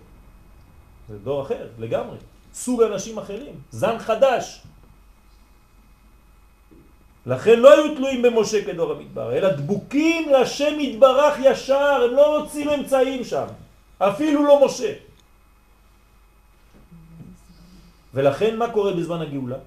זה 1.09 1.19
דור 1.19 1.43
אחר 1.43 1.67
לגמרי. 1.79 2.17
סוג 2.53 2.83
אנשים 2.83 3.19
אחרים, 3.19 3.55
זן 3.71 3.99
חדש. 3.99 4.63
לכן 7.27 7.61
לא 7.61 7.73
היו 7.73 7.97
תלויים 7.97 8.23
במשה 8.23 8.65
כדור 8.65 8.93
המדבר, 8.93 9.37
אלא 9.37 9.53
דבוקים 9.53 10.29
לשם 10.33 10.81
יתברך 10.81 11.35
ישר, 11.45 12.01
הם 12.05 12.15
לא 12.15 12.39
רוצים 12.39 12.69
אמצעים 12.69 13.25
שם, 13.25 13.47
אפילו 13.99 14.47
לא 14.47 14.67
משה. 14.67 14.93
ולכן 18.15 18.57
מה 18.57 18.73
קורה 18.73 18.93
בזמן 18.93 19.21
הגאולה? 19.23 19.59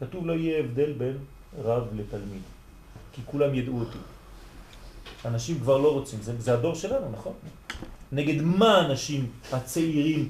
כתוב 0.00 0.26
לא 0.26 0.32
יהיה 0.32 0.58
הבדל 0.58 0.92
בין 0.92 1.18
רב 1.62 1.88
לתלמיד, 1.94 2.42
כי 3.12 3.22
כולם 3.24 3.54
ידעו 3.54 3.80
אותי. 3.80 3.98
אנשים 5.24 5.60
כבר 5.60 5.78
לא 5.78 5.92
רוצים, 5.92 6.18
זה, 6.22 6.40
זה 6.40 6.54
הדור 6.54 6.74
שלנו, 6.74 7.10
נכון? 7.12 7.32
נגד 8.12 8.42
מה 8.42 8.86
אנשים 8.86 9.30
הצעירים 9.52 10.28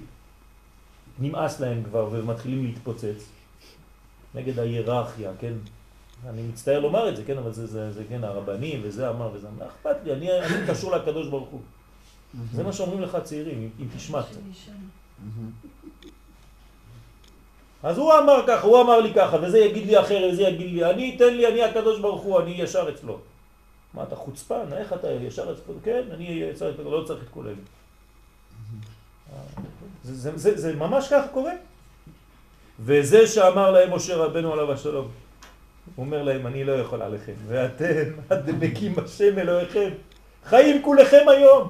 נמאס 1.19 1.61
להם 1.61 1.83
כבר 1.85 2.09
ומתחילים 2.13 2.65
להתפוצץ? 2.65 3.25
נגד 4.35 4.59
ההיררכיה, 4.59 5.31
כן? 5.41 5.53
אני 6.29 6.43
מצטער 6.43 6.81
לומר 6.81 7.09
את 7.09 7.17
זה, 7.17 7.25
כן, 7.25 7.39
אבל 7.39 7.53
זה, 7.53 7.67
זה, 7.67 7.93
זה 7.93 8.05
כן, 8.09 8.25
הרבנים 8.25 8.81
וזה 8.85 9.11
אמר 9.11 9.31
וזה 9.35 9.49
אמר, 9.49 9.67
אכפת 9.67 9.97
לי, 10.05 10.13
אני, 10.13 10.33
אני 10.41 10.67
קשור 10.67 10.97
לקדוש 10.97 11.29
ברוך 11.29 11.49
הוא. 11.49 11.61
זה 12.55 12.63
מה 12.63 12.73
שאומרים 12.73 13.01
לך 13.01 13.19
צעירים, 13.23 13.71
אם 13.81 13.87
תשמע 13.97 14.23
קצת. 14.23 14.41
אז 17.83 17.99
הוא 17.99 18.13
אמר 18.19 18.45
ככה, 18.47 18.67
הוא 18.67 18.81
אמר 18.81 19.01
לי 19.01 19.15
ככה, 19.15 19.37
וזה 19.43 19.59
יגיד 19.59 19.87
לי 19.87 20.01
אחר, 20.01 20.29
וזה 20.33 20.43
יגיד 20.43 20.73
לי, 20.73 20.91
אני 20.91 21.17
אתן 21.17 21.35
לי, 21.35 21.49
אני 21.49 21.63
הקדוש 21.63 22.01
ברוך 22.01 22.23
הוא, 22.23 22.41
אני 22.41 22.51
ישר 22.51 22.89
אצלו. 22.95 23.19
מה, 23.95 24.03
אתה 24.03 24.17
חוצפן? 24.17 24.73
איך 24.73 24.93
אתה 24.93 25.11
ישר 25.11 25.53
אצלו? 25.53 25.75
כן, 25.85 26.03
אני 26.13 26.51
צריך, 26.55 26.77
לא 26.85 27.05
צריך 27.07 27.23
את 27.23 27.29
כל 27.29 27.47
אלה. 27.47 27.55
זה, 30.05 30.15
זה, 30.15 30.39
זה, 30.39 30.61
זה 30.61 30.77
ממש 30.77 31.09
ככה 31.09 31.29
קורה. 31.29 31.53
וזה 32.81 33.27
שאמר 33.27 33.71
להם 33.71 33.95
משה 33.95 34.17
רבנו 34.17 34.53
עליו 34.53 34.73
השלום. 34.73 35.09
הוא 36.01 36.07
אומר 36.07 36.23
להם, 36.23 36.47
אני 36.47 36.65
לא 36.65 36.73
יכול 36.73 37.03
עליכם, 37.03 37.33
ואתם 37.47 38.03
הדבקים 38.31 38.95
בשם 38.95 39.39
אלוהיכם, 39.39 39.91
חיים 40.45 40.83
כולכם 40.83 41.29
היום. 41.29 41.69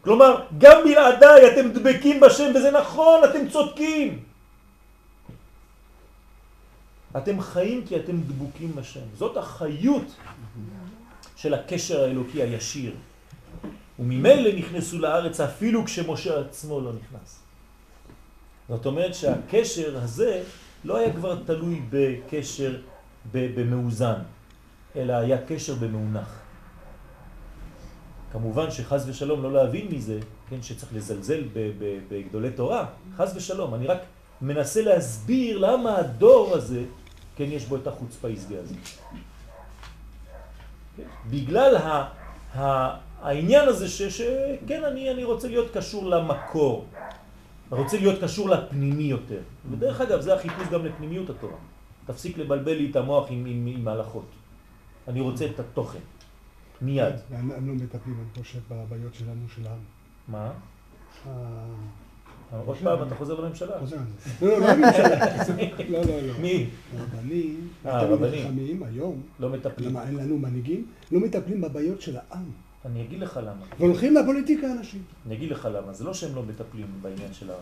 כלומר, 0.00 0.44
גם 0.58 0.84
בלעדיי 0.84 1.52
אתם 1.52 1.68
דבקים 1.72 2.20
בשם, 2.20 2.50
וזה 2.54 2.70
נכון, 2.70 3.20
אתם 3.24 3.48
צודקים. 3.48 4.22
אתם 7.16 7.40
חיים 7.40 7.86
כי 7.86 7.96
אתם 7.96 8.20
דבוקים 8.20 8.76
בשם. 8.76 9.06
זאת 9.14 9.36
החיות 9.36 10.14
של 11.36 11.54
הקשר 11.54 12.02
האלוקי 12.02 12.42
הישיר. 12.42 12.94
וממילא 13.98 14.58
נכנסו 14.58 14.98
לארץ 14.98 15.40
אפילו 15.40 15.84
כשמשה 15.84 16.40
עצמו 16.40 16.80
לא 16.80 16.92
נכנס. 16.92 17.40
זאת 18.68 18.86
אומרת 18.86 19.14
שהקשר 19.14 19.98
הזה 20.02 20.42
לא 20.84 20.96
היה 20.96 21.12
כבר 21.12 21.42
תלוי 21.46 21.82
בקשר 21.90 22.76
במאוזן, 23.32 24.18
אלא 24.96 25.12
היה 25.12 25.38
קשר 25.46 25.74
במאונח. 25.74 26.40
כמובן 28.32 28.70
שחז 28.70 29.08
ושלום 29.08 29.42
לא 29.42 29.52
להבין 29.52 29.88
מזה, 29.90 30.18
כן, 30.48 30.62
שצריך 30.62 30.94
לזלזל 30.94 31.44
בגדולי 32.08 32.50
תורה, 32.50 32.86
חז 33.16 33.36
ושלום, 33.36 33.74
אני 33.74 33.86
רק 33.86 33.98
מנסה 34.42 34.82
להסביר 34.82 35.58
למה 35.58 35.96
הדור 35.96 36.54
הזה, 36.54 36.84
כן, 37.36 37.44
יש 37.44 37.64
בו 37.64 37.76
את 37.76 37.86
החוץ 37.86 38.24
העסקי 38.24 38.56
הזה. 38.56 38.74
כן? 40.96 41.02
בגלל 41.30 41.76
ה, 41.76 42.08
ה, 42.54 42.96
העניין 43.22 43.68
הזה 43.68 43.88
שכן, 43.88 44.84
אני, 44.84 45.10
אני 45.10 45.24
רוצה 45.24 45.48
להיות 45.48 45.70
קשור 45.76 46.10
למקור, 46.10 46.86
רוצה 47.70 47.96
להיות 47.96 48.22
קשור 48.22 48.48
לפנימי 48.48 49.02
יותר. 49.02 49.40
ודרך 49.70 50.00
אגב, 50.00 50.20
זה 50.20 50.34
החיפוש 50.34 50.68
גם 50.68 50.86
לפנימיות 50.86 51.30
התורה. 51.30 51.56
תפסיק 52.06 52.38
לבלבל 52.38 52.72
לי 52.72 52.90
את 52.90 52.96
המוח 52.96 53.26
עם, 53.30 53.46
עם, 53.46 53.66
עם 53.66 53.88
הלכות. 53.88 54.26
אני 55.08 55.20
רוצה 55.20 55.46
את 55.46 55.60
התוכן, 55.60 55.98
מיד. 56.82 57.14
הם 57.30 57.68
לא 57.68 57.74
מטפלים, 57.74 58.16
אני 58.20 58.44
חושב, 58.44 58.58
בבעיות 58.70 59.14
שלנו, 59.14 59.48
של 59.48 59.66
העם. 59.66 59.78
מה? 60.28 60.52
עוד 62.66 62.76
פעם, 62.82 63.02
אתה 63.06 63.14
חוזר 63.14 63.40
לממשלה. 63.40 63.78
חוזר. 63.80 63.96
לא, 64.42 64.48
לא, 64.48 64.58
לא 64.58 64.70
הממשלה. 64.70 65.08
לא, 65.88 66.04
לא, 66.04 66.20
לא. 66.20 66.38
מי? 66.38 66.66
הרבנים, 66.98 67.68
אה, 67.86 68.00
הרבנים. 68.00 68.46
חכמים 68.46 68.82
היום, 68.82 69.22
לא 69.40 69.48
מטפלים. 69.48 69.90
למה 69.90 70.06
אין 70.06 70.16
לנו 70.16 70.38
מנהיגים, 70.38 70.86
לא 71.12 71.20
מטפלים 71.20 71.60
בבעיות 71.60 72.00
של 72.00 72.16
העם. 72.16 72.50
אני 72.84 73.02
אגיד 73.02 73.20
לך 73.20 73.40
למה. 73.42 73.66
והולכים 73.78 74.14
לפוליטיקה 74.14 74.72
אנשים. 74.72 75.02
אני 75.26 75.34
אגיד 75.34 75.50
לך 75.50 75.68
למה. 75.72 75.92
זה 75.92 76.04
לא 76.04 76.14
שהם 76.14 76.34
לא 76.34 76.42
מטפלים 76.42 76.86
בעניין 77.02 77.34
של 77.34 77.50
ה... 77.50 77.54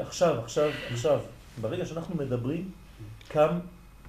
עכשיו, 0.00 0.40
עכשיו, 0.44 0.70
עכשיו, 0.92 1.20
ברגע 1.60 1.86
שאנחנו 1.86 2.14
מדברים, 2.14 2.68
קם 3.32 3.58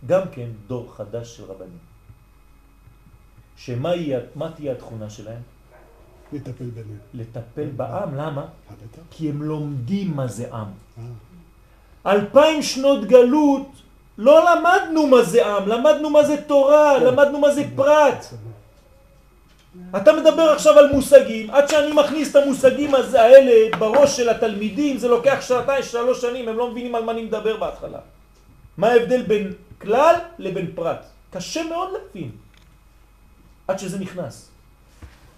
גם 0.06 0.22
כן 0.32 0.48
דור 0.68 0.94
חדש 0.98 1.38
של 1.38 1.44
רבנים. 1.44 1.78
שמה 3.56 3.96
יהיה, 3.96 4.20
מה 4.36 4.52
תהיה 4.52 4.72
התכונה 4.72 5.10
שלהם? 5.10 5.42
לטפל 6.34 6.64
ביניהם. 6.64 7.00
לטפל 7.14 7.70
בעם. 7.76 8.16
למה? 8.16 8.46
כי 9.12 9.30
הם 9.30 9.44
לומדים 9.44 10.16
מה 10.16 10.28
זה 10.28 10.54
עם. 10.54 10.68
אה, 10.98 11.04
אלפיים 12.14 12.62
שנות 12.62 13.06
גלות 13.06 13.68
לא 14.18 14.46
למדנו 14.52 15.08
מה 15.08 15.24
זה 15.24 15.46
עם, 15.46 15.68
למדנו 15.68 16.10
מה 16.10 16.24
זה 16.24 16.42
תורה, 16.42 16.98
למדנו 16.98 17.40
מה 17.40 17.52
זה 17.52 17.64
פרט. 17.76 18.26
אתה 19.98 20.14
מדבר 20.14 20.50
עכשיו 20.50 20.80
על 20.80 20.92
מושגים, 20.92 21.50
עד 21.50 21.70
שאני 21.70 21.92
מכניס 21.92 22.32
את 22.32 22.36
המושגים 22.36 22.96
האלה 22.96 23.78
בראש 23.78 24.18
של 24.18 24.30
התלמידים, 24.30 24.98
זה 24.98 25.08
לוקח 25.08 25.38
שעתיים, 25.42 25.84
שלוש 25.84 26.22
שנים, 26.22 26.50
הם 26.50 26.58
לא 26.58 26.72
מבינים 26.72 26.96
על 26.96 27.04
מה 27.04 27.12
אני 27.12 27.24
מדבר 27.24 27.58
בהתחלה. 27.58 28.00
מה 28.82 28.88
ההבדל 28.88 29.22
בין 29.22 29.54
כלל 29.82 30.16
לבין 30.40 30.72
פרט? 30.76 31.06
קשה 31.30 31.64
מאוד 31.70 31.90
להבין, 31.94 32.32
עד 33.68 33.80
שזה 33.80 34.00
נכנס. 34.00 34.50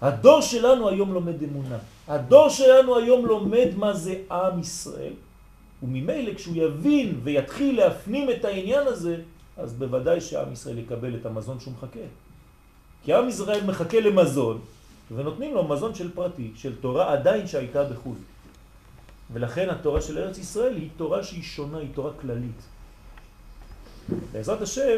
הדור 0.00 0.40
שלנו 0.40 0.88
היום 0.88 1.14
לומד 1.14 1.42
אמונה. 1.42 1.78
הדור 2.08 2.48
שלנו 2.48 2.96
היום 2.96 3.26
לומד 3.26 3.68
מה 3.76 3.92
זה 3.92 4.14
עם 4.30 4.60
ישראל, 4.60 5.12
וממילא 5.82 6.34
כשהוא 6.34 6.56
יבין 6.56 7.20
ויתחיל 7.22 7.76
להפנים 7.76 8.30
את 8.30 8.44
העניין 8.44 8.86
הזה, 8.86 9.16
אז 9.56 9.72
בוודאי 9.72 10.20
שעם 10.20 10.52
ישראל 10.52 10.78
יקבל 10.78 11.14
את 11.14 11.26
המזון 11.26 11.60
שהוא 11.60 11.74
מחכה. 11.76 12.06
כי 13.04 13.12
עם 13.12 13.28
ישראל 13.28 13.64
מחכה 13.64 14.00
למזון, 14.00 14.60
ונותנים 15.14 15.54
לו 15.54 15.68
מזון 15.68 15.94
של 15.94 16.14
פרטי, 16.14 16.50
של 16.56 16.80
תורה 16.80 17.12
עדיין 17.12 17.46
שהייתה 17.46 17.84
בחו"ל. 17.84 18.16
ולכן 19.32 19.68
התורה 19.70 20.00
של 20.00 20.18
ארץ 20.18 20.38
ישראל 20.38 20.76
היא 20.76 20.88
תורה 20.96 21.24
שהיא 21.24 21.42
שונה, 21.42 21.78
היא 21.78 21.88
תורה 21.94 22.10
כללית. 22.20 22.73
בעזרת 24.32 24.62
השם, 24.62 24.96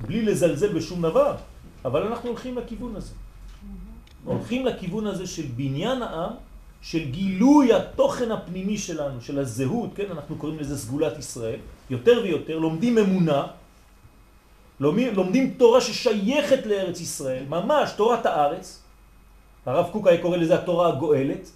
בלי 0.00 0.22
לזלזל 0.22 0.72
בשום 0.72 1.02
דבר, 1.02 1.36
אבל 1.84 2.02
אנחנו 2.06 2.28
הולכים 2.28 2.58
לכיוון 2.58 2.96
הזה. 2.96 3.14
הולכים 4.24 4.66
לכיוון 4.66 5.06
הזה 5.06 5.26
של 5.26 5.42
בניין 5.56 6.02
העם, 6.02 6.30
של 6.82 7.04
גילוי 7.10 7.72
התוכן 7.74 8.30
הפנימי 8.30 8.78
שלנו, 8.78 9.20
של 9.20 9.38
הזהות, 9.38 9.90
כן, 9.94 10.10
אנחנו 10.10 10.36
קוראים 10.36 10.58
לזה 10.58 10.78
סגולת 10.78 11.18
ישראל, 11.18 11.58
יותר 11.90 12.20
ויותר, 12.22 12.58
לומדים 12.58 12.98
אמונה, 12.98 13.46
לומדים, 14.80 15.14
לומדים 15.14 15.54
תורה 15.56 15.80
ששייכת 15.80 16.66
לארץ 16.66 17.00
ישראל, 17.00 17.44
ממש 17.48 17.92
תורת 17.96 18.26
הארץ, 18.26 18.82
הרב 19.66 19.86
קוק 19.92 20.06
היה 20.06 20.22
קורא 20.22 20.36
לזה 20.36 20.54
התורה 20.58 20.88
הגואלת, 20.88 21.50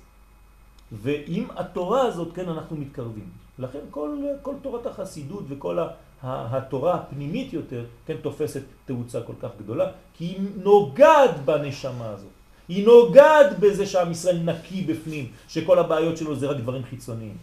ועם 0.92 1.46
התורה 1.56 2.02
הזאת, 2.02 2.28
כן, 2.34 2.48
אנחנו 2.48 2.76
מתקרבים. 2.76 3.28
לכן 3.58 3.78
כל, 3.90 4.10
כל 4.42 4.54
תורת 4.62 4.86
החסידות 4.86 5.44
וכל 5.48 5.78
ה- 5.78 5.88
התורה 6.22 6.94
הפנימית 6.94 7.52
יותר, 7.52 7.84
כן, 8.06 8.16
תופסת 8.22 8.62
תאוצה 8.84 9.22
כל 9.22 9.32
כך 9.42 9.50
גדולה, 9.58 9.90
כי 10.14 10.24
היא 10.24 10.40
נוגעת 10.56 11.44
בנשמה 11.44 12.08
הזאת. 12.08 12.30
היא 12.68 12.86
נוגעת 12.86 13.58
בזה 13.58 13.86
שעם 13.86 14.10
ישראל 14.10 14.38
נקי 14.38 14.82
בפנים, 14.82 15.30
שכל 15.48 15.78
הבעיות 15.78 16.16
שלו 16.16 16.36
זה 16.36 16.46
רק 16.46 16.56
דברים 16.56 16.84
חיצוניים. 16.84 17.36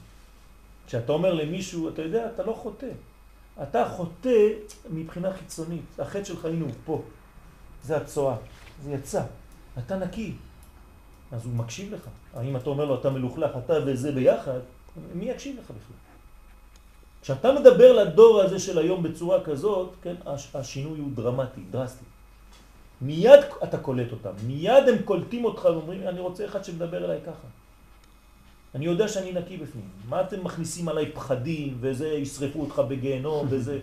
כשאתה 0.88 1.12
אומר 1.12 1.34
למישהו, 1.34 1.90
אתה 1.90 2.02
יודע, 2.02 2.28
אתה 2.36 2.44
לא 2.44 2.54
חוטא. 2.54 2.92
אתה 3.64 3.90
חוטא 3.90 4.48
מבחינה 4.90 5.34
חיצונית. 5.34 6.00
החטא 6.00 6.24
שלך, 6.24 6.46
הנה 6.46 6.66
הוא 6.66 6.74
פה. 6.86 7.02
זה 7.84 7.98
הצועה. 7.98 8.36
זה 8.84 8.92
יצא. 8.92 9.24
אתה 9.78 9.98
נקי. 9.98 10.34
אז 11.32 11.46
הוא 11.46 11.54
מקשיב 11.54 11.94
לך. 11.94 12.08
האם 12.36 12.58
אתה 12.58 12.70
אומר 12.70 12.86
לו, 12.86 12.96
אתה 13.00 13.10
מלוכלך, 13.10 13.52
אתה 13.66 13.74
וזה 13.86 14.12
ביחד, 14.12 14.60
מי 15.16 15.26
יקשיב 15.26 15.56
לך 15.60 15.66
בכלל? 15.66 15.98
כשאתה 17.24 17.52
מדבר 17.52 17.94
לדור 17.94 18.42
הזה 18.42 18.60
של 18.60 18.78
היום 18.80 19.04
בצורה 19.04 19.44
כזאת, 19.44 19.90
כן, 20.02 20.16
הש- 20.26 20.56
השינוי 20.56 21.00
הוא 21.00 21.10
דרמטי, 21.16 21.62
דרסטי. 21.72 22.06
מיד 23.02 23.40
אתה 23.64 23.78
קולט 23.78 24.12
אותם, 24.12 24.32
מיד 24.48 24.84
הם 24.90 24.98
קולטים 25.06 25.46
אותך 25.46 25.66
ואומרים, 25.66 26.08
אני 26.08 26.20
רוצה 26.20 26.46
אחד 26.46 26.64
שמדבר 26.64 27.06
אליי 27.06 27.20
ככה. 27.22 27.48
אני 28.76 28.86
יודע 28.86 29.08
שאני 29.08 29.32
נקי 29.32 29.58
בפנים. 29.58 29.88
מה 30.10 30.22
אתם 30.22 30.44
מכניסים 30.44 30.90
עליי 30.90 31.12
פחדים, 31.12 31.78
וזה 31.80 32.08
ישרפו 32.08 32.62
אותך 32.62 32.80
בגיהנום, 32.88 33.48
וזה... 33.52 33.80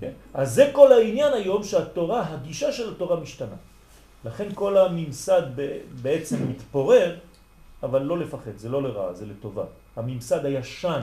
כן? 0.00 0.12
אז 0.34 0.54
זה 0.54 0.70
כל 0.72 0.92
העניין 0.92 1.32
היום 1.32 1.64
שהתורה, 1.64 2.28
הגישה 2.28 2.72
של 2.72 2.92
התורה 2.92 3.20
משתנה. 3.20 3.56
לכן 4.24 4.48
כל 4.54 4.76
הממסד 4.76 5.42
בעצם 6.02 6.48
מתפורר, 6.48 7.16
אבל 7.82 8.02
לא 8.02 8.18
לפחד, 8.18 8.56
זה 8.56 8.68
לא 8.68 8.82
לרעה, 8.82 9.14
זה 9.14 9.26
לטובה. 9.26 9.64
הממסד 9.96 10.44
הישן, 10.44 11.02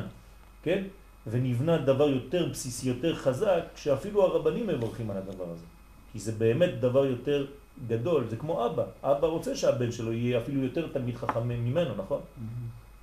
כן? 0.64 0.84
ונבנה 1.28 1.78
דבר 1.78 2.10
יותר 2.10 2.50
בסיסי, 2.50 2.90
יותר 2.90 3.16
חזק, 3.16 3.64
שאפילו 3.76 4.24
הרבנים 4.24 4.68
מברכים 4.68 5.12
על 5.12 5.18
הדבר 5.18 5.50
הזה. 5.52 5.66
כי 6.12 6.20
זה 6.20 6.32
באמת 6.32 6.80
דבר 6.80 7.06
יותר 7.06 7.46
גדול, 7.88 8.28
זה 8.30 8.36
כמו 8.36 8.66
אבא. 8.66 8.84
אבא 9.04 9.28
רוצה 9.28 9.56
שהבן 9.56 9.92
שלו 9.92 10.14
יהיה 10.14 10.40
אפילו 10.40 10.64
יותר 10.64 10.88
תלמיד 10.88 11.16
חכם 11.16 11.48
ממנו, 11.48 11.96
נכון? 11.96 12.22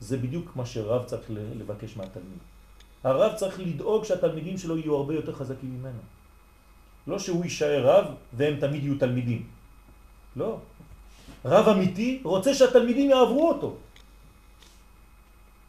זה 0.01 0.17
בדיוק 0.17 0.57
מה 0.57 0.67
שרב 0.67 1.05
צריך 1.05 1.31
לבקש 1.31 1.97
מהתלמיד. 1.97 2.39
הרב 3.05 3.33
צריך 3.37 3.61
לדאוג 3.61 4.05
שהתלמידים 4.05 4.59
שלו 4.59 4.79
יהיו 4.79 4.95
הרבה 4.95 5.15
יותר 5.15 5.33
חזקים 5.33 5.71
ממנו. 5.79 6.01
לא 7.07 7.19
שהוא 7.19 7.45
יישאר 7.45 7.87
רב 7.87 8.05
והם 8.33 8.57
תמיד 8.61 8.85
יהיו 8.85 8.99
תלמידים. 8.99 9.47
לא. 10.37 10.59
רב 11.45 11.69
אמיתי 11.69 12.21
רוצה 12.25 12.55
שהתלמידים 12.55 13.11
יעברו 13.11 13.49
אותו. 13.49 13.77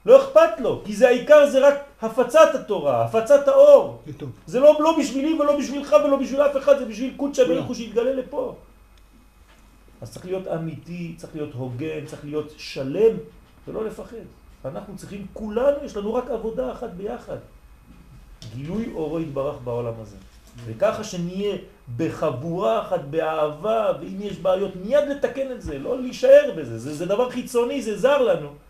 לא 0.10 0.24
אכפת 0.24 0.60
לו, 0.60 0.82
כי 0.86 0.96
זה 0.96 1.08
העיקר 1.08 1.50
זה 1.50 1.68
רק 1.68 1.76
הפצת 2.02 2.56
התורה, 2.56 3.06
הפצת 3.06 3.48
האור. 3.48 4.02
זה 4.48 4.60
לא, 4.60 4.78
לא 4.80 4.98
בשבילי 5.00 5.34
ולא 5.34 5.60
בשבילך 5.60 5.96
ולא 6.06 6.18
בשביל 6.18 6.42
אף 6.42 6.58
אחד, 6.58 6.80
זה 6.80 6.86
בשביל. 6.86 7.14
בריך 7.48 7.66
הוא 7.66 7.76
שיתגלה 7.76 8.14
לפה. 8.14 8.56
אז 10.02 10.12
צריך 10.12 10.26
להיות 10.26 10.48
אמיתי, 10.48 11.14
צריך 11.18 11.36
להיות 11.36 11.54
הוגן, 11.54 12.06
צריך 12.06 12.26
להיות 12.26 12.54
שלם, 12.58 13.18
ולא 13.68 13.86
לפחד. 13.86 14.26
אנחנו 14.66 14.98
צריכים, 14.98 15.26
כולנו, 15.34 15.78
יש 15.86 15.98
לנו 15.98 16.14
רק 16.14 16.30
עבודה 16.30 16.72
אחת 16.72 16.90
ביחד. 16.90 17.38
גילוי 18.56 18.92
אורו 18.94 19.20
יתברך 19.20 19.56
בעולם 19.64 19.94
הזה. 20.02 20.18
וככה 20.66 21.04
שנהיה 21.04 21.58
בחבורה 21.98 22.82
אחת, 22.82 23.02
באהבה, 23.10 23.92
ואם 24.02 24.18
יש 24.22 24.38
בעיות, 24.38 24.76
מיד 24.76 25.04
לתקן 25.10 25.52
את 25.52 25.62
זה, 25.62 25.80
לא 25.80 26.02
להישאר 26.02 26.52
בזה. 26.58 26.80
זה, 26.80 26.94
זה 26.96 27.06
דבר 27.06 27.30
חיצוני, 27.30 27.82
זה 27.82 27.98
זר 27.98 28.22
לנו. 28.22 28.69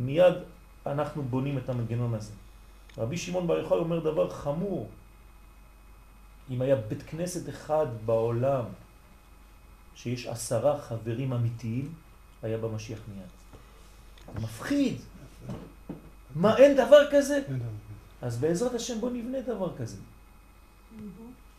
מיד 0.00 0.34
אנחנו 0.86 1.22
בונים 1.22 1.58
את 1.58 1.68
המנגנון 1.68 2.14
הזה. 2.14 2.32
רבי 2.98 3.16
שמעון 3.16 3.46
בר 3.46 3.58
יוחאי 3.58 3.78
אומר 3.78 3.98
דבר 3.98 4.30
חמור. 4.30 4.88
אם 6.50 6.62
היה 6.62 6.76
בית 6.76 7.02
כנסת 7.02 7.48
אחד 7.48 7.86
בעולם 8.04 8.64
שיש 9.94 10.26
עשרה 10.26 10.80
חברים 10.80 11.32
אמיתיים, 11.32 11.92
היה 12.42 12.58
במשיח 12.58 12.98
מיד. 13.08 13.30
מפחיד. 14.44 14.96
מה, 16.34 16.56
אין 16.56 16.76
דבר 16.76 17.10
כזה? 17.10 17.42
אז 18.22 18.38
בעזרת 18.38 18.74
השם 18.74 19.00
בוא 19.00 19.10
נבנה 19.10 19.40
דבר 19.40 19.76
כזה. 19.76 19.96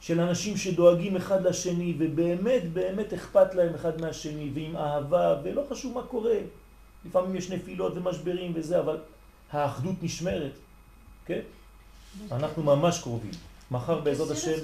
של 0.02 0.20
אנשים 0.20 0.58
שדואגים 0.58 1.16
אחד 1.16 1.42
לשני, 1.42 1.96
ובאמת 2.00 2.74
באמת 2.74 3.14
אכפת 3.14 3.56
להם 3.56 3.74
אחד 3.76 4.02
מהשני, 4.02 4.52
ועם 4.54 4.76
אהבה, 4.76 5.42
ולא 5.44 5.66
חשוב 5.70 5.94
מה 5.94 6.04
קורה. 6.04 6.38
לפעמים 7.06 7.36
יש 7.36 7.52
נפילות 7.52 7.94
ומשברים 7.96 8.52
וזה, 8.56 8.80
אבל 8.80 8.98
האחדות 9.52 9.96
נשמרת, 10.02 10.54
כן? 11.26 11.42
אנחנו 12.32 12.64
ממש 12.64 13.00
קרובים. 13.00 13.32
מחר 13.72 14.02
בעזרת 14.02 14.32
השם. 14.32 14.58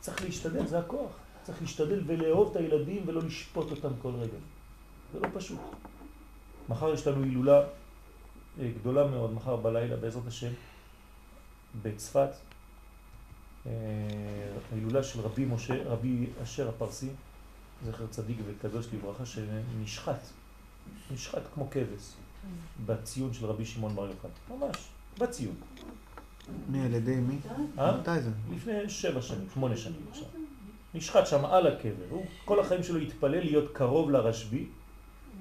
צריך 0.00 0.24
להשתדל, 0.24 0.66
זה 0.66 0.78
הכוח. 0.78 1.10
צריך 1.42 1.62
להשתדל 1.62 2.02
ולאהוב 2.06 2.50
את 2.50 2.56
הילדים 2.56 3.02
ולא 3.06 3.22
לשפוט 3.22 3.70
אותם 3.70 3.88
כל 4.02 4.10
רגע. 4.18 4.38
זה 5.12 5.20
לא 5.20 5.28
פשוט. 5.34 5.58
מחר 6.68 6.94
יש 6.94 7.06
לנו 7.06 7.24
הילולה 7.24 7.62
אה, 8.60 8.70
גדולה 8.80 9.06
מאוד, 9.06 9.34
מחר 9.34 9.56
בלילה 9.56 9.96
בעזרת 9.96 10.26
השם, 10.26 10.52
בצפת, 11.82 12.30
אה, 13.66 13.72
הילולה 14.72 15.02
של 15.02 15.20
רבי 15.20 15.44
משה, 15.44 15.74
רבי 15.84 16.26
אשר 16.42 16.68
הפרסי, 16.68 17.08
זכר 17.86 18.06
צדיק 18.06 18.36
וקדוש 18.46 18.86
לברכה, 18.94 19.26
שנשחט, 19.26 20.20
נשחט 21.10 21.42
כמו 21.54 21.68
כבש, 21.70 22.12
בציון 22.86 23.32
של 23.32 23.46
רבי 23.46 23.64
שמעון 23.64 23.94
בר 23.94 24.06
יוחאי, 24.06 24.30
ממש, 24.50 24.76
בציון. 25.18 25.54
מי 26.68 26.84
על 26.84 26.94
ידי 26.94 27.14
מי? 27.16 27.36
אה? 27.78 27.96
מתי 28.00 28.20
זה? 28.20 28.30
לפני 28.54 28.88
שבע 28.90 29.22
שנים, 29.22 29.46
שמונה 29.54 29.76
שנים 29.76 30.00
עכשיו. 30.10 30.26
נשחט 30.94 31.26
שם 31.26 31.44
על 31.44 31.66
הקבר. 31.66 32.04
הוא 32.10 32.24
כל 32.44 32.60
החיים 32.60 32.82
שלו 32.82 32.98
התפלל 33.00 33.40
להיות 33.44 33.70
קרוב 33.72 34.10
לרשב"י. 34.10 34.66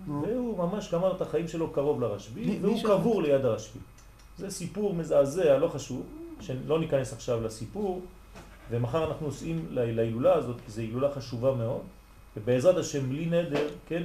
והוא 0.08 0.58
ממש 0.58 0.94
גמר 0.94 1.16
את 1.16 1.22
החיים 1.22 1.48
שלו 1.48 1.72
קרוב 1.72 2.02
לרשב"י, 2.02 2.60
והוא? 2.62 2.84
קבור 2.84 3.22
ליד 3.22 3.46
הרשב"י. 3.46 3.80
זה 4.38 4.50
סיפור 4.52 4.94
מזעזע, 4.96 5.58
לא 5.58 5.68
חשוב, 5.68 6.06
שלא 6.42 6.80
ניכנס 6.80 7.14
עכשיו 7.14 7.42
לסיפור, 7.44 8.02
ומחר 8.70 9.08
אנחנו 9.08 9.30
לה- 9.70 9.92
להילולה 9.92 10.34
הזאת, 10.36 10.56
כי 10.66 10.72
זו 10.72 10.82
הילולה 10.82 11.12
חשובה 11.16 11.54
מאוד, 11.56 11.82
ובעזרת 12.38 12.78
השם, 12.78 13.10
בלי 13.10 13.26
נדר, 13.26 13.68
כן, 13.88 14.04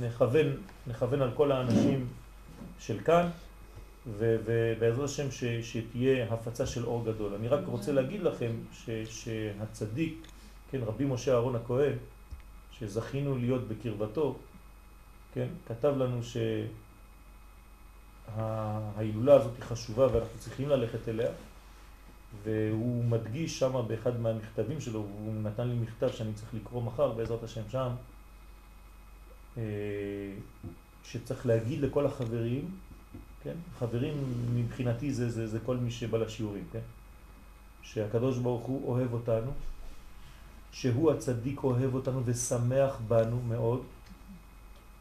נכוון, 0.00 0.46
נכוון 0.86 1.22
על 1.22 1.30
כל 1.34 1.52
האנשים 1.52 2.06
של 2.80 3.00
כאן, 3.00 3.28
ו- 4.06 4.36
ובעזרת 4.44 5.04
השם 5.04 5.30
ש- 5.30 5.44
שתהיה 5.44 6.32
הפצה 6.32 6.66
של 6.66 6.84
אור 6.84 7.04
גדול. 7.04 7.34
אני 7.34 7.48
רק 7.48 7.60
רוצה 7.66 7.92
להגיד 7.92 8.22
לכם 8.22 8.52
ש- 8.72 8.90
שהצדיק, 9.24 10.26
כן, 10.70 10.80
רבי 10.86 11.04
משה 11.04 11.32
אהרון 11.32 11.56
הכהן, 11.56 11.92
שזכינו 12.78 13.38
להיות 13.38 13.68
בקרבתו, 13.68 14.38
כן, 15.34 15.46
כתב 15.68 15.94
לנו 15.98 16.20
שההילולה 18.36 19.34
הזאת 19.34 19.52
היא 19.56 19.64
חשובה 19.64 20.06
ואנחנו 20.12 20.38
צריכים 20.38 20.68
ללכת 20.68 21.08
אליה, 21.08 21.30
והוא 22.42 23.04
מדגיש 23.04 23.58
שם 23.58 23.82
באחד 23.88 24.20
מהמכתבים 24.20 24.80
שלו, 24.80 24.98
הוא 24.98 25.34
נתן 25.42 25.68
לי 25.68 25.74
מכתב 25.74 26.08
שאני 26.08 26.32
צריך 26.34 26.54
לקרוא 26.54 26.82
מחר 26.82 27.12
בעזרת 27.12 27.42
השם 27.42 27.62
שם, 27.68 27.88
אה, 29.56 29.62
שצריך 31.04 31.46
להגיד 31.46 31.80
לכל 31.80 32.06
החברים, 32.06 32.70
כן? 33.42 33.54
חברים 33.78 34.14
מבחינתי 34.54 35.12
זה, 35.12 35.30
זה, 35.30 35.46
זה 35.46 35.58
כל 35.60 35.76
מי 35.76 35.90
שבא 35.90 36.18
לשיעורים, 36.18 36.64
כן? 36.72 36.80
שהקדוש 37.82 38.38
ברוך 38.38 38.66
הוא 38.66 38.88
אוהב 38.88 39.12
אותנו, 39.12 39.50
שהוא 40.72 41.10
הצדיק 41.10 41.64
אוהב 41.64 41.94
אותנו 41.94 42.22
ושמח 42.24 43.00
בנו 43.08 43.42
מאוד, 43.42 43.82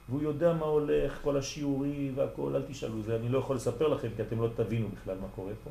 והוא 0.10 0.22
יודע 0.22 0.54
מה 0.54 0.66
הולך, 0.66 1.20
כל 1.24 1.38
השיעורים 1.38 2.14
והכל, 2.16 2.56
אל 2.56 2.62
תשאלו, 2.68 3.02
זה 3.02 3.16
אני 3.16 3.30
לא 3.30 3.38
יכול 3.38 3.56
לספר 3.56 3.88
לכם 3.88 4.08
כי 4.16 4.22
אתם 4.22 4.42
לא 4.42 4.50
תבינו 4.56 4.90
בכלל 4.90 5.18
מה 5.22 5.28
קורה 5.36 5.54
פה. 5.64 5.70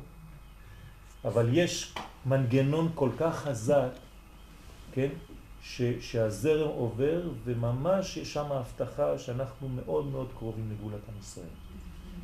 אבל 1.25 1.49
יש 1.57 1.93
מנגנון 2.25 2.91
כל 2.95 3.09
כך 3.19 3.35
חזק, 3.35 3.89
כן, 4.93 5.09
ש, 5.63 5.81
שהזרם 6.01 6.69
עובר 6.69 7.21
וממש 7.43 8.17
יש 8.17 8.33
שם 8.33 8.51
הבטחה 8.51 9.17
שאנחנו 9.17 9.69
מאוד 9.69 10.05
מאוד 10.05 10.27
קרובים 10.37 10.71
לגאולת 10.71 11.01
עם 11.09 11.19
ישראל. 11.19 11.45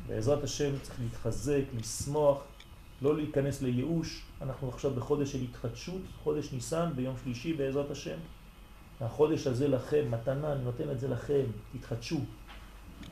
בעזרת 0.06 0.44
השם 0.44 0.78
צריך 0.82 1.00
להתחזק, 1.00 1.62
לשמוח, 1.78 2.38
לא 3.02 3.16
להיכנס 3.16 3.62
לייאוש. 3.62 4.22
אנחנו 4.42 4.68
עכשיו 4.68 4.90
בחודש 4.90 5.32
של 5.32 5.42
התחדשות, 5.42 6.00
חודש 6.24 6.52
ניסן, 6.52 6.90
ביום 6.96 7.14
שלישי 7.24 7.52
בעזרת 7.52 7.90
השם. 7.90 8.18
החודש 9.00 9.46
הזה 9.46 9.68
לכם, 9.68 10.10
מתנה, 10.10 10.52
אני 10.52 10.64
נותן 10.64 10.90
את 10.90 11.00
זה 11.00 11.08
לכם, 11.08 11.44
תתחדשו. 11.72 12.20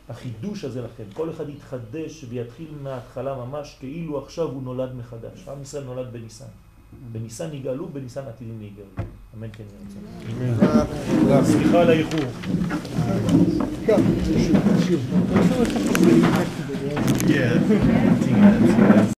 החידוש 0.08 0.64
הזה 0.64 0.82
לכם, 0.82 1.04
כל 1.12 1.30
אחד 1.30 1.48
יתחדש 1.48 2.24
ויתחיל 2.28 2.68
מההתחלה 2.82 3.34
ממש 3.34 3.76
כאילו 3.80 4.18
עכשיו 4.18 4.48
הוא 4.48 4.62
נולד 4.62 4.94
מחדש. 4.94 5.48
עם 5.48 5.62
ישראל 5.62 5.84
נולד 5.84 6.12
בניסן. 6.12 6.44
בניסן 7.12 7.54
יגאלו, 7.54 7.88
בניסן 7.88 8.22
עתידים 8.28 8.60
להיגאלו. 8.60 8.88
אמן 9.36 9.48
כן 9.52 9.64
יהיה 9.70 10.96
רצון. 11.28 11.44
סליחה 11.44 11.80
על 11.80 11.90
האיחור. 11.90 12.20
שוב. 14.86 15.00
Yeah. 17.28 19.13